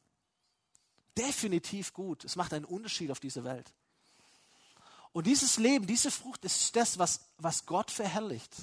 Definitiv 1.17 1.93
gut. 1.93 2.25
Es 2.25 2.37
macht 2.37 2.55
einen 2.55 2.65
Unterschied 2.65 3.11
auf 3.11 3.21
dieser 3.21 3.45
Welt. 3.45 3.73
Und 5.13 5.27
dieses 5.27 5.59
Leben, 5.59 5.87
diese 5.87 6.11
Frucht 6.11 6.45
ist 6.45 6.75
das, 6.77 6.99
was, 6.99 7.21
was 7.37 7.67
Gott 7.67 7.91
verherrlicht. 7.91 8.55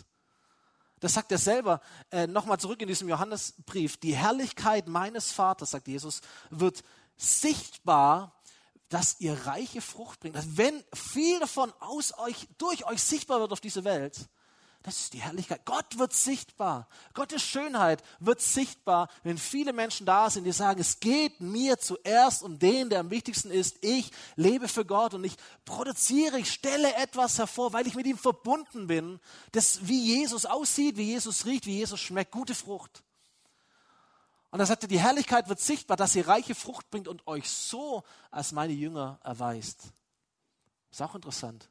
Das 0.99 1.13
sagt 1.13 1.31
er 1.31 1.37
selber. 1.37 1.81
Äh, 2.11 2.27
Nochmal 2.27 2.59
zurück 2.59 2.81
in 2.81 2.87
diesem 2.87 3.09
Johannesbrief. 3.09 3.97
Die 3.97 4.15
Herrlichkeit 4.15 4.87
meines 4.87 5.31
Vaters, 5.31 5.71
sagt 5.71 5.87
Jesus, 5.87 6.21
wird 6.49 6.83
sichtbar, 7.17 8.33
dass 8.89 9.19
ihr 9.19 9.33
reiche 9.45 9.81
Frucht 9.81 10.19
bringt. 10.19 10.35
Dass 10.35 10.57
wenn 10.57 10.83
viel 10.93 11.39
davon 11.39 11.73
aus 11.79 12.17
euch, 12.17 12.47
durch 12.57 12.85
euch 12.85 13.01
sichtbar 13.01 13.39
wird 13.39 13.51
auf 13.51 13.61
diese 13.61 13.83
Welt, 13.83 14.29
das 14.87 15.01
ist 15.01 15.13
die 15.13 15.21
Herrlichkeit. 15.21 15.65
Gott 15.65 15.99
wird 15.99 16.13
sichtbar. 16.13 16.87
Gottes 17.13 17.43
Schönheit 17.43 18.01
wird 18.21 18.39
sichtbar, 18.39 19.09
wenn 19.23 19.37
viele 19.37 19.73
Menschen 19.73 20.05
da 20.05 20.29
sind, 20.29 20.45
die 20.45 20.53
sagen, 20.53 20.79
es 20.79 21.01
geht 21.01 21.41
mir 21.41 21.77
zuerst 21.77 22.41
um 22.41 22.57
den, 22.57 22.89
der 22.89 23.01
am 23.01 23.09
wichtigsten 23.09 23.51
ist. 23.51 23.83
Ich 23.83 24.13
lebe 24.37 24.69
für 24.69 24.85
Gott 24.85 25.13
und 25.13 25.25
ich 25.25 25.35
produziere, 25.65 26.39
ich 26.39 26.49
stelle 26.53 26.95
etwas 26.95 27.37
hervor, 27.37 27.73
weil 27.73 27.85
ich 27.85 27.95
mit 27.95 28.07
ihm 28.07 28.17
verbunden 28.17 28.87
bin, 28.87 29.19
das 29.51 29.85
wie 29.85 30.19
Jesus 30.19 30.45
aussieht, 30.45 30.95
wie 30.95 31.07
Jesus 31.07 31.45
riecht, 31.45 31.65
wie 31.65 31.75
Jesus 31.75 31.99
schmeckt. 31.99 32.31
Gute 32.31 32.55
Frucht. 32.55 33.03
Und 34.51 34.61
er 34.61 34.67
sagte, 34.67 34.87
die 34.87 35.01
Herrlichkeit 35.01 35.49
wird 35.49 35.59
sichtbar, 35.59 35.97
dass 35.97 36.13
sie 36.13 36.21
reiche 36.21 36.55
Frucht 36.55 36.89
bringt 36.91 37.09
und 37.09 37.27
euch 37.27 37.49
so 37.49 38.05
als 38.31 38.53
meine 38.53 38.71
Jünger 38.71 39.19
erweist. 39.21 39.81
Ist 40.91 41.01
auch 41.01 41.13
interessant. 41.13 41.67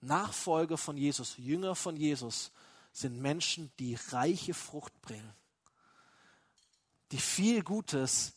Nachfolger 0.00 0.78
von 0.78 0.96
Jesus, 0.96 1.36
Jünger 1.36 1.74
von 1.74 1.96
Jesus 1.96 2.50
sind 2.92 3.20
Menschen, 3.20 3.70
die 3.78 3.96
reiche 4.08 4.54
Frucht 4.54 5.00
bringen, 5.02 5.32
die 7.12 7.18
viel 7.18 7.62
Gutes 7.62 8.32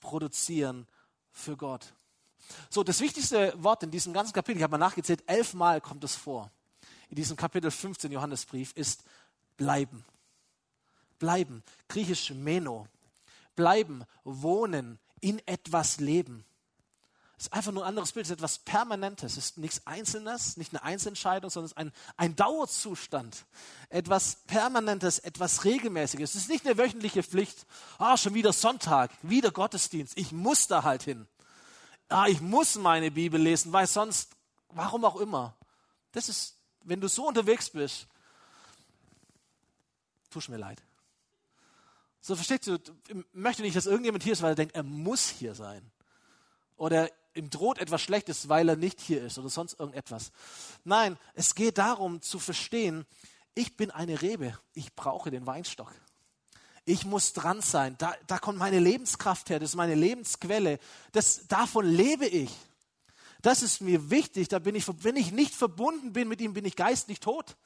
produzieren 0.00 0.86
für 1.32 1.56
Gott. 1.56 1.92
So, 2.70 2.82
das 2.82 3.00
wichtigste 3.00 3.52
Wort 3.62 3.82
in 3.82 3.90
diesem 3.90 4.12
ganzen 4.12 4.32
Kapitel, 4.32 4.58
ich 4.58 4.62
habe 4.62 4.72
mal 4.72 4.84
nachgezählt, 4.84 5.22
elfmal 5.26 5.80
kommt 5.80 6.04
es 6.04 6.14
vor, 6.14 6.50
in 7.08 7.16
diesem 7.16 7.36
Kapitel 7.36 7.70
15 7.70 8.10
Johannesbrief, 8.12 8.72
ist 8.74 9.02
bleiben. 9.56 10.04
Bleiben, 11.18 11.62
griechisch 11.88 12.30
meno. 12.30 12.86
Bleiben, 13.54 14.04
wohnen, 14.24 14.98
in 15.20 15.40
etwas 15.46 15.98
leben. 15.98 16.44
Es 17.38 17.46
ist 17.46 17.52
einfach 17.52 17.72
nur 17.72 17.84
ein 17.84 17.88
anderes 17.90 18.12
Bild, 18.12 18.24
es 18.24 18.30
ist 18.30 18.38
etwas 18.38 18.58
Permanentes, 18.60 19.32
es 19.32 19.44
ist 19.44 19.58
nichts 19.58 19.86
Einzelnes, 19.86 20.56
nicht 20.56 20.72
eine 20.72 20.82
Einzelentscheidung, 20.82 21.50
sondern 21.50 21.66
es 21.66 21.72
ist 21.72 21.76
ein, 21.76 21.92
ein 22.16 22.34
Dauerzustand. 22.34 23.44
Etwas 23.90 24.36
Permanentes, 24.46 25.18
etwas 25.18 25.64
Regelmäßiges. 25.64 26.34
Es 26.34 26.42
ist 26.42 26.48
nicht 26.48 26.64
eine 26.64 26.78
wöchentliche 26.78 27.22
Pflicht. 27.22 27.66
Ah, 27.98 28.16
schon 28.16 28.32
wieder 28.32 28.54
Sonntag, 28.54 29.10
wieder 29.20 29.50
Gottesdienst. 29.50 30.16
Ich 30.16 30.32
muss 30.32 30.66
da 30.66 30.82
halt 30.82 31.02
hin. 31.02 31.26
Ah, 32.08 32.26
ich 32.26 32.40
muss 32.40 32.76
meine 32.76 33.10
Bibel 33.10 33.40
lesen, 33.40 33.70
weil 33.70 33.86
sonst, 33.86 34.30
warum 34.70 35.04
auch 35.04 35.16
immer. 35.16 35.54
Das 36.12 36.30
ist, 36.30 36.56
wenn 36.84 37.02
du 37.02 37.08
so 37.08 37.28
unterwegs 37.28 37.68
bist, 37.68 38.06
tust 40.30 40.48
mir 40.48 40.56
leid. 40.56 40.82
So 42.22 42.34
verstehst 42.34 42.66
du, 42.66 42.78
ich 43.08 43.16
möchte 43.34 43.60
nicht, 43.60 43.76
dass 43.76 43.84
irgendjemand 43.84 44.24
hier 44.24 44.32
ist, 44.32 44.40
weil 44.40 44.52
er 44.52 44.56
denkt, 44.56 44.74
er 44.74 44.82
muss 44.82 45.28
hier 45.28 45.54
sein. 45.54 45.82
Oder 46.76 47.10
ihm 47.36 47.50
droht 47.50 47.78
etwas 47.78 48.02
Schlechtes, 48.02 48.48
weil 48.48 48.68
er 48.68 48.76
nicht 48.76 49.00
hier 49.00 49.22
ist 49.24 49.38
oder 49.38 49.48
sonst 49.48 49.78
irgendetwas. 49.78 50.32
Nein, 50.84 51.18
es 51.34 51.54
geht 51.54 51.78
darum 51.78 52.22
zu 52.22 52.38
verstehen, 52.38 53.06
ich 53.54 53.76
bin 53.76 53.90
eine 53.90 54.20
Rebe, 54.22 54.58
ich 54.74 54.94
brauche 54.94 55.30
den 55.30 55.46
Weinstock. 55.46 55.92
Ich 56.84 57.04
muss 57.04 57.32
dran 57.32 57.62
sein, 57.62 57.96
da, 57.98 58.14
da 58.26 58.38
kommt 58.38 58.58
meine 58.58 58.78
Lebenskraft 58.78 59.50
her, 59.50 59.58
das 59.58 59.70
ist 59.70 59.76
meine 59.76 59.94
Lebensquelle, 59.94 60.78
das, 61.12 61.46
davon 61.48 61.84
lebe 61.84 62.26
ich. 62.26 62.50
Das 63.42 63.62
ist 63.62 63.80
mir 63.80 64.10
wichtig, 64.10 64.48
da 64.48 64.58
bin 64.58 64.74
ich, 64.74 64.86
wenn 65.02 65.16
ich 65.16 65.32
nicht 65.32 65.54
verbunden 65.54 66.12
bin 66.12 66.28
mit 66.28 66.40
ihm, 66.40 66.52
bin 66.52 66.64
ich 66.64 66.76
geistlich 66.76 67.20
tot 67.20 67.56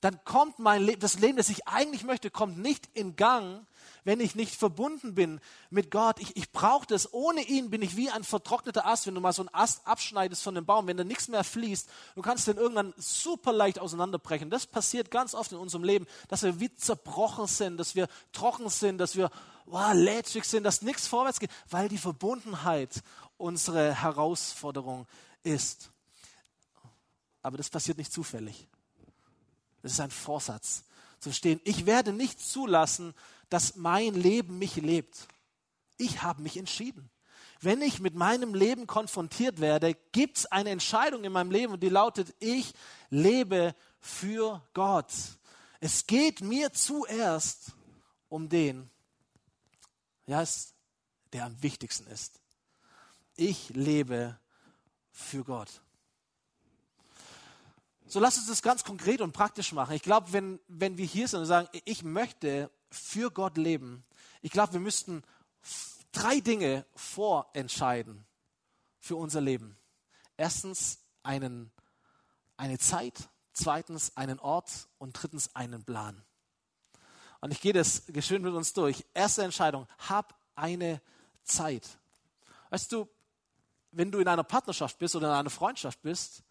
dann 0.00 0.22
kommt 0.24 0.58
mein 0.58 0.82
Leben, 0.82 1.00
das 1.00 1.18
Leben, 1.18 1.36
das 1.36 1.50
ich 1.50 1.68
eigentlich 1.68 2.04
möchte, 2.04 2.30
kommt 2.30 2.58
nicht 2.58 2.88
in 2.94 3.16
Gang, 3.16 3.66
wenn 4.04 4.20
ich 4.20 4.34
nicht 4.34 4.54
verbunden 4.54 5.14
bin 5.14 5.40
mit 5.68 5.90
Gott. 5.90 6.20
Ich, 6.20 6.36
ich 6.36 6.52
brauche 6.52 6.86
das. 6.86 7.12
Ohne 7.12 7.42
ihn 7.42 7.68
bin 7.68 7.82
ich 7.82 7.96
wie 7.96 8.08
ein 8.10 8.24
vertrockneter 8.24 8.86
Ast. 8.86 9.06
Wenn 9.06 9.14
du 9.14 9.20
mal 9.20 9.34
so 9.34 9.42
einen 9.42 9.54
Ast 9.54 9.86
abschneidest 9.86 10.42
von 10.42 10.54
dem 10.54 10.64
Baum, 10.64 10.86
wenn 10.86 10.96
da 10.96 11.04
nichts 11.04 11.28
mehr 11.28 11.44
fließt, 11.44 11.88
du 12.14 12.22
kannst 12.22 12.46
den 12.46 12.56
irgendwann 12.56 12.94
super 12.96 13.52
leicht 13.52 13.78
auseinanderbrechen. 13.78 14.48
Das 14.48 14.66
passiert 14.66 15.10
ganz 15.10 15.34
oft 15.34 15.52
in 15.52 15.58
unserem 15.58 15.84
Leben, 15.84 16.06
dass 16.28 16.42
wir 16.42 16.60
wie 16.60 16.74
zerbrochen 16.74 17.46
sind, 17.46 17.76
dass 17.76 17.94
wir 17.94 18.08
trocken 18.32 18.70
sind, 18.70 18.98
dass 18.98 19.16
wir 19.16 19.30
wow, 19.66 19.92
lätschig 19.92 20.44
sind, 20.44 20.64
dass 20.64 20.80
nichts 20.80 21.06
vorwärts 21.06 21.40
geht, 21.40 21.50
weil 21.68 21.88
die 21.88 21.98
Verbundenheit 21.98 23.02
unsere 23.36 23.94
Herausforderung 23.94 25.06
ist. 25.42 25.90
Aber 27.42 27.56
das 27.56 27.70
passiert 27.70 27.98
nicht 27.98 28.12
zufällig. 28.12 28.66
Das 29.82 29.92
ist 29.92 30.00
ein 30.00 30.10
Vorsatz. 30.10 30.84
Zu 31.20 31.30
verstehen, 31.30 31.60
ich 31.64 31.86
werde 31.86 32.12
nicht 32.12 32.40
zulassen, 32.40 33.14
dass 33.48 33.76
mein 33.76 34.14
Leben 34.14 34.58
mich 34.58 34.76
lebt. 34.76 35.28
Ich 35.98 36.22
habe 36.22 36.42
mich 36.42 36.56
entschieden. 36.56 37.10
Wenn 37.60 37.82
ich 37.82 38.00
mit 38.00 38.14
meinem 38.14 38.54
Leben 38.54 38.86
konfrontiert 38.86 39.60
werde, 39.60 39.94
gibt 40.12 40.38
es 40.38 40.46
eine 40.46 40.70
Entscheidung 40.70 41.24
in 41.24 41.32
meinem 41.32 41.50
Leben 41.50 41.74
und 41.74 41.82
die 41.82 41.90
lautet, 41.90 42.34
ich 42.38 42.72
lebe 43.10 43.74
für 44.00 44.62
Gott. 44.72 45.12
Es 45.78 46.06
geht 46.06 46.40
mir 46.40 46.72
zuerst 46.72 47.72
um 48.30 48.48
den, 48.48 48.88
ja, 50.26 50.42
der 51.32 51.44
am 51.44 51.62
wichtigsten 51.62 52.06
ist. 52.06 52.40
Ich 53.36 53.68
lebe 53.70 54.38
für 55.12 55.44
Gott. 55.44 55.82
So 58.10 58.18
lass 58.18 58.38
uns 58.38 58.48
das 58.48 58.60
ganz 58.60 58.82
konkret 58.82 59.20
und 59.20 59.30
praktisch 59.30 59.70
machen. 59.70 59.94
Ich 59.94 60.02
glaube, 60.02 60.32
wenn, 60.32 60.58
wenn 60.66 60.98
wir 60.98 61.06
hier 61.06 61.28
sind 61.28 61.38
und 61.38 61.46
sagen, 61.46 61.68
ich 61.84 62.02
möchte 62.02 62.68
für 62.90 63.30
Gott 63.30 63.56
leben, 63.56 64.04
ich 64.42 64.50
glaube, 64.50 64.72
wir 64.72 64.80
müssten 64.80 65.22
drei 66.10 66.40
Dinge 66.40 66.84
vorentscheiden 66.96 68.26
für 68.98 69.14
unser 69.14 69.40
Leben. 69.40 69.76
Erstens 70.36 70.98
einen, 71.22 71.70
eine 72.56 72.78
Zeit, 72.80 73.28
zweitens 73.52 74.16
einen 74.16 74.40
Ort 74.40 74.88
und 74.98 75.12
drittens 75.12 75.54
einen 75.54 75.84
Plan. 75.84 76.20
Und 77.40 77.52
ich 77.52 77.60
gehe 77.60 77.72
das 77.72 78.06
geschwind 78.08 78.44
mit 78.44 78.54
uns 78.54 78.72
durch. 78.72 79.06
Erste 79.14 79.44
Entscheidung, 79.44 79.86
hab 80.08 80.36
eine 80.56 81.00
Zeit. 81.44 81.88
Weißt 82.70 82.90
du, 82.90 83.08
wenn 83.92 84.10
du 84.10 84.18
in 84.18 84.26
einer 84.26 84.42
Partnerschaft 84.42 84.98
bist 84.98 85.14
oder 85.14 85.28
in 85.28 85.34
einer 85.34 85.50
Freundschaft 85.50 86.02
bist, 86.02 86.42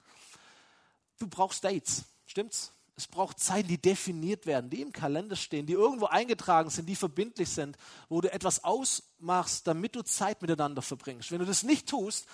Du 1.19 1.27
brauchst 1.27 1.63
Dates, 1.63 2.05
stimmt's? 2.25 2.71
Es 2.95 3.08
braucht 3.08 3.39
Zeiten, 3.39 3.69
die 3.69 3.77
definiert 3.77 4.45
werden, 4.45 4.69
die 4.69 4.82
im 4.82 4.91
Kalender 4.91 5.38
stehen, 5.38 5.65
die 5.65 5.73
irgendwo 5.73 6.08
eingetragen 6.08 6.69
sind, 6.69 6.86
die 6.88 6.97
verbindlich 6.97 7.47
sind, 7.47 7.77
wo 8.10 8.19
du 8.19 8.32
etwas 8.32 8.65
ausmachst, 8.65 9.65
damit 9.67 9.95
du 9.95 10.01
Zeit 10.01 10.41
miteinander 10.41 10.82
verbringst. 10.82 11.32
Wenn 11.32 11.39
du 11.39 11.45
das 11.45 11.63
nicht 11.63 11.88
tust, 11.88 12.25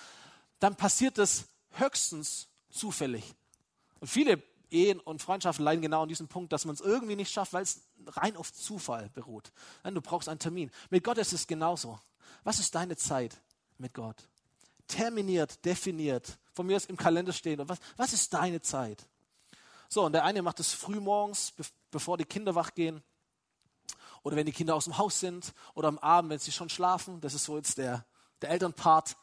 dann 0.58 0.74
passiert 0.74 1.18
das 1.18 1.44
höchstens 1.70 2.48
zufällig. 2.68 3.22
Und 4.00 4.08
viele 4.08 4.42
Ehen 4.70 4.98
und 4.98 5.22
Freundschaften 5.22 5.64
leiden 5.64 5.82
genau 5.82 6.02
an 6.02 6.08
diesem 6.08 6.26
Punkt, 6.26 6.52
dass 6.52 6.64
man 6.64 6.74
es 6.74 6.80
irgendwie 6.80 7.14
nicht 7.14 7.32
schafft, 7.32 7.52
weil 7.52 7.62
es 7.62 7.82
rein 8.08 8.36
auf 8.36 8.52
Zufall 8.52 9.08
beruht. 9.10 9.52
Du 9.84 10.00
brauchst 10.00 10.28
einen 10.28 10.40
Termin. 10.40 10.72
Mit 10.90 11.04
Gott 11.04 11.18
ist 11.18 11.32
es 11.32 11.46
genauso. 11.46 12.00
Was 12.42 12.58
ist 12.58 12.74
deine 12.74 12.96
Zeit 12.96 13.40
mit 13.78 13.94
Gott? 13.94 14.16
terminiert, 14.86 15.64
definiert, 15.64 16.38
von 16.56 16.66
mir 16.66 16.76
aus 16.76 16.86
im 16.86 16.96
Kalender 16.96 17.32
stehen. 17.32 17.60
Und 17.60 17.68
was, 17.68 17.78
was 17.96 18.12
ist 18.14 18.32
deine 18.32 18.62
Zeit? 18.62 19.06
So, 19.88 20.04
und 20.04 20.12
der 20.12 20.24
eine 20.24 20.42
macht 20.42 20.58
es 20.58 20.72
frühmorgens, 20.72 21.52
be 21.52 21.64
bevor 21.92 22.18
die 22.18 22.24
Kinder 22.24 22.54
wach 22.54 22.74
gehen. 22.74 23.02
Oder 24.22 24.36
wenn 24.36 24.46
die 24.46 24.52
Kinder 24.52 24.74
aus 24.74 24.84
dem 24.84 24.98
Haus 24.98 25.20
sind. 25.20 25.52
Oder 25.74 25.88
am 25.88 25.98
Abend, 25.98 26.30
wenn 26.30 26.38
sie 26.38 26.52
schon 26.52 26.68
schlafen. 26.68 27.20
Das 27.20 27.34
ist 27.34 27.44
so 27.44 27.56
jetzt 27.56 27.78
der, 27.78 28.04
der 28.42 28.50
Elternpart. 28.50 29.16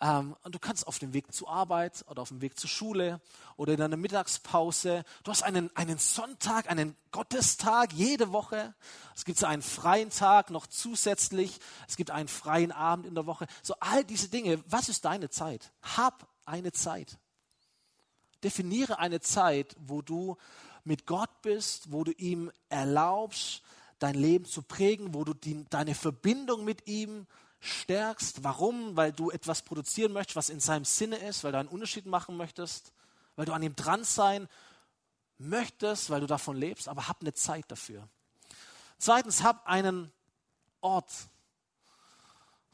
Ähm, 0.00 0.36
und 0.42 0.54
du 0.54 0.58
kannst 0.58 0.86
auf 0.86 0.98
dem 0.98 1.14
Weg 1.14 1.32
zur 1.32 1.48
Arbeit 1.48 2.04
oder 2.08 2.20
auf 2.20 2.28
dem 2.28 2.42
Weg 2.42 2.58
zur 2.58 2.68
Schule 2.68 3.20
oder 3.56 3.72
in 3.72 3.78
deiner 3.78 3.96
Mittagspause, 3.96 5.04
du 5.24 5.30
hast 5.30 5.42
einen, 5.42 5.74
einen 5.74 5.96
Sonntag, 5.96 6.70
einen 6.70 6.96
Gottestag 7.12 7.94
jede 7.94 8.30
Woche. 8.30 8.74
Es 9.14 9.24
gibt 9.24 9.38
so 9.38 9.46
einen 9.46 9.62
freien 9.62 10.10
Tag 10.10 10.50
noch 10.50 10.66
zusätzlich. 10.66 11.58
Es 11.88 11.96
gibt 11.96 12.10
einen 12.10 12.28
freien 12.28 12.72
Abend 12.72 13.06
in 13.06 13.14
der 13.14 13.24
Woche. 13.24 13.46
So 13.62 13.74
all 13.80 14.04
diese 14.04 14.28
Dinge. 14.28 14.62
Was 14.68 14.90
ist 14.90 15.06
deine 15.06 15.30
Zeit? 15.30 15.72
Hab 15.96 16.28
eine 16.46 16.72
Zeit. 16.72 17.18
Definiere 18.42 18.98
eine 18.98 19.20
Zeit, 19.20 19.76
wo 19.78 20.02
du 20.02 20.36
mit 20.84 21.06
Gott 21.06 21.42
bist, 21.42 21.90
wo 21.90 22.04
du 22.04 22.12
ihm 22.12 22.50
erlaubst, 22.68 23.62
dein 23.98 24.14
Leben 24.14 24.44
zu 24.44 24.62
prägen, 24.62 25.14
wo 25.14 25.24
du 25.24 25.34
die, 25.34 25.64
deine 25.70 25.94
Verbindung 25.94 26.64
mit 26.64 26.86
ihm 26.86 27.26
stärkst. 27.60 28.44
Warum? 28.44 28.96
Weil 28.96 29.12
du 29.12 29.30
etwas 29.30 29.62
produzieren 29.62 30.12
möchtest, 30.12 30.36
was 30.36 30.48
in 30.48 30.60
seinem 30.60 30.84
Sinne 30.84 31.16
ist, 31.16 31.44
weil 31.44 31.52
du 31.52 31.58
einen 31.58 31.68
Unterschied 31.68 32.06
machen 32.06 32.36
möchtest, 32.36 32.92
weil 33.34 33.46
du 33.46 33.52
an 33.52 33.62
ihm 33.62 33.74
dran 33.74 34.04
sein 34.04 34.48
möchtest, 35.38 36.10
weil 36.10 36.20
du 36.20 36.26
davon 36.26 36.56
lebst, 36.56 36.88
aber 36.88 37.08
hab 37.08 37.20
eine 37.20 37.34
Zeit 37.34 37.64
dafür. 37.68 38.08
Zweitens, 38.98 39.42
hab 39.42 39.66
einen 39.66 40.12
Ort. 40.80 41.12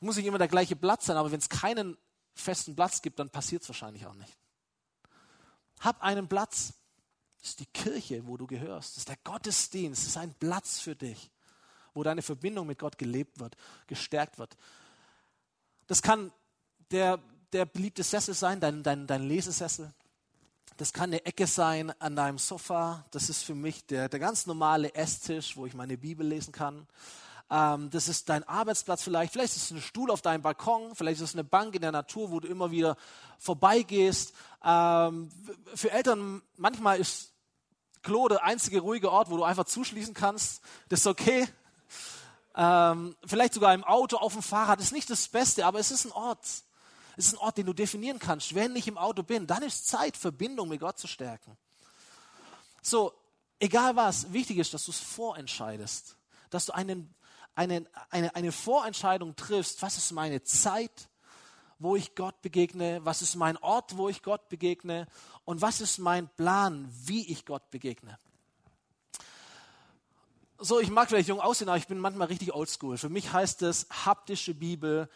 Muss 0.01 0.17
nicht 0.17 0.27
immer 0.27 0.39
der 0.39 0.49
gleiche 0.49 0.77
Platz 0.77 1.07
sein, 1.07 1.17
aber 1.17 1.31
wenn 1.31 1.39
es 1.39 1.49
keinen 1.49 1.97
festen 2.35 2.75
Platz 2.75 3.03
gibt, 3.03 3.19
dann 3.19 3.31
passiert 3.31 3.63
es 3.63 3.69
wahrscheinlich 3.69 4.07
auch 4.07 4.15
nicht. 4.15 4.37
Hab 5.81 6.03
einen 6.03 6.29
Platz. 6.29 6.75
Das 7.41 7.51
ist 7.51 7.61
die 7.61 7.67
Kirche, 7.67 8.27
wo 8.27 8.37
du 8.37 8.47
gehörst. 8.47 8.91
Das 8.91 8.99
ist 8.99 9.09
der 9.09 9.19
Gottesdienst. 9.25 10.03
Das 10.03 10.09
ist 10.09 10.17
ein 10.17 10.33
Platz 10.35 10.79
für 10.79 10.95
dich, 10.95 11.31
wo 11.93 12.03
deine 12.03 12.23
Verbindung 12.23 12.67
mit 12.67 12.79
Gott 12.79 12.99
gelebt 12.99 13.41
wird, 13.41 13.57
gestärkt 13.87 14.39
wird. 14.39 14.57
Das 15.89 16.01
kann 16.01 16.33
der, 16.91 17.19
der 17.53 17.67
beliebte 17.67 18.05
Sessel 18.05 18.35
sein, 18.35 18.61
dein, 18.61 18.83
dein, 18.83 19.07
dein 19.07 19.23
Lesesessel. 19.25 19.93
Das 20.77 20.93
kann 20.93 21.11
eine 21.11 21.25
Ecke 21.27 21.47
sein 21.47 21.91
an 22.01 22.17
deinem 22.17 22.39
Sofa. 22.39 23.05
Das 23.11 23.29
ist 23.29 23.43
für 23.43 23.55
mich 23.55 23.85
der, 23.87 24.09
der 24.09 24.21
ganz 24.21 24.47
normale 24.47 24.95
Esstisch, 24.95 25.57
wo 25.57 25.67
ich 25.67 25.75
meine 25.75 25.99
Bibel 25.99 26.27
lesen 26.27 26.53
kann. 26.53 26.87
Ähm, 27.55 27.91
das 27.91 28.09
ist 28.09 28.31
dein 28.31 28.49
Arbeitsplatz 28.49 29.03
vielleicht. 29.03 29.35
Vielleicht 29.35 29.55
ist 29.55 29.65
es 29.65 29.71
ein 29.73 29.83
Stuhl 29.83 30.11
auf 30.11 30.23
deinem 30.23 30.41
Balkon. 30.41 30.95
Vielleicht 30.95 31.21
ist 31.21 31.29
es 31.29 31.35
eine 31.35 31.45
Bank 31.45 31.75
in 31.75 31.83
der 31.83 31.93
Natur, 31.93 32.31
wo 32.31 32.41
du 32.41 32.49
immer 32.49 32.71
wieder 32.71 32.97
vorbeigehst. 33.39 34.33
Ähm, 34.65 35.31
für 35.75 35.91
Eltern 35.91 36.41
manchmal 36.57 36.99
ist 36.99 37.33
Klo 38.03 38.27
der 38.29 38.43
einzige 38.43 38.81
ruhige 38.81 39.13
Ort, 39.13 39.29
wo 39.29 39.37
du 39.37 39.45
einfach 39.45 39.67
zuschließen 39.67 40.15
kannst. 40.15 40.63
Das 40.89 41.01
ist 41.01 41.07
okay. 41.07 41.47
Ähm, 42.57 43.17
vielleicht 43.27 43.53
sogar 43.53 43.75
im 43.75 43.85
Auto, 43.85 44.17
auf 44.17 44.33
dem 44.33 44.43
Fahrrad. 44.43 44.79
Das 44.79 44.87
ist 44.87 44.93
nicht 44.93 45.11
das 45.11 45.29
Beste, 45.29 45.67
aber 45.67 45.79
es 45.79 45.91
ist 45.91 46.07
ein 46.07 46.13
Ort. 46.13 46.47
Es 47.19 47.27
ist 47.27 47.35
ein 47.35 47.39
Ort, 47.39 47.59
den 47.59 47.67
du 47.67 47.75
definieren 47.75 48.19
kannst. 48.19 48.55
Wenn 48.55 48.75
ich 48.77 48.89
im 48.89 48.97
Auto 48.97 49.23
bin, 49.23 49.47
dann 49.47 49.63
ist 49.63 49.87
Zeit, 49.87 50.17
Verbindung 50.17 50.71
mit 50.71 50.81
Gott 50.81 50.99
zu 50.99 51.07
stärken. 51.07 51.59
So, 52.81 53.13
egal 53.61 53.95
was, 53.95 54.33
wichtig 54.33 54.57
ist, 54.57 54.73
dass 54.73 54.87
du 54.87 54.91
es 54.91 55.01
vorentscheidest. 55.01 56.17
Dass 56.49 56.65
du 56.67 56.73
einen 56.73 57.15
eine, 57.55 57.87
eine, 58.11 58.35
eine 58.35 58.53
Vorentscheidung 58.53 59.37
triffst, 59.37 59.83
was 59.83 59.99
ist 59.99 60.13
meine 60.13 60.43
Zeit, 60.43 61.09
wo 61.79 61.97
ich 61.97 62.15
Gott 62.15 62.41
begegne, 62.43 63.01
was 63.05 63.23
ist 63.23 63.35
mein 63.35 63.57
Ort, 63.59 63.97
wo 63.97 64.09
ich 64.09 64.23
Gott 64.23 64.49
begegne 64.49 65.07
und 65.45 65.61
was 65.61 65.81
ist 65.81 65.99
mein 65.99 66.29
Plan, 66.29 66.89
wie 67.05 67.31
ich 67.31 67.45
Gott 67.45 67.71
begegne. 67.71 68.19
So, 70.59 70.79
ich 70.79 70.91
mag 70.91 71.09
vielleicht 71.09 71.29
jung 71.29 71.41
aussehen, 71.41 71.69
aber 71.69 71.79
ich 71.79 71.89
bin 71.89 71.99
manchmal 71.99 72.29
richtig 72.29 72.55
oldschool. 72.55 72.97
Für 72.97 73.09
mich 73.09 73.33
heißt 73.33 73.63
es 73.63 73.89
haptische 73.91 74.55
Bibel, 74.55 75.09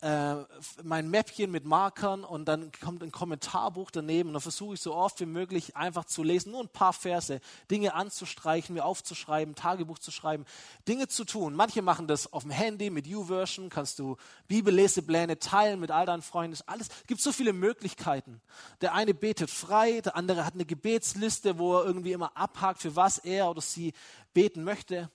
äh, 0.00 0.36
mein 0.84 1.10
Mäppchen 1.10 1.50
mit 1.50 1.64
Markern 1.64 2.22
und 2.22 2.46
dann 2.46 2.70
kommt 2.80 3.02
ein 3.02 3.10
Kommentarbuch 3.10 3.90
daneben 3.90 4.28
und 4.28 4.34
dann 4.34 4.42
versuche 4.42 4.74
ich 4.74 4.80
so 4.80 4.94
oft 4.94 5.18
wie 5.20 5.26
möglich 5.26 5.76
einfach 5.76 6.04
zu 6.04 6.22
lesen, 6.22 6.52
nur 6.52 6.60
ein 6.60 6.68
paar 6.68 6.92
Verse, 6.92 7.40
Dinge 7.70 7.94
anzustreichen, 7.94 8.74
mir 8.74 8.84
aufzuschreiben, 8.84 9.56
Tagebuch 9.56 9.98
zu 9.98 10.12
schreiben, 10.12 10.44
Dinge 10.86 11.08
zu 11.08 11.24
tun. 11.24 11.54
Manche 11.54 11.82
machen 11.82 12.06
das 12.06 12.32
auf 12.32 12.42
dem 12.42 12.52
Handy 12.52 12.90
mit 12.90 13.08
YouVersion, 13.08 13.70
kannst 13.70 13.98
du 13.98 14.16
Bibellesepläne 14.46 15.40
teilen 15.40 15.80
mit 15.80 15.90
all 15.90 16.06
deinen 16.06 16.22
Freunden, 16.22 16.56
alles. 16.66 16.88
Es 16.88 17.06
gibt 17.06 17.20
so 17.20 17.32
viele 17.32 17.52
Möglichkeiten. 17.52 18.40
Der 18.80 18.94
eine 18.94 19.14
betet 19.14 19.50
frei, 19.50 20.00
der 20.00 20.14
andere 20.14 20.46
hat 20.46 20.54
eine 20.54 20.64
Gebetsliste, 20.64 21.58
wo 21.58 21.76
er 21.76 21.84
irgendwie 21.84 22.12
immer 22.12 22.36
abhakt, 22.36 22.80
für 22.82 22.94
was 22.94 23.18
er 23.18 23.50
oder 23.50 23.60
sie 23.60 23.92
beten 24.32 24.62
möchte. 24.62 25.10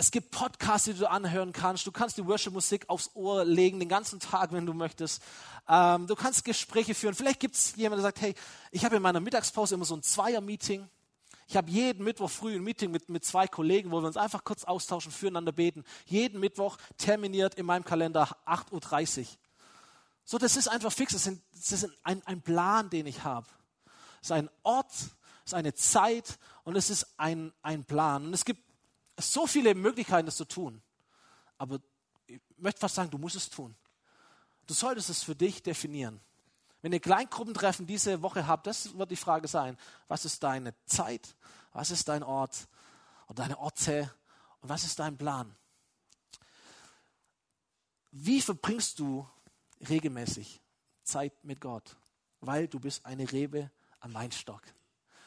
Es 0.00 0.12
gibt 0.12 0.30
Podcasts, 0.30 0.84
die 0.84 0.94
du 0.94 1.10
anhören 1.10 1.52
kannst. 1.52 1.84
Du 1.84 1.90
kannst 1.90 2.16
die 2.16 2.24
Worship-Musik 2.24 2.88
aufs 2.88 3.10
Ohr 3.14 3.44
legen, 3.44 3.80
den 3.80 3.88
ganzen 3.88 4.20
Tag, 4.20 4.52
wenn 4.52 4.64
du 4.64 4.72
möchtest. 4.72 5.20
Ähm, 5.68 6.06
du 6.06 6.14
kannst 6.14 6.44
Gespräche 6.44 6.94
führen. 6.94 7.16
Vielleicht 7.16 7.40
gibt 7.40 7.56
es 7.56 7.74
jemanden, 7.74 8.04
der 8.04 8.10
sagt, 8.10 8.20
hey, 8.20 8.36
ich 8.70 8.84
habe 8.84 8.94
in 8.94 9.02
meiner 9.02 9.18
Mittagspause 9.18 9.74
immer 9.74 9.84
so 9.84 9.96
ein 9.96 10.04
Zweier-Meeting. 10.04 10.88
Ich 11.48 11.56
habe 11.56 11.68
jeden 11.68 12.04
Mittwoch 12.04 12.30
früh 12.30 12.54
ein 12.54 12.62
Meeting 12.62 12.92
mit, 12.92 13.08
mit 13.08 13.24
zwei 13.24 13.48
Kollegen, 13.48 13.90
wo 13.90 14.00
wir 14.00 14.06
uns 14.06 14.16
einfach 14.16 14.44
kurz 14.44 14.62
austauschen, 14.62 15.10
füreinander 15.10 15.50
beten. 15.50 15.82
Jeden 16.06 16.38
Mittwoch 16.38 16.76
terminiert 16.96 17.56
in 17.56 17.66
meinem 17.66 17.84
Kalender 17.84 18.28
8.30 18.46 19.18
Uhr. 19.22 19.26
So, 20.24 20.38
das 20.38 20.56
ist 20.56 20.68
einfach 20.68 20.92
fix. 20.92 21.12
Das, 21.12 21.24
sind, 21.24 21.42
das 21.56 21.72
ist 21.72 21.90
ein, 22.04 22.22
ein 22.24 22.40
Plan, 22.40 22.88
den 22.88 23.06
ich 23.06 23.24
habe. 23.24 23.48
Es 24.22 24.28
ist 24.28 24.32
ein 24.32 24.48
Ort, 24.62 24.92
es 24.92 25.10
ist 25.46 25.54
eine 25.54 25.74
Zeit 25.74 26.38
und 26.62 26.76
es 26.76 26.88
ist 26.88 27.04
ein, 27.16 27.52
ein 27.62 27.82
Plan. 27.82 28.26
Und 28.26 28.32
es 28.32 28.44
gibt 28.44 28.67
so 29.18 29.46
viele 29.46 29.74
Möglichkeiten, 29.74 30.26
das 30.26 30.36
zu 30.36 30.44
tun. 30.44 30.80
Aber 31.56 31.80
ich 32.26 32.40
möchte 32.56 32.80
fast 32.80 32.94
sagen, 32.94 33.10
du 33.10 33.18
musst 33.18 33.36
es 33.36 33.48
tun. 33.48 33.74
Du 34.66 34.74
solltest 34.74 35.10
es 35.10 35.22
für 35.22 35.34
dich 35.34 35.62
definieren. 35.62 36.20
Wenn 36.82 36.92
ihr 36.92 37.00
Kleingruppentreffen 37.00 37.86
diese 37.86 38.22
Woche 38.22 38.46
habt, 38.46 38.66
das 38.66 38.96
wird 38.96 39.10
die 39.10 39.16
Frage 39.16 39.48
sein, 39.48 39.76
was 40.06 40.24
ist 40.24 40.42
deine 40.42 40.74
Zeit, 40.86 41.34
was 41.72 41.90
ist 41.90 42.08
dein 42.08 42.22
Ort 42.22 42.68
und 43.26 43.38
deine 43.38 43.58
Orte 43.58 44.12
und 44.60 44.68
was 44.68 44.84
ist 44.84 44.98
dein 44.98 45.16
Plan? 45.16 45.54
Wie 48.10 48.40
verbringst 48.40 48.98
du 48.98 49.28
regelmäßig 49.88 50.60
Zeit 51.02 51.32
mit 51.44 51.60
Gott? 51.60 51.96
Weil 52.40 52.68
du 52.68 52.78
bist 52.78 53.04
eine 53.04 53.30
Rebe 53.30 53.70
am 54.00 54.14
Weinstock. 54.14 54.62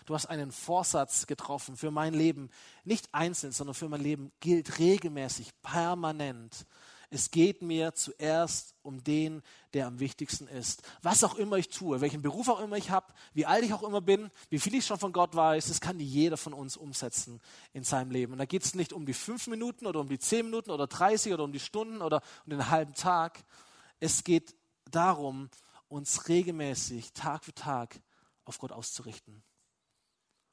Du 0.06 0.16
hast 0.16 0.26
einen 0.26 0.52
Vorsatz 0.52 1.28
getroffen 1.28 1.76
für 1.76 1.92
mein 1.92 2.14
Leben. 2.14 2.50
Nicht 2.84 3.14
einzeln, 3.14 3.52
sondern 3.52 3.74
für 3.74 3.90
mein 3.90 4.02
Leben 4.02 4.32
gilt 4.40 4.80
regelmäßig, 4.80 5.52
permanent. 5.62 6.66
Es 7.14 7.30
geht 7.30 7.62
mir 7.62 7.94
zuerst 7.94 8.74
um 8.84 9.04
den, 9.04 9.44
der 9.74 9.86
am 9.86 10.00
wichtigsten 10.00 10.48
ist. 10.48 10.82
Was 11.02 11.26
auch 11.26 11.36
immer 11.36 11.58
ich 11.58 11.68
tue, 11.68 12.00
welchen 12.00 12.22
Beruf 12.22 12.48
auch 12.48 12.62
immer 12.62 12.78
ich 12.78 12.90
habe, 12.90 13.14
wie 13.34 13.46
alt 13.46 13.66
ich 13.66 13.74
auch 13.74 13.84
immer 13.84 14.00
bin, 14.00 14.32
wie 14.50 14.60
viel 14.60 14.76
ich 14.76 14.86
schon 14.86 14.98
von 14.98 15.12
Gott 15.12 15.36
weiß, 15.36 15.68
das 15.68 15.82
kann 15.82 16.00
jeder 16.00 16.38
von 16.38 16.54
uns 16.54 16.78
umsetzen 16.78 17.42
in 17.74 17.84
seinem 17.84 18.12
Leben. 18.12 18.32
Und 18.32 18.40
da 18.40 18.46
geht 18.46 18.64
es 18.64 18.76
nicht 18.76 18.94
um 18.94 19.06
die 19.06 19.14
fünf 19.14 19.48
Minuten 19.48 19.88
oder 19.88 20.00
um 20.00 20.08
die 20.08 20.20
zehn 20.20 20.46
Minuten 20.46 20.72
oder 20.72 20.88
30 20.88 21.34
oder 21.34 21.44
um 21.44 21.52
die 21.52 21.60
Stunden 21.60 22.02
oder 22.02 22.22
um 22.46 22.52
den 22.52 22.70
halben 22.70 22.94
Tag. 22.94 23.44
Es 24.00 24.24
geht 24.24 24.56
darum, 24.90 25.50
uns 25.90 26.30
regelmäßig, 26.30 27.12
Tag 27.12 27.44
für 27.44 27.54
Tag 27.54 28.00
auf 28.46 28.58
Gott 28.58 28.72
auszurichten 28.72 29.44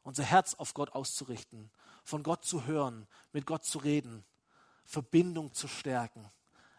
unser 0.09 0.24
Herz 0.24 0.54
auf 0.54 0.72
Gott 0.72 0.94
auszurichten, 0.94 1.70
von 2.02 2.22
Gott 2.22 2.42
zu 2.42 2.64
hören, 2.64 3.06
mit 3.32 3.44
Gott 3.44 3.66
zu 3.66 3.78
reden, 3.78 4.24
Verbindung 4.86 5.52
zu 5.52 5.68
stärken, 5.68 6.26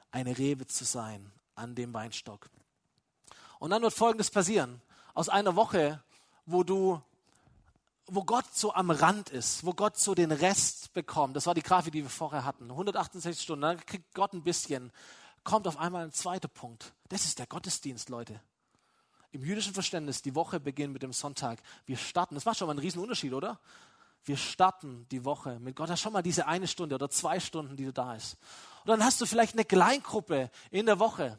eine 0.10 0.36
Rebe 0.36 0.66
zu 0.66 0.84
sein 0.84 1.32
an 1.54 1.76
dem 1.76 1.94
Weinstock. 1.94 2.50
Und 3.60 3.70
dann 3.70 3.84
wird 3.84 3.94
Folgendes 3.94 4.32
passieren. 4.32 4.82
Aus 5.14 5.30
einer 5.30 5.56
Woche, 5.56 6.04
wo 6.48 6.64
du, 6.64 7.00
wo 8.08 8.24
Gott 8.24 8.46
so 8.52 8.74
am 8.74 8.90
Rand 8.90 9.30
ist, 9.30 9.64
wo 9.64 9.74
Gott 9.74 10.00
so 10.00 10.16
den 10.16 10.32
Rest 10.32 10.92
bekommt, 10.94 11.36
das 11.36 11.46
war 11.46 11.54
die 11.54 11.62
Grafik, 11.62 11.94
die 11.94 12.02
wir 12.02 12.10
vorher 12.10 12.46
hatten, 12.46 12.72
168 12.72 13.44
Stunden, 13.44 13.62
dann 13.62 13.86
kriegt 13.86 14.12
Gott 14.16 14.34
ein 14.34 14.44
bisschen, 14.44 14.92
kommt 15.44 15.68
auf 15.68 15.78
einmal 15.78 16.04
ein 16.04 16.14
zweiter 16.14 16.48
Punkt. 16.48 16.94
Das 17.10 17.26
ist 17.26 17.38
der 17.38 17.46
Gottesdienst, 17.46 18.10
Leute 18.10 18.42
im 19.32 19.44
jüdischen 19.44 19.74
Verständnis, 19.74 20.22
die 20.22 20.36
Woche 20.36 20.60
beginnt 20.60 20.94
mit 20.94 21.04
dem 21.04 21.14
Sonntag. 21.14 21.62
Wir 21.86 21.98
starten, 21.98 22.36
das 22.36 22.46
macht 22.46 22.58
schon 22.58 22.68
mal 22.68 22.72
einen 22.72 22.80
riesen 22.80 23.02
Unterschied, 23.02 23.34
oder? 23.34 23.60
Wir 24.26 24.38
starten 24.38 25.08
die 25.12 25.24
Woche 25.24 25.60
mit 25.60 25.76
Gott. 25.76 25.90
Hast 25.90 26.02
schon 26.02 26.14
mal 26.14 26.22
diese 26.22 26.46
eine 26.48 26.68
Stunde 26.68 26.96
oder 26.96 27.10
zwei 27.10 27.40
Stunden, 27.40 27.76
die 27.76 27.86
du 27.86 27.94
da 27.94 28.16
ist. 28.16 28.38
Und 28.84 28.90
dann 28.90 29.04
hast 29.04 29.22
du 29.22 29.26
vielleicht 29.26 29.54
eine 29.54 29.66
Kleingruppe 29.66 30.52
in 30.72 30.86
der 30.86 31.00
Woche. 31.00 31.38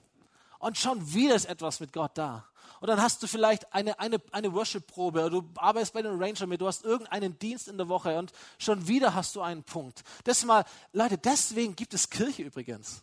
Und 0.59 0.77
schon 0.77 1.13
wieder 1.13 1.35
ist 1.35 1.47
etwas 1.47 1.81
mit 1.81 1.93
Gott 1.93 2.13
da. 2.15 2.47
Und 2.81 2.89
dann 2.89 3.01
hast 3.01 3.23
du 3.23 3.27
vielleicht 3.27 3.73
eine, 3.75 3.99
eine, 3.99 4.19
eine 4.33 4.53
Worship-Probe 4.53 5.21
oder 5.21 5.31
du 5.31 5.51
arbeitest 5.57 5.93
bei 5.93 6.03
den 6.03 6.23
Ranger 6.23 6.47
mit, 6.47 6.61
du 6.61 6.67
hast 6.67 6.85
irgendeinen 6.85 7.39
Dienst 7.39 7.69
in 7.69 7.77
der 7.77 7.89
Woche 7.89 8.19
und 8.19 8.33
schon 8.59 8.89
wieder 8.89 9.15
hast 9.15 9.37
du 9.37 9.43
einen 9.43 9.65
Punkt. 9.65 10.03
Das 10.25 10.45
mal, 10.45 10.65
Leute, 10.93 11.19
deswegen 11.19 11.77
gibt 11.77 11.93
es 11.93 12.09
Kirche 12.09 12.43
übrigens. 12.43 13.03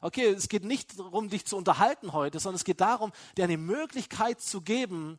Okay, 0.00 0.26
es 0.26 0.48
geht 0.48 0.64
nicht 0.64 0.98
darum, 0.98 1.28
dich 1.28 1.44
zu 1.44 1.56
unterhalten 1.56 2.12
heute, 2.12 2.38
sondern 2.38 2.56
es 2.56 2.64
geht 2.64 2.80
darum, 2.80 3.12
dir 3.36 3.44
eine 3.44 3.56
Möglichkeit 3.56 4.40
zu 4.40 4.60
geben, 4.60 5.18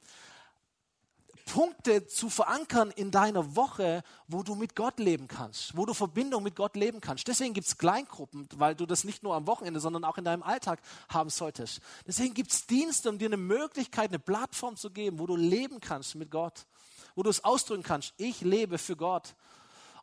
Punkte 1.49 2.05
zu 2.05 2.29
verankern 2.29 2.91
in 2.91 3.09
deiner 3.09 3.55
Woche, 3.55 4.03
wo 4.27 4.43
du 4.43 4.53
mit 4.53 4.75
Gott 4.75 4.99
leben 4.99 5.27
kannst, 5.27 5.75
wo 5.75 5.87
du 5.87 5.95
Verbindung 5.95 6.43
mit 6.43 6.55
Gott 6.55 6.75
leben 6.75 7.01
kannst. 7.01 7.27
Deswegen 7.27 7.55
gibt 7.55 7.65
es 7.65 7.77
Kleingruppen, 7.79 8.47
weil 8.55 8.75
du 8.75 8.85
das 8.85 9.03
nicht 9.03 9.23
nur 9.23 9.33
am 9.33 9.47
Wochenende, 9.47 9.79
sondern 9.79 10.03
auch 10.03 10.19
in 10.19 10.25
deinem 10.25 10.43
Alltag 10.43 10.79
haben 11.09 11.31
solltest. 11.31 11.81
Deswegen 12.05 12.35
gibt 12.35 12.51
es 12.51 12.67
Dienste, 12.67 13.09
um 13.09 13.17
dir 13.17 13.29
eine 13.29 13.37
Möglichkeit, 13.37 14.11
eine 14.11 14.19
Plattform 14.19 14.75
zu 14.75 14.91
geben, 14.91 15.17
wo 15.17 15.25
du 15.25 15.35
leben 15.35 15.81
kannst 15.81 16.13
mit 16.13 16.29
Gott, 16.29 16.67
wo 17.15 17.23
du 17.23 17.31
es 17.31 17.43
ausdrücken 17.43 17.83
kannst, 17.83 18.13
ich 18.17 18.41
lebe 18.41 18.77
für 18.77 18.95
Gott. 18.95 19.33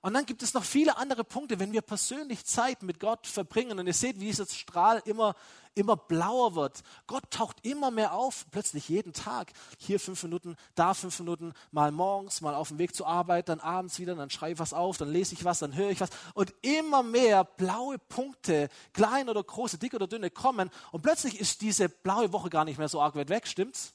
Und 0.07 0.15
dann 0.15 0.25
gibt 0.25 0.45
es 0.45 0.55
noch 0.55 0.63
viele 0.63 0.99
andere 0.99 1.25
Punkte, 1.25 1.59
wenn 1.59 1.73
wir 1.73 1.83
persönlich 1.83 2.45
Zeit 2.45 2.85
mit 2.85 3.01
Gott 3.01 3.27
verbringen. 3.27 3.81
Und 3.81 3.89
ihr 3.89 3.93
seht, 3.93 4.21
wie 4.21 4.27
dieser 4.27 4.47
Strahl 4.47 5.03
immer, 5.05 5.35
immer 5.75 5.97
blauer 5.97 6.55
wird. 6.55 6.85
Gott 7.09 7.29
taucht 7.33 7.57
immer 7.67 7.91
mehr 7.91 8.13
auf, 8.13 8.47
plötzlich 8.53 8.89
jeden 8.89 9.13
Tag. 9.13 9.53
Hier 9.79 9.99
fünf 9.99 10.23
Minuten, 10.23 10.55
da 10.77 10.95
fünf 10.95 11.19
Minuten, 11.19 11.55
mal 11.73 11.91
morgens, 11.91 12.41
mal 12.41 12.55
auf 12.55 12.69
dem 12.69 12.79
Weg 12.79 12.95
zur 12.95 13.09
Arbeit, 13.09 13.49
dann 13.49 13.59
abends 13.59 13.99
wieder, 13.99 14.15
dann 14.15 14.31
schreibe 14.31 14.53
ich 14.53 14.59
was 14.61 14.73
auf, 14.73 14.97
dann 14.97 15.11
lese 15.11 15.35
ich 15.35 15.45
was, 15.45 15.59
dann 15.59 15.75
höre 15.75 15.91
ich 15.91 16.01
was. 16.01 16.11
Und 16.35 16.55
immer 16.63 17.03
mehr 17.03 17.43
blaue 17.43 17.99
Punkte, 17.99 18.69
klein 18.93 19.29
oder 19.29 19.43
große, 19.43 19.77
dick 19.77 19.93
oder 19.93 20.07
dünne, 20.07 20.31
kommen. 20.31 20.71
Und 20.93 21.03
plötzlich 21.03 21.41
ist 21.41 21.63
diese 21.63 21.89
blaue 21.89 22.33
Woche 22.33 22.49
gar 22.49 22.65
nicht 22.65 22.79
mehr 22.79 22.89
so 22.89 23.01
arg 23.01 23.17
weit 23.17 23.29
weg, 23.29 23.49
stimmt's? 23.49 23.93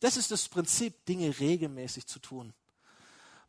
Das 0.00 0.16
ist 0.16 0.30
das 0.30 0.48
Prinzip, 0.48 1.04
Dinge 1.04 1.38
regelmäßig 1.38 2.06
zu 2.06 2.18
tun 2.18 2.54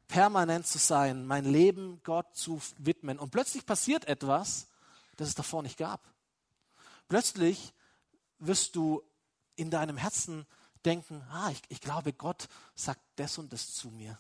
permanent 0.08 0.68
zu 0.68 0.78
sein, 0.78 1.26
mein 1.26 1.46
Leben 1.46 2.02
Gott 2.04 2.36
zu 2.36 2.62
widmen. 2.78 3.20
Und 3.20 3.32
plötzlich 3.32 3.66
passiert 3.66 4.06
etwas, 4.06 4.68
das 5.16 5.30
es 5.30 5.36
davor 5.36 5.64
nicht 5.64 5.78
gab. 5.78 6.02
Plötzlich 7.08 7.74
wirst 8.40 8.76
du 8.76 9.04
in 9.56 9.70
deinem 9.70 9.98
Herzen 9.98 10.46
denken, 10.84 11.22
ah, 11.32 11.50
ich, 11.52 11.62
ich 11.70 11.82
glaube, 11.82 12.14
Gott 12.14 12.48
sagt 12.76 13.02
das 13.16 13.38
und 13.38 13.52
das 13.54 13.74
zu 13.74 13.90
mir. 13.90 14.20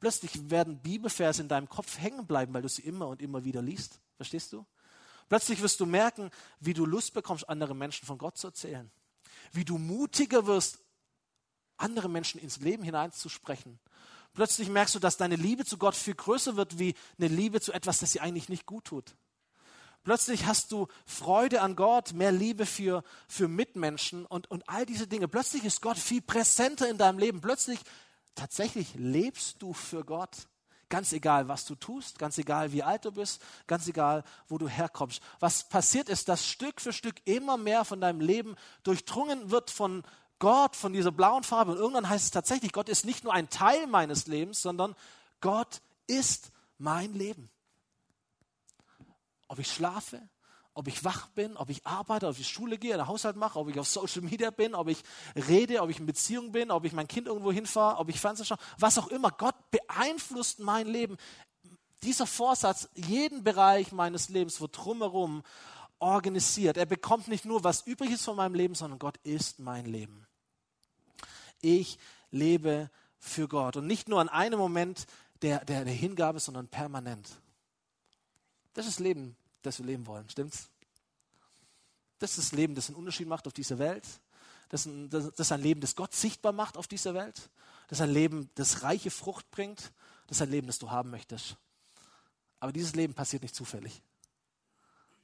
Plötzlich 0.00 0.50
werden 0.50 0.80
Bibelverse 0.80 1.42
in 1.42 1.48
deinem 1.48 1.68
Kopf 1.68 1.98
hängen 1.98 2.26
bleiben, 2.26 2.52
weil 2.54 2.62
du 2.62 2.68
sie 2.68 2.82
immer 2.82 3.08
und 3.08 3.22
immer 3.22 3.44
wieder 3.44 3.62
liest. 3.62 4.00
Verstehst 4.16 4.52
du? 4.52 4.66
Plötzlich 5.28 5.62
wirst 5.62 5.80
du 5.80 5.86
merken, 5.86 6.30
wie 6.60 6.74
du 6.74 6.84
Lust 6.84 7.14
bekommst, 7.14 7.48
anderen 7.48 7.78
Menschen 7.78 8.06
von 8.06 8.18
Gott 8.18 8.36
zu 8.36 8.48
erzählen. 8.48 8.90
Wie 9.52 9.64
du 9.64 9.78
mutiger 9.78 10.46
wirst, 10.46 10.78
andere 11.76 12.08
Menschen 12.08 12.40
ins 12.40 12.58
Leben 12.58 12.82
hineinzusprechen. 12.82 13.78
Plötzlich 14.34 14.68
merkst 14.68 14.94
du, 14.94 14.98
dass 14.98 15.16
deine 15.16 15.36
Liebe 15.36 15.64
zu 15.64 15.76
Gott 15.78 15.94
viel 15.94 16.14
größer 16.14 16.56
wird 16.56 16.78
wie 16.78 16.94
eine 17.18 17.28
Liebe 17.28 17.60
zu 17.60 17.72
etwas, 17.72 17.98
das 17.98 18.12
sie 18.12 18.20
eigentlich 18.20 18.48
nicht 18.48 18.66
gut 18.66 18.84
tut. 18.86 19.14
Plötzlich 20.04 20.46
hast 20.46 20.72
du 20.72 20.88
Freude 21.06 21.60
an 21.60 21.76
Gott, 21.76 22.12
mehr 22.12 22.32
Liebe 22.32 22.66
für, 22.66 23.04
für 23.28 23.46
Mitmenschen 23.46 24.26
und, 24.26 24.50
und 24.50 24.68
all 24.68 24.84
diese 24.84 25.06
Dinge. 25.06 25.28
Plötzlich 25.28 25.64
ist 25.64 25.80
Gott 25.80 25.98
viel 25.98 26.22
präsenter 26.22 26.88
in 26.88 26.98
deinem 26.98 27.18
Leben. 27.18 27.40
Plötzlich 27.40 27.78
tatsächlich 28.34 28.94
lebst 28.94 29.62
du 29.62 29.72
für 29.72 30.04
Gott. 30.04 30.48
Ganz 30.88 31.12
egal, 31.12 31.48
was 31.48 31.64
du 31.64 31.74
tust, 31.74 32.18
ganz 32.18 32.36
egal, 32.36 32.72
wie 32.72 32.82
alt 32.82 33.04
du 33.04 33.12
bist, 33.12 33.40
ganz 33.66 33.86
egal, 33.86 34.24
wo 34.48 34.58
du 34.58 34.68
herkommst. 34.68 35.22
Was 35.40 35.68
passiert 35.68 36.08
ist, 36.08 36.28
dass 36.28 36.46
Stück 36.46 36.80
für 36.80 36.92
Stück 36.92 37.16
immer 37.24 37.56
mehr 37.56 37.84
von 37.84 38.00
deinem 38.00 38.20
Leben 38.20 38.56
durchdrungen 38.82 39.50
wird 39.50 39.70
von 39.70 40.02
Gott, 40.42 40.74
von 40.74 40.92
dieser 40.92 41.12
blauen 41.12 41.44
Farbe. 41.44 41.70
Und 41.70 41.78
irgendwann 41.78 42.08
heißt 42.08 42.24
es 42.24 42.30
tatsächlich, 42.32 42.72
Gott 42.72 42.88
ist 42.88 43.04
nicht 43.04 43.22
nur 43.22 43.32
ein 43.32 43.48
Teil 43.48 43.86
meines 43.86 44.26
Lebens, 44.26 44.60
sondern 44.60 44.96
Gott 45.40 45.80
ist 46.08 46.50
mein 46.78 47.14
Leben. 47.14 47.48
Ob 49.46 49.60
ich 49.60 49.70
schlafe, 49.70 50.20
ob 50.74 50.88
ich 50.88 51.04
wach 51.04 51.28
bin, 51.28 51.56
ob 51.56 51.70
ich 51.70 51.86
arbeite, 51.86 52.26
ob 52.26 52.36
ich 52.40 52.48
Schule 52.48 52.76
gehe, 52.76 52.92
einen 52.92 53.06
Haushalt 53.06 53.36
mache, 53.36 53.56
ob 53.56 53.68
ich 53.68 53.78
auf 53.78 53.86
Social 53.86 54.22
Media 54.22 54.50
bin, 54.50 54.74
ob 54.74 54.88
ich 54.88 55.04
rede, 55.36 55.80
ob 55.80 55.90
ich 55.90 56.00
in 56.00 56.06
Beziehung 56.06 56.50
bin, 56.50 56.72
ob 56.72 56.84
ich 56.86 56.92
mein 56.92 57.06
Kind 57.06 57.28
irgendwo 57.28 57.52
hinfahre, 57.52 57.98
ob 58.00 58.08
ich 58.08 58.18
Fernsehen 58.18 58.46
schaue, 58.46 58.58
was 58.78 58.98
auch 58.98 59.06
immer. 59.08 59.30
Gott 59.30 59.54
beeinflusst 59.70 60.58
mein 60.58 60.88
Leben. 60.88 61.18
Dieser 62.02 62.26
Vorsatz, 62.26 62.88
jeden 62.96 63.44
Bereich 63.44 63.92
meines 63.92 64.28
Lebens 64.28 64.60
wird 64.60 64.76
drumherum 64.76 65.44
organisiert. 66.00 66.78
Er 66.78 66.86
bekommt 66.86 67.28
nicht 67.28 67.44
nur, 67.44 67.62
was 67.62 67.86
übrig 67.86 68.10
ist 68.10 68.24
von 68.24 68.34
meinem 68.34 68.56
Leben, 68.56 68.74
sondern 68.74 68.98
Gott 68.98 69.18
ist 69.18 69.60
mein 69.60 69.84
Leben. 69.84 70.26
Ich 71.62 71.98
lebe 72.30 72.90
für 73.18 73.48
Gott 73.48 73.76
und 73.76 73.86
nicht 73.86 74.08
nur 74.08 74.20
an 74.20 74.28
einem 74.28 74.58
Moment 74.58 75.06
der, 75.40 75.64
der, 75.64 75.84
der 75.84 75.94
Hingabe, 75.94 76.38
sondern 76.38 76.68
permanent. 76.68 77.40
Das 78.74 78.86
ist 78.86 79.00
Leben 79.00 79.36
das 79.62 79.78
wir 79.78 79.86
leben 79.86 80.06
wollen. 80.06 80.28
Stimmt's? 80.28 80.68
Das 82.18 82.36
ist 82.36 82.38
das 82.38 82.52
Leben, 82.52 82.74
das 82.74 82.88
einen 82.88 82.96
Unterschied 82.96 83.26
macht 83.26 83.46
auf 83.46 83.52
dieser 83.52 83.78
Welt. 83.78 84.04
Das 84.68 84.82
ist, 84.82 84.86
ein, 84.86 85.10
das 85.10 85.26
ist 85.26 85.52
ein 85.52 85.60
Leben, 85.60 85.80
das 85.80 85.96
Gott 85.96 86.14
sichtbar 86.14 86.52
macht 86.52 86.76
auf 86.76 86.86
dieser 86.86 87.14
Welt. 87.14 87.50
Das 87.88 87.98
ist 87.98 88.02
ein 88.02 88.12
Leben, 88.12 88.50
das 88.54 88.82
reiche 88.82 89.10
Frucht 89.10 89.50
bringt. 89.50 89.92
Das 90.26 90.38
ist 90.38 90.42
ein 90.42 90.50
Leben, 90.50 90.66
das 90.66 90.78
du 90.78 90.90
haben 90.90 91.10
möchtest. 91.10 91.56
Aber 92.60 92.72
dieses 92.72 92.94
Leben 92.94 93.14
passiert 93.14 93.42
nicht 93.42 93.54
zufällig. 93.54 94.02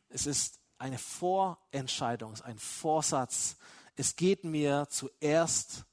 Es 0.09 0.26
ist 0.26 0.59
eine 0.78 0.99
Vorentscheidung, 0.99 2.32
es 2.32 2.41
ist 2.41 2.47
ein 2.47 2.59
Vorsatz. 2.59 3.57
Es 3.95 4.16
geht 4.16 4.45
mir 4.45 4.86
zuerst 4.91 5.84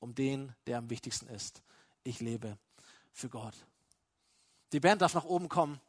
um 0.00 0.14
den, 0.14 0.54
der 0.66 0.78
am 0.78 0.90
wichtigsten 0.90 1.28
ist. 1.28 1.62
Ich 2.02 2.20
lebe 2.20 2.58
für 3.12 3.28
Gott. 3.28 3.54
Die 4.72 4.80
Band 4.80 5.02
darf 5.02 5.14
nach 5.14 5.24
oben 5.24 5.48
kommen. 5.48 5.80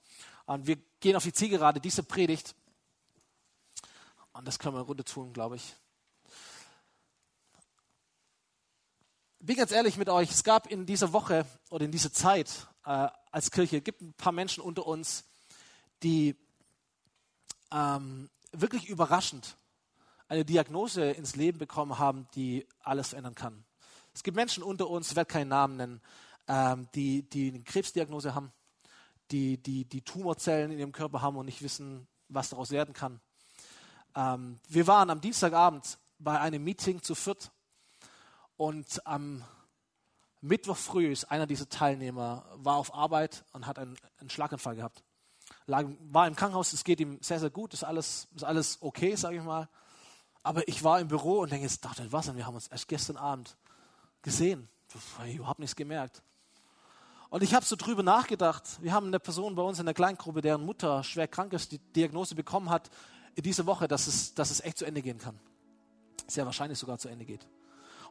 Und 0.46 0.68
wir 0.68 0.78
gehen 1.00 1.16
auf 1.16 1.24
die 1.24 1.34
Zielgerade, 1.34 1.80
diese 1.80 2.04
Predigt. 2.04 2.56
Und 4.34 4.48
das 4.48 4.60
können 4.60 4.76
wir 4.76 4.82
runter 4.82 5.06
tun, 5.06 5.34
glaube 5.34 5.56
ich. 5.56 5.76
Ich 9.40 9.46
bin 9.46 9.56
ganz 9.56 9.72
ehrlich 9.72 9.98
mit 9.98 10.10
euch, 10.10 10.30
es 10.30 10.44
gab 10.44 10.68
in 10.68 10.86
dieser 10.86 11.14
Woche 11.14 11.48
oder 11.70 11.86
in 11.86 11.92
dieser 11.92 12.14
Zeit 12.14 12.68
äh, 12.86 13.08
als 13.32 13.50
Kirche, 13.50 13.82
gibt 13.82 14.02
ein 14.02 14.14
paar 14.14 14.32
Menschen 14.32 14.62
unter 14.62 14.86
uns, 14.86 15.24
die 16.04 16.36
ähm, 17.72 18.30
wirklich 18.52 18.88
überraschend 18.88 19.58
eine 20.28 20.46
Diagnose 20.46 21.12
ins 21.12 21.36
Leben 21.36 21.58
bekommen 21.58 21.98
haben, 21.98 22.28
die 22.36 22.68
alles 22.82 23.10
verändern 23.10 23.36
kann. 23.36 23.66
Es 24.14 24.24
gibt 24.24 24.36
Menschen 24.36 24.64
unter 24.64 24.90
uns, 24.90 25.10
ich 25.12 25.16
werde 25.16 25.32
keinen 25.32 25.50
Namen 25.50 25.78
nennen, 25.78 26.02
ähm, 26.48 26.88
die, 26.96 27.24
die 27.30 27.50
eine 27.50 27.64
Krebsdiagnose 27.64 28.36
haben 28.36 28.52
die, 29.32 29.58
die, 29.58 29.86
die 29.86 30.02
Tumorzellen 30.02 30.72
in 30.72 30.80
ihrem 30.80 30.92
Körper 30.92 31.22
haben 31.22 31.38
und 31.38 31.46
nicht 31.46 31.62
wissen, 31.62 32.08
was 32.28 32.50
daraus 32.50 32.72
werden 32.72 32.94
kann. 32.94 33.20
Ähm, 34.16 34.60
wir 34.68 34.88
waren 34.88 35.10
am 35.10 35.22
Dienstagabend 35.22 35.98
bei 36.20 36.40
einem 36.40 36.64
Meeting 36.64 37.02
zu 37.02 37.16
viert 37.16 37.52
und 38.58 39.06
am 39.08 39.44
Mittwoch 40.42 40.78
früh 40.78 41.12
ist 41.12 41.26
einer 41.26 41.48
dieser 41.48 41.70
Teilnehmer 41.70 42.46
war 42.56 42.78
auf 42.78 42.94
Arbeit 42.94 43.46
und 43.54 43.68
hat 43.68 43.80
einen, 43.80 43.96
einen 44.18 44.30
Schlaganfall 44.30 44.76
gehabt. 44.76 45.04
Lag, 45.66 45.86
war 46.12 46.28
im 46.28 46.36
Krankenhaus, 46.36 46.74
es 46.74 46.84
geht 46.84 47.00
ihm 47.00 47.20
sehr, 47.22 47.40
sehr 47.40 47.50
gut, 47.50 47.74
ist 47.74 47.84
alles, 47.84 48.28
ist 48.36 48.44
alles 48.44 48.78
okay, 48.82 49.16
sage 49.16 49.38
ich 49.38 49.44
mal. 49.44 49.70
Aber 50.44 50.68
ich 50.68 50.84
war 50.84 51.00
im 51.00 51.08
Büro 51.08 51.42
und 51.42 51.52
denke, 51.52 51.66
jetzt 51.66 51.86
dachte 51.86 52.12
was 52.12 52.26
denn, 52.26 52.38
wir 52.38 52.48
haben 52.48 52.56
uns 52.56 52.68
erst 52.68 52.88
gestern 52.88 53.18
Abend 53.18 53.56
gesehen. 54.22 54.68
Ich 55.26 55.40
habe 55.40 55.62
nichts 55.62 55.76
gemerkt. 55.76 56.22
Und 57.30 57.44
ich 57.44 57.54
habe 57.54 57.66
so 57.66 57.76
drüber 57.76 58.04
nachgedacht. 58.04 58.64
Wir 58.82 58.92
haben 58.92 59.08
eine 59.08 59.20
Person 59.20 59.56
bei 59.56 59.64
uns 59.64 59.80
in 59.80 59.86
der 59.86 59.94
Kleingruppe, 59.94 60.42
deren 60.42 60.66
Mutter 60.66 61.04
schwer 61.04 61.28
krank 61.28 61.54
ist, 61.54 61.72
die 61.72 61.80
Diagnose 61.80 62.36
bekommen 62.36 62.70
hat 62.70 62.90
diese 63.38 63.66
Woche, 63.66 63.88
dass 63.88 64.08
es, 64.08 64.34
dass 64.34 64.52
es 64.52 64.62
echt 64.62 64.78
zu 64.78 64.86
Ende 64.86 65.02
gehen 65.02 65.18
kann. 65.18 65.40
Sehr 66.28 66.46
wahrscheinlich 66.46 66.78
sogar 66.78 66.98
zu 66.98 67.08
Ende 67.08 67.26
geht. 67.26 67.48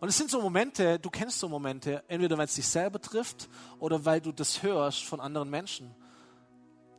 Und 0.00 0.08
es 0.08 0.16
sind 0.16 0.30
so 0.30 0.40
Momente, 0.40 0.98
du 0.98 1.10
kennst 1.10 1.38
so 1.38 1.48
Momente, 1.48 2.02
entweder 2.08 2.38
weil 2.38 2.46
es 2.46 2.54
dich 2.54 2.66
selber 2.66 3.00
trifft 3.00 3.48
oder 3.78 4.04
weil 4.04 4.20
du 4.20 4.32
das 4.32 4.62
hörst 4.62 5.04
von 5.04 5.20
anderen 5.20 5.50
Menschen. 5.50 5.94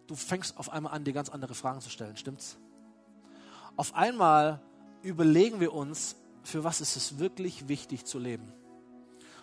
Du 0.05 0.15
fängst 0.15 0.57
auf 0.57 0.69
einmal 0.69 0.93
an, 0.93 1.03
dir 1.03 1.13
ganz 1.13 1.29
andere 1.29 1.55
Fragen 1.55 1.81
zu 1.81 1.89
stellen, 1.89 2.15
stimmt's? 2.15 2.57
Auf 3.75 3.95
einmal 3.95 4.61
überlegen 5.01 5.59
wir 5.59 5.73
uns, 5.73 6.15
für 6.43 6.63
was 6.63 6.81
ist 6.81 6.95
es 6.95 7.17
wirklich 7.17 7.67
wichtig 7.67 8.05
zu 8.05 8.19
leben? 8.19 8.53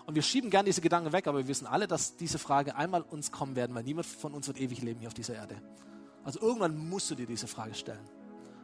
Und 0.08 0.14
wir 0.14 0.22
schieben 0.22 0.48
gerne 0.48 0.64
diese 0.64 0.80
Gedanken 0.80 1.12
weg, 1.12 1.26
aber 1.26 1.36
wir 1.36 1.48
wissen 1.48 1.66
alle, 1.66 1.86
dass 1.86 2.16
diese 2.16 2.38
Frage 2.38 2.74
einmal 2.74 3.02
uns 3.02 3.30
kommen 3.30 3.56
werden, 3.56 3.76
weil 3.76 3.82
niemand 3.82 4.06
von 4.06 4.32
uns 4.32 4.46
wird 4.46 4.58
ewig 4.58 4.80
leben 4.80 5.00
hier 5.00 5.08
auf 5.08 5.12
dieser 5.12 5.34
Erde. 5.34 5.60
Also 6.24 6.40
irgendwann 6.40 6.78
musst 6.78 7.10
du 7.10 7.14
dir 7.14 7.26
diese 7.26 7.46
Frage 7.46 7.74
stellen. 7.74 8.08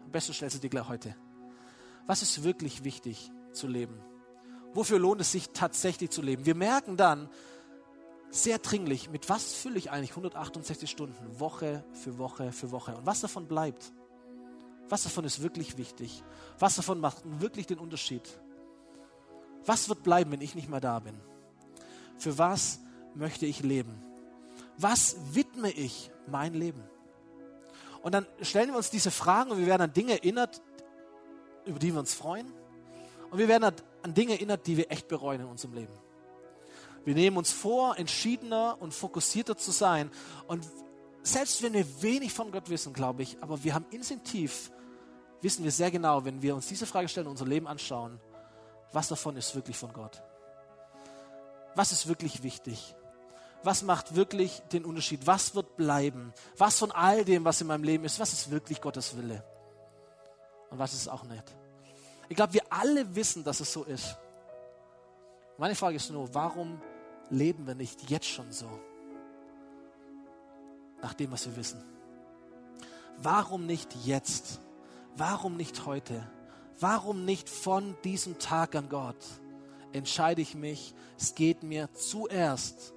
Am 0.07 0.11
besten 0.11 0.33
stellst 0.33 0.57
du 0.57 0.61
dir 0.61 0.71
gleich 0.71 0.89
heute. 0.89 1.15
Was 2.07 2.23
ist 2.23 2.45
wirklich 2.45 2.83
wichtig 2.83 3.31
zu 3.53 3.67
leben? 3.67 4.01
Wofür 4.73 4.99
lohnt 4.99 5.21
es 5.21 5.33
sich 5.33 5.51
tatsächlich 5.51 6.09
zu 6.09 6.23
leben? 6.23 6.47
Wir 6.47 6.55
merken 6.55 6.97
dann 6.97 7.29
sehr 8.31 8.59
dringlich, 8.59 9.11
mit 9.11 9.29
was 9.29 9.53
fülle 9.53 9.77
ich 9.77 9.91
eigentlich 9.91 10.13
168 10.13 10.91
Stunden, 10.91 11.41
Woche 11.41 11.85
für 11.93 12.17
Woche 12.17 12.53
für 12.53 12.71
Woche? 12.71 12.97
Und 12.97 13.05
was 13.05 13.21
davon 13.21 13.49
bleibt? 13.49 13.93
Was 14.89 15.03
davon 15.03 15.27
ist 15.27 15.43
wirklich 15.43 15.77
wichtig? 15.77 16.25
Was 16.59 16.77
davon 16.77 17.01
macht 17.01 17.19
wirklich 17.39 17.67
den 17.67 17.81
Unterschied? 17.81 18.41
Was 19.67 19.91
wird 19.91 20.03
bleiben, 20.03 20.33
wenn 20.33 20.41
ich 20.41 20.55
nicht 20.55 20.71
mehr 20.71 20.81
da 20.81 21.01
bin? 21.01 21.21
Für 22.19 22.39
was 22.39 22.81
möchte 23.15 23.47
ich 23.47 23.63
leben? 23.63 24.03
Was 24.77 25.17
widme 25.33 25.71
ich 25.71 26.11
mein 26.27 26.55
Leben? 26.55 26.83
Und 28.03 28.13
dann 28.13 28.27
stellen 28.43 28.71
wir 28.71 28.77
uns 28.77 28.91
diese 28.91 29.11
Fragen 29.11 29.51
und 29.51 29.59
wir 29.59 29.67
werden 29.67 29.83
an 29.83 29.93
Dinge 29.93 30.13
erinnert, 30.13 30.61
über 31.65 31.79
die 31.79 31.93
wir 31.93 32.01
uns 32.01 32.13
freuen. 32.13 32.53
Und 33.31 33.39
wir 33.39 33.49
werden 33.49 33.75
an 34.03 34.15
Dinge 34.15 34.35
erinnert, 34.35 34.67
die 34.67 34.77
wir 34.77 34.91
echt 34.91 35.09
bereuen 35.09 35.41
in 35.41 35.47
unserem 35.47 35.75
Leben. 35.75 35.93
Wir 37.05 37.15
nehmen 37.15 37.37
uns 37.37 37.53
vor, 37.53 37.99
entschiedener 37.99 38.77
und 38.81 38.95
fokussierter 38.95 39.57
zu 39.57 39.71
sein. 39.71 40.11
Und 40.47 40.67
selbst 41.23 41.63
wenn 41.63 41.73
wir 41.73 42.03
wenig 42.03 42.33
von 42.33 42.51
Gott 42.51 42.69
wissen, 42.69 42.93
glaube 42.93 43.23
ich, 43.23 43.43
aber 43.43 43.63
wir 43.65 43.75
haben 43.75 43.87
instinktiv, 43.91 44.71
wissen 45.41 45.65
wir 45.65 45.71
sehr 45.71 45.91
genau, 45.91 46.25
wenn 46.25 46.43
wir 46.43 46.55
uns 46.55 46.67
diese 46.67 46.87
Frage 46.87 47.09
stellen 47.09 47.27
und 47.27 47.33
unser 47.33 47.47
Leben 47.47 47.67
anschauen, 47.67 48.21
was 48.93 49.09
davon 49.09 49.37
ist 49.37 49.55
wirklich 49.55 49.77
von 49.77 49.93
Gott. 49.93 50.23
Was 51.75 51.93
ist 51.93 52.07
wirklich 52.07 52.43
wichtig? 52.43 52.95
Was 53.63 53.83
macht 53.83 54.15
wirklich 54.15 54.63
den 54.73 54.85
Unterschied? 54.85 55.27
Was 55.27 55.55
wird 55.55 55.77
bleiben? 55.77 56.33
Was 56.59 56.79
von 56.79 56.93
all 56.93 57.25
dem, 57.25 57.45
was 57.45 57.61
in 57.61 57.67
meinem 57.67 57.85
Leben 57.85 58.05
ist, 58.05 58.21
was 58.21 58.33
ist 58.33 58.51
wirklich 58.51 58.81
Gottes 58.81 59.17
Wille? 59.17 59.43
Und 60.71 60.79
was 60.79 60.93
ist 60.93 61.09
auch 61.09 61.25
nicht? 61.25 61.45
Ich 62.29 62.37
glaube, 62.37 62.55
wir 62.55 62.63
alle 62.71 63.15
wissen, 63.15 63.45
dass 63.45 63.61
es 63.61 63.73
so 63.73 63.85
ist. 63.85 64.17
Meine 65.57 65.75
Frage 65.75 65.97
ist 65.97 66.11
nur, 66.11 66.35
warum 66.35 66.81
leben 67.31 67.67
wir 67.67 67.75
nicht 67.75 68.11
jetzt 68.11 68.27
schon 68.27 68.51
so? 68.53 68.69
Nach 71.01 71.15
dem, 71.15 71.33
was 71.33 71.47
wir 71.47 71.57
wissen. 71.57 71.83
Warum 73.19 73.67
nicht 73.67 73.95
jetzt? 74.05 74.61
Warum 75.17 75.57
nicht 75.57 75.87
heute? 75.87 76.29
Warum 76.81 77.25
nicht 77.25 77.49
von 77.49 77.97
diesem 78.03 78.39
Tag 78.39 78.75
an 78.75 78.89
Gott? 78.89 79.17
Entscheide 79.95 80.43
ich 80.43 80.55
mich, 80.55 80.95
es 81.19 81.35
geht 81.35 81.63
mir 81.63 81.93
zuerst 81.93 82.93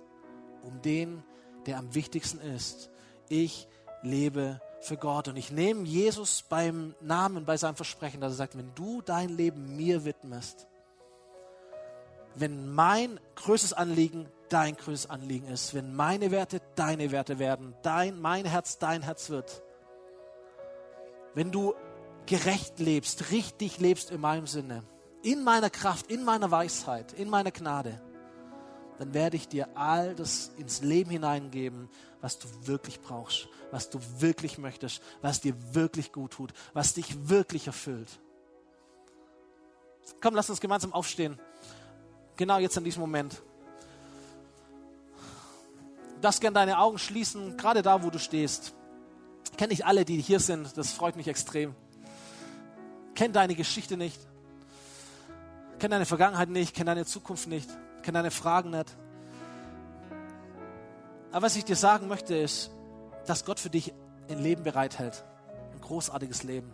um 0.64 0.82
den, 0.82 1.24
der 1.66 1.78
am 1.78 1.94
wichtigsten 1.94 2.40
ist. 2.40 2.90
Ich 3.30 3.68
lebe 4.02 4.60
für 4.82 4.98
Gott. 4.98 5.28
Und 5.28 5.38
ich 5.38 5.52
nehme 5.52 5.84
Jesus 5.84 6.44
beim 6.44 6.96
Namen, 7.02 7.46
bei 7.46 7.58
seinem 7.58 7.76
Versprechen, 7.76 8.22
dass 8.22 8.34
er 8.34 8.38
sagt, 8.38 8.58
wenn 8.58 8.74
du 8.76 9.02
dein 9.02 9.30
Leben 9.30 9.76
mir 9.76 10.06
widmest, 10.06 10.68
wenn 12.36 12.74
mein 12.74 13.20
größtes 13.36 13.74
Anliegen 13.74 14.28
dein 14.50 14.76
größtes 14.78 15.10
Anliegen 15.10 15.48
ist, 15.48 15.74
wenn 15.74 15.94
meine 15.94 16.32
Werte 16.32 16.62
deine 16.76 17.12
Werte 17.12 17.40
werden, 17.40 17.76
dein, 17.82 18.22
mein 18.22 18.46
Herz 18.46 18.78
dein 18.78 19.02
Herz 19.02 19.30
wird, 19.30 19.62
wenn 21.34 21.52
du 21.52 21.74
gerecht 22.26 22.80
lebst, 22.80 23.32
richtig 23.32 23.80
lebst 23.80 24.12
in 24.12 24.22
meinem 24.22 24.48
Sinne, 24.48 24.84
in 25.24 25.44
meiner 25.44 25.70
Kraft, 25.70 26.12
in 26.12 26.24
meiner 26.24 26.52
Weisheit, 26.52 27.14
in 27.14 27.30
meiner 27.30 27.52
Gnade, 27.52 28.02
dann 29.00 29.14
werde 29.14 29.38
ich 29.38 29.48
dir 29.48 29.68
all 29.76 30.16
das 30.16 30.52
ins 30.58 30.82
Leben 30.82 31.12
hineingeben, 31.12 31.90
was 32.22 32.40
du 32.40 32.48
wirklich 32.64 33.00
brauchst, 33.00 33.48
was 33.72 33.90
du 33.90 34.00
wirklich 34.20 34.58
möchtest, 34.58 35.02
was 35.22 35.40
dir 35.40 35.54
wirklich 35.74 36.12
gut 36.12 36.32
tut, 36.32 36.54
was 36.74 36.94
dich 36.94 37.30
wirklich 37.30 37.68
erfüllt. 37.68 38.20
Komm, 40.22 40.36
lass 40.36 40.50
uns 40.50 40.62
gemeinsam 40.62 40.94
aufstehen. 40.94 41.40
Genau 42.38 42.58
jetzt 42.60 42.78
in 42.78 42.84
diesem 42.84 43.02
Moment. 43.02 43.42
Du 46.16 46.22
darfst 46.22 46.42
gerne 46.42 46.56
deine 46.56 46.80
Augen 46.80 46.98
schließen, 46.98 47.58
gerade 47.58 47.84
da, 47.84 48.04
wo 48.04 48.10
du 48.10 48.18
stehst. 48.18 48.74
Kenne 49.58 49.74
ich 49.74 49.86
alle, 49.86 50.06
die 50.06 50.20
hier 50.20 50.40
sind, 50.40 50.76
das 50.78 50.92
freut 50.92 51.16
mich 51.16 51.28
extrem. 51.28 51.76
Kenn 53.14 53.34
deine 53.34 53.56
Geschichte 53.56 53.98
nicht. 53.98 54.20
Kenn 55.80 55.92
deine 55.92 56.06
Vergangenheit 56.06 56.50
nicht, 56.50 56.76
kenn 56.76 56.88
deine 56.88 57.06
Zukunft 57.06 57.48
nicht, 57.48 57.70
kenn 58.02 58.14
deine 58.14 58.32
Fragen 58.32 58.72
nicht. 58.72 58.98
Aber 61.32 61.46
was 61.46 61.56
ich 61.56 61.66
dir 61.66 61.76
sagen 61.76 62.08
möchte, 62.08 62.36
ist, 62.36 62.72
dass 63.28 63.46
Gott 63.46 63.60
für 63.60 63.70
dich 63.70 63.94
ein 64.30 64.40
Leben 64.40 64.64
bereithält. 64.64 65.24
Ein 65.74 65.82
großartiges 65.82 66.44
Leben. 66.44 66.72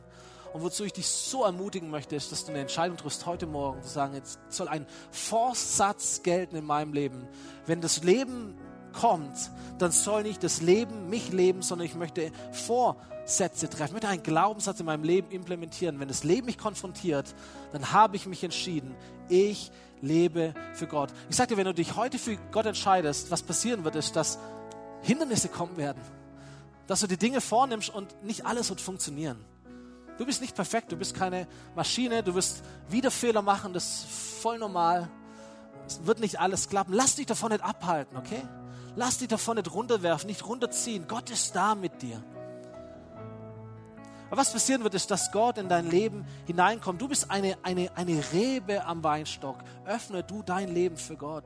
Und 0.54 0.62
wozu 0.62 0.84
ich 0.86 0.94
dich 0.94 1.08
so 1.08 1.44
ermutigen 1.44 1.90
möchte, 1.90 2.16
ist, 2.16 2.32
dass 2.32 2.46
du 2.46 2.52
eine 2.52 2.62
Entscheidung 2.62 2.96
triffst 2.96 3.26
heute 3.26 3.48
Morgen, 3.48 3.82
zu 3.82 3.90
sagen, 3.90 4.14
jetzt 4.14 4.40
soll 4.50 4.68
ein 4.68 4.86
Vorsatz 5.12 6.22
gelten 6.22 6.56
in 6.56 6.64
meinem 6.64 6.94
Leben. 6.94 7.28
Wenn 7.66 7.82
das 7.82 8.04
Leben 8.04 8.56
kommt, 8.94 9.52
dann 9.80 9.92
soll 9.92 10.24
nicht 10.24 10.44
das 10.44 10.62
Leben 10.62 11.10
mich 11.10 11.32
leben, 11.32 11.62
sondern 11.62 11.86
ich 11.86 11.96
möchte 11.96 12.32
Vorsätze 12.52 13.70
treffen. 13.70 13.88
Ich 13.88 13.92
möchte 13.94 14.08
einen 14.08 14.24
Glaubenssatz 14.24 14.80
in 14.80 14.86
meinem 14.86 15.04
Leben 15.04 15.32
implementieren. 15.32 16.00
Wenn 16.00 16.08
das 16.08 16.24
Leben 16.24 16.46
mich 16.46 16.58
konfrontiert, 16.58 17.36
dann 17.72 17.92
habe 17.92 18.16
ich 18.16 18.26
mich 18.26 18.44
entschieden, 18.44 18.96
ich 19.28 19.72
lebe 20.02 20.54
für 20.74 20.88
Gott. 20.88 21.10
Ich 21.30 21.36
sage 21.36 21.50
dir, 21.50 21.58
wenn 21.58 21.66
du 21.66 21.74
dich 21.74 21.96
heute 21.96 22.20
für 22.20 22.38
Gott 22.52 22.66
entscheidest, 22.66 23.32
was 23.32 23.42
passieren 23.42 23.84
wird, 23.84 23.96
ist, 23.96 24.16
dass 24.16 24.38
Hindernisse 25.02 25.50
kommen 25.50 25.78
werden. 25.78 26.02
Dass 26.88 27.00
du 27.00 27.08
die 27.08 27.18
Dinge 27.18 27.42
vornimmst 27.42 27.90
und 27.90 28.24
nicht 28.24 28.46
alles 28.46 28.70
wird 28.70 28.82
funktionieren. 28.82 29.44
Du 30.18 30.26
bist 30.26 30.42
nicht 30.42 30.56
perfekt, 30.56 30.92
du 30.92 30.96
bist 30.96 31.16
keine 31.16 31.48
Maschine, 31.76 32.22
du 32.22 32.36
wirst 32.36 32.64
wieder 32.90 33.10
Fehler 33.10 33.42
machen, 33.42 33.74
das 33.74 33.86
ist 33.86 34.06
voll 34.42 34.60
normal. 34.60 35.10
Es 35.88 36.06
wird 36.06 36.20
nicht 36.20 36.40
alles 36.40 36.70
klappen. 36.70 36.94
Lass 36.94 37.16
dich 37.16 37.26
davon 37.26 37.52
nicht 37.52 37.64
abhalten, 37.64 38.18
okay? 38.18 38.42
Lass 38.96 39.18
dich 39.18 39.28
davon 39.28 39.58
nicht 39.58 39.74
runterwerfen, 39.74 40.28
nicht 40.28 40.46
runterziehen. 40.46 41.08
Gott 41.08 41.30
ist 41.30 41.56
da 41.56 41.76
mit 41.76 42.02
dir. 42.02 42.24
Aber 44.30 44.42
was 44.42 44.52
passieren 44.52 44.84
wird, 44.84 44.96
ist, 44.96 45.12
dass 45.12 45.32
Gott 45.32 45.58
in 45.58 45.70
dein 45.70 45.90
Leben 45.90 46.26
hineinkommt. 46.46 47.02
Du 47.02 47.08
bist 47.08 47.30
eine, 47.30 47.58
eine, 47.62 47.96
eine 47.96 48.24
Rebe 48.34 48.86
am 48.86 49.04
Weinstock. 49.04 49.58
Öffne 49.86 50.24
du 50.24 50.42
dein 50.42 50.74
Leben 50.74 50.98
für 50.98 51.16
Gott. 51.16 51.46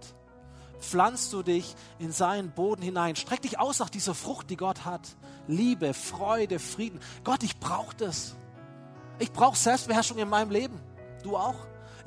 Pflanzt 0.80 1.34
du 1.34 1.44
dich 1.44 1.76
in 2.00 2.12
seinen 2.12 2.52
Boden 2.52 2.82
hinein. 2.82 3.16
Streck 3.16 3.42
dich 3.42 3.60
aus 3.60 3.80
nach 3.80 3.90
dieser 3.90 4.14
Frucht, 4.14 4.50
die 4.50 4.58
Gott 4.58 4.86
hat. 4.86 5.02
Liebe, 5.48 5.94
Freude, 5.94 6.60
Frieden. 6.60 7.00
Gott, 7.24 7.44
ich 7.44 7.60
brauche 7.60 7.96
das. 7.96 8.36
Ich 9.20 9.32
brauche 9.32 9.58
Selbstbeherrschung 9.58 10.18
in 10.18 10.30
meinem 10.30 10.52
Leben. 10.52 10.80
Du 11.24 11.36
auch. 11.36 11.56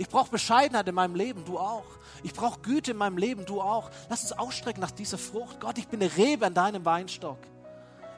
Ich 0.00 0.08
brauche 0.08 0.30
Bescheidenheit 0.30 0.88
in 0.88 0.94
meinem 0.94 1.14
Leben. 1.14 1.44
Du 1.44 1.58
auch. 1.58 1.84
Ich 2.22 2.32
brauche 2.32 2.60
Güte 2.60 2.92
in 2.92 2.96
meinem 2.96 3.18
Leben. 3.18 3.44
Du 3.44 3.60
auch. 3.60 3.90
Lass 4.08 4.22
uns 4.22 4.32
ausstrecken 4.32 4.80
nach 4.80 4.92
dieser 4.92 5.18
Frucht. 5.18 5.60
Gott, 5.60 5.76
ich 5.76 5.88
bin 5.88 6.00
eine 6.00 6.16
Rebe 6.16 6.46
an 6.46 6.54
deinem 6.54 6.86
Weinstock. 6.86 7.36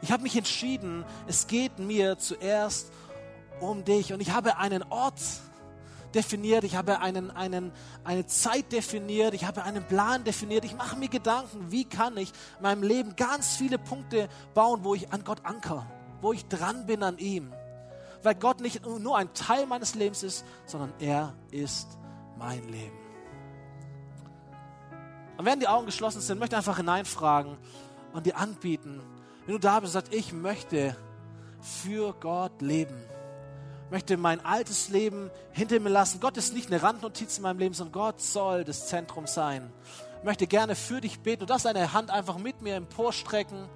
Ich 0.01 0.13
habe 0.13 0.23
mich 0.23 0.37
entschieden, 0.37 1.05
es 1.27 1.49
geht 1.49 1.81
mir 1.81 2.19
zuerst 2.19 2.93
um 3.59 3.85
dich. 3.85 4.13
Und 4.13 4.21
ich 4.21 4.31
habe 4.31 4.59
einen 4.59 4.85
Ort 4.91 5.21
definiert, 6.15 6.63
ich 6.63 6.77
habe 6.77 7.01
einen, 7.01 7.33
einen, 7.33 7.73
eine 8.05 8.27
Zeit 8.27 8.71
definiert, 8.71 9.35
ich 9.35 9.45
habe 9.45 9.65
einen 9.65 9.83
Plan 9.83 10.23
definiert. 10.23 10.65
Ich 10.65 10.77
mache 10.77 10.97
mir 10.97 11.09
Gedanken, 11.09 11.73
wie 11.73 11.85
kann 11.85 12.17
ich 12.17 12.31
in 12.59 12.63
meinem 12.63 12.85
Leben 12.85 13.17
ganz 13.17 13.57
viele 13.57 13.79
Punkte 13.79 14.29
bauen, 14.55 14.85
wo 14.85 14.95
ich 14.95 15.13
an 15.13 15.25
Gott 15.25 15.45
anker, 15.45 15.85
wo 16.21 16.33
ich 16.33 16.47
dran 16.47 16.87
bin 16.87 17.03
an 17.03 17.19
ihm 17.19 17.53
weil 18.23 18.35
Gott 18.35 18.61
nicht 18.61 18.87
nur 18.87 19.17
ein 19.17 19.33
Teil 19.35 19.67
meines 19.67 19.95
Lebens 19.95 20.23
ist, 20.23 20.45
sondern 20.67 20.93
er 20.99 21.35
ist 21.51 21.99
mein 22.39 22.67
Leben. 22.69 22.97
Und 25.37 25.47
wenn 25.47 25.61
die 25.61 25.69
Augen 25.69 25.87
geschlossen 25.87 26.21
sind, 26.21 26.39
möchte 26.39 26.55
ich 26.55 26.59
einfach 26.59 26.77
hineinfragen 26.77 27.57
und 28.13 28.27
dir 28.27 28.37
anbieten, 28.37 29.01
wenn 29.47 29.55
du 29.55 29.59
da 29.59 29.81
bist 29.81 29.95
und 29.95 30.03
sagst, 30.03 30.15
ich 30.15 30.33
möchte 30.33 30.97
für 31.61 32.13
Gott 32.21 32.61
leben, 32.63 33.03
möchte 33.91 34.17
mein 34.17 34.45
altes 34.45 34.89
Leben 34.89 35.31
hinter 35.53 35.81
mir 35.81 35.91
lassen. 35.91 36.21
Gott 36.21 36.37
ist 36.37 36.55
nicht 36.55 36.69
eine 36.69 36.83
Randnotiz 36.83 37.37
in 37.39 37.43
meinem 37.43 37.59
Leben, 37.59 37.75
sondern 37.75 37.93
Gott 37.93 38.21
soll 38.21 38.65
das 38.65 38.89
Zentrum 38.89 39.27
sein. 39.27 39.73
Ich 40.19 40.25
möchte 40.25 40.47
gerne 40.47 40.75
für 40.75 41.01
dich 41.01 41.21
beten. 41.21 41.41
Du 41.41 41.47
darfst 41.47 41.67
deine 41.67 41.93
Hand 41.93 42.11
einfach 42.11 42.39
mit 42.39 42.63
mir 42.63 42.77
emporstrecken, 42.77 43.69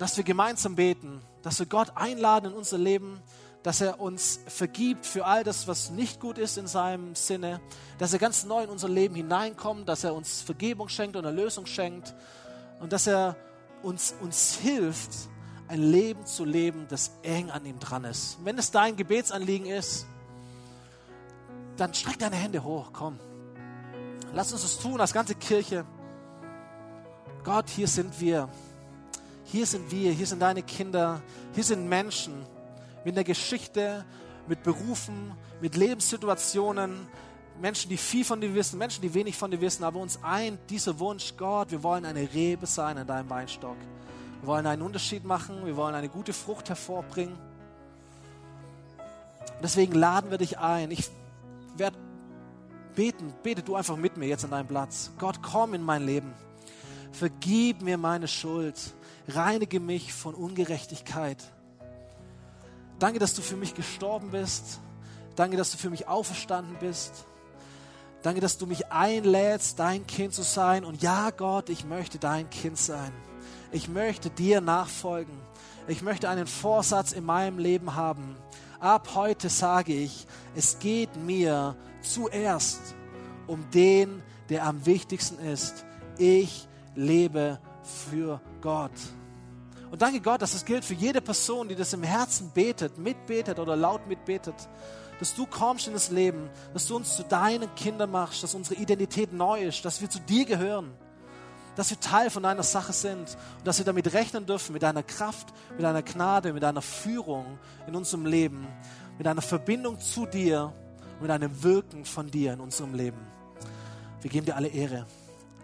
dass 0.00 0.16
wir 0.16 0.24
gemeinsam 0.24 0.74
beten 0.74 1.22
dass 1.42 1.58
wir 1.58 1.66
Gott 1.66 1.92
einladen 1.94 2.50
in 2.50 2.56
unser 2.56 2.78
Leben, 2.78 3.20
dass 3.62 3.80
er 3.80 4.00
uns 4.00 4.40
vergibt 4.46 5.06
für 5.06 5.26
all 5.26 5.44
das, 5.44 5.68
was 5.68 5.90
nicht 5.90 6.20
gut 6.20 6.38
ist 6.38 6.56
in 6.58 6.66
seinem 6.66 7.14
Sinne, 7.14 7.60
dass 7.98 8.12
er 8.12 8.18
ganz 8.18 8.44
neu 8.44 8.64
in 8.64 8.70
unser 8.70 8.88
Leben 8.88 9.14
hineinkommt, 9.14 9.88
dass 9.88 10.04
er 10.04 10.14
uns 10.14 10.40
Vergebung 10.40 10.88
schenkt 10.88 11.16
und 11.16 11.24
Erlösung 11.24 11.66
schenkt 11.66 12.14
und 12.80 12.92
dass 12.92 13.06
er 13.06 13.36
uns, 13.82 14.14
uns 14.20 14.54
hilft, 14.56 15.10
ein 15.68 15.82
Leben 15.82 16.26
zu 16.26 16.44
leben, 16.44 16.86
das 16.88 17.12
eng 17.22 17.50
an 17.50 17.64
ihm 17.64 17.78
dran 17.78 18.04
ist. 18.04 18.38
wenn 18.42 18.58
es 18.58 18.70
dein 18.70 18.96
Gebetsanliegen 18.96 19.66
ist, 19.66 20.06
dann 21.76 21.94
streck 21.94 22.18
deine 22.18 22.36
Hände 22.36 22.64
hoch, 22.64 22.90
komm. 22.92 23.18
Lass 24.34 24.52
uns 24.52 24.62
das 24.62 24.78
tun 24.78 25.00
als 25.00 25.12
ganze 25.12 25.34
Kirche. 25.34 25.84
Gott, 27.44 27.68
hier 27.70 27.88
sind 27.88 28.20
wir 28.20 28.48
hier 29.50 29.66
sind 29.66 29.90
wir, 29.90 30.12
hier 30.12 30.26
sind 30.26 30.40
deine 30.40 30.62
Kinder, 30.62 31.20
hier 31.54 31.64
sind 31.64 31.88
Menschen 31.88 32.34
mit 33.04 33.14
einer 33.14 33.24
Geschichte, 33.24 34.04
mit 34.46 34.62
Berufen, 34.62 35.32
mit 35.60 35.76
Lebenssituationen, 35.76 37.08
Menschen, 37.60 37.90
die 37.90 37.96
viel 37.96 38.24
von 38.24 38.40
dir 38.40 38.54
wissen, 38.54 38.78
Menschen, 38.78 39.02
die 39.02 39.12
wenig 39.12 39.36
von 39.36 39.50
dir 39.50 39.60
wissen, 39.60 39.82
aber 39.84 39.98
uns 39.98 40.20
ein, 40.22 40.58
dieser 40.68 40.98
Wunsch, 40.98 41.34
Gott, 41.36 41.70
wir 41.72 41.82
wollen 41.82 42.04
eine 42.04 42.32
Rebe 42.32 42.66
sein 42.66 42.96
an 42.96 43.06
deinem 43.06 43.28
Weinstock. 43.28 43.76
Wir 44.40 44.46
wollen 44.46 44.66
einen 44.66 44.82
Unterschied 44.82 45.24
machen, 45.24 45.66
wir 45.66 45.76
wollen 45.76 45.94
eine 45.94 46.08
gute 46.08 46.32
Frucht 46.32 46.68
hervorbringen. 46.68 47.36
Deswegen 49.62 49.94
laden 49.94 50.30
wir 50.30 50.38
dich 50.38 50.58
ein. 50.58 50.90
Ich 50.90 51.10
werde 51.76 51.98
beten, 52.94 53.34
bete 53.42 53.62
du 53.62 53.74
einfach 53.74 53.96
mit 53.96 54.16
mir 54.16 54.26
jetzt 54.26 54.44
an 54.44 54.52
deinem 54.52 54.68
Platz. 54.68 55.10
Gott, 55.18 55.42
komm 55.42 55.74
in 55.74 55.82
mein 55.82 56.06
Leben. 56.06 56.32
Vergib 57.12 57.82
mir 57.82 57.98
meine 57.98 58.28
Schuld 58.28 58.94
reinige 59.30 59.80
mich 59.80 60.12
von 60.12 60.34
Ungerechtigkeit. 60.34 61.38
Danke, 62.98 63.18
dass 63.18 63.34
du 63.34 63.42
für 63.42 63.56
mich 63.56 63.74
gestorben 63.74 64.30
bist. 64.30 64.80
Danke, 65.36 65.56
dass 65.56 65.70
du 65.72 65.78
für 65.78 65.90
mich 65.90 66.06
auferstanden 66.06 66.76
bist. 66.80 67.26
Danke, 68.22 68.40
dass 68.40 68.58
du 68.58 68.66
mich 68.66 68.92
einlädst, 68.92 69.78
dein 69.78 70.06
Kind 70.06 70.34
zu 70.34 70.42
sein. 70.42 70.84
Und 70.84 71.02
ja, 71.02 71.30
Gott, 71.30 71.70
ich 71.70 71.84
möchte 71.84 72.18
dein 72.18 72.50
Kind 72.50 72.76
sein. 72.76 73.12
Ich 73.72 73.88
möchte 73.88 74.28
dir 74.28 74.60
nachfolgen. 74.60 75.34
Ich 75.88 76.02
möchte 76.02 76.28
einen 76.28 76.46
Vorsatz 76.46 77.12
in 77.12 77.24
meinem 77.24 77.58
Leben 77.58 77.94
haben. 77.94 78.36
Ab 78.78 79.10
heute 79.14 79.48
sage 79.48 79.94
ich, 79.94 80.26
es 80.54 80.78
geht 80.78 81.16
mir 81.16 81.76
zuerst 82.02 82.94
um 83.46 83.68
den, 83.70 84.22
der 84.48 84.64
am 84.66 84.84
wichtigsten 84.84 85.38
ist. 85.38 85.86
Ich 86.18 86.68
lebe 86.94 87.58
für 87.82 88.40
Gott. 88.60 88.92
Und 89.90 90.02
danke 90.02 90.20
Gott, 90.20 90.40
dass 90.40 90.54
es 90.54 90.64
gilt 90.64 90.84
für 90.84 90.94
jede 90.94 91.20
Person, 91.20 91.68
die 91.68 91.74
das 91.74 91.92
im 91.92 92.02
Herzen 92.02 92.50
betet, 92.54 92.96
mitbetet 92.98 93.58
oder 93.58 93.74
laut 93.76 94.06
mitbetet, 94.06 94.54
dass 95.18 95.34
du 95.34 95.46
kommst 95.46 95.88
in 95.88 95.92
das 95.92 96.10
Leben, 96.10 96.48
dass 96.72 96.86
du 96.86 96.96
uns 96.96 97.16
zu 97.16 97.24
deinen 97.24 97.74
Kindern 97.74 98.10
machst, 98.10 98.42
dass 98.42 98.54
unsere 98.54 98.80
Identität 98.80 99.32
neu 99.32 99.62
ist, 99.62 99.84
dass 99.84 100.00
wir 100.00 100.08
zu 100.08 100.20
dir 100.20 100.44
gehören, 100.44 100.92
dass 101.76 101.90
wir 101.90 102.00
Teil 102.00 102.30
von 102.30 102.42
deiner 102.42 102.62
Sache 102.62 102.92
sind 102.92 103.36
und 103.58 103.66
dass 103.66 103.78
wir 103.78 103.84
damit 103.84 104.12
rechnen 104.12 104.46
dürfen, 104.46 104.72
mit 104.72 104.82
deiner 104.82 105.02
Kraft, 105.02 105.48
mit 105.72 105.82
deiner 105.82 106.02
Gnade, 106.02 106.52
mit 106.52 106.62
deiner 106.62 106.82
Führung 106.82 107.58
in 107.86 107.96
unserem 107.96 108.26
Leben, 108.26 108.66
mit 109.18 109.26
deiner 109.26 109.42
Verbindung 109.42 110.00
zu 110.00 110.26
dir 110.26 110.72
und 111.14 111.22
mit 111.22 111.30
einem 111.30 111.62
Wirken 111.62 112.04
von 112.04 112.30
dir 112.30 112.54
in 112.54 112.60
unserem 112.60 112.94
Leben. 112.94 113.20
Wir 114.22 114.30
geben 114.30 114.46
dir 114.46 114.56
alle 114.56 114.68
Ehre. 114.68 115.06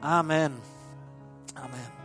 Amen. 0.01 0.53
Amen. 1.55 1.96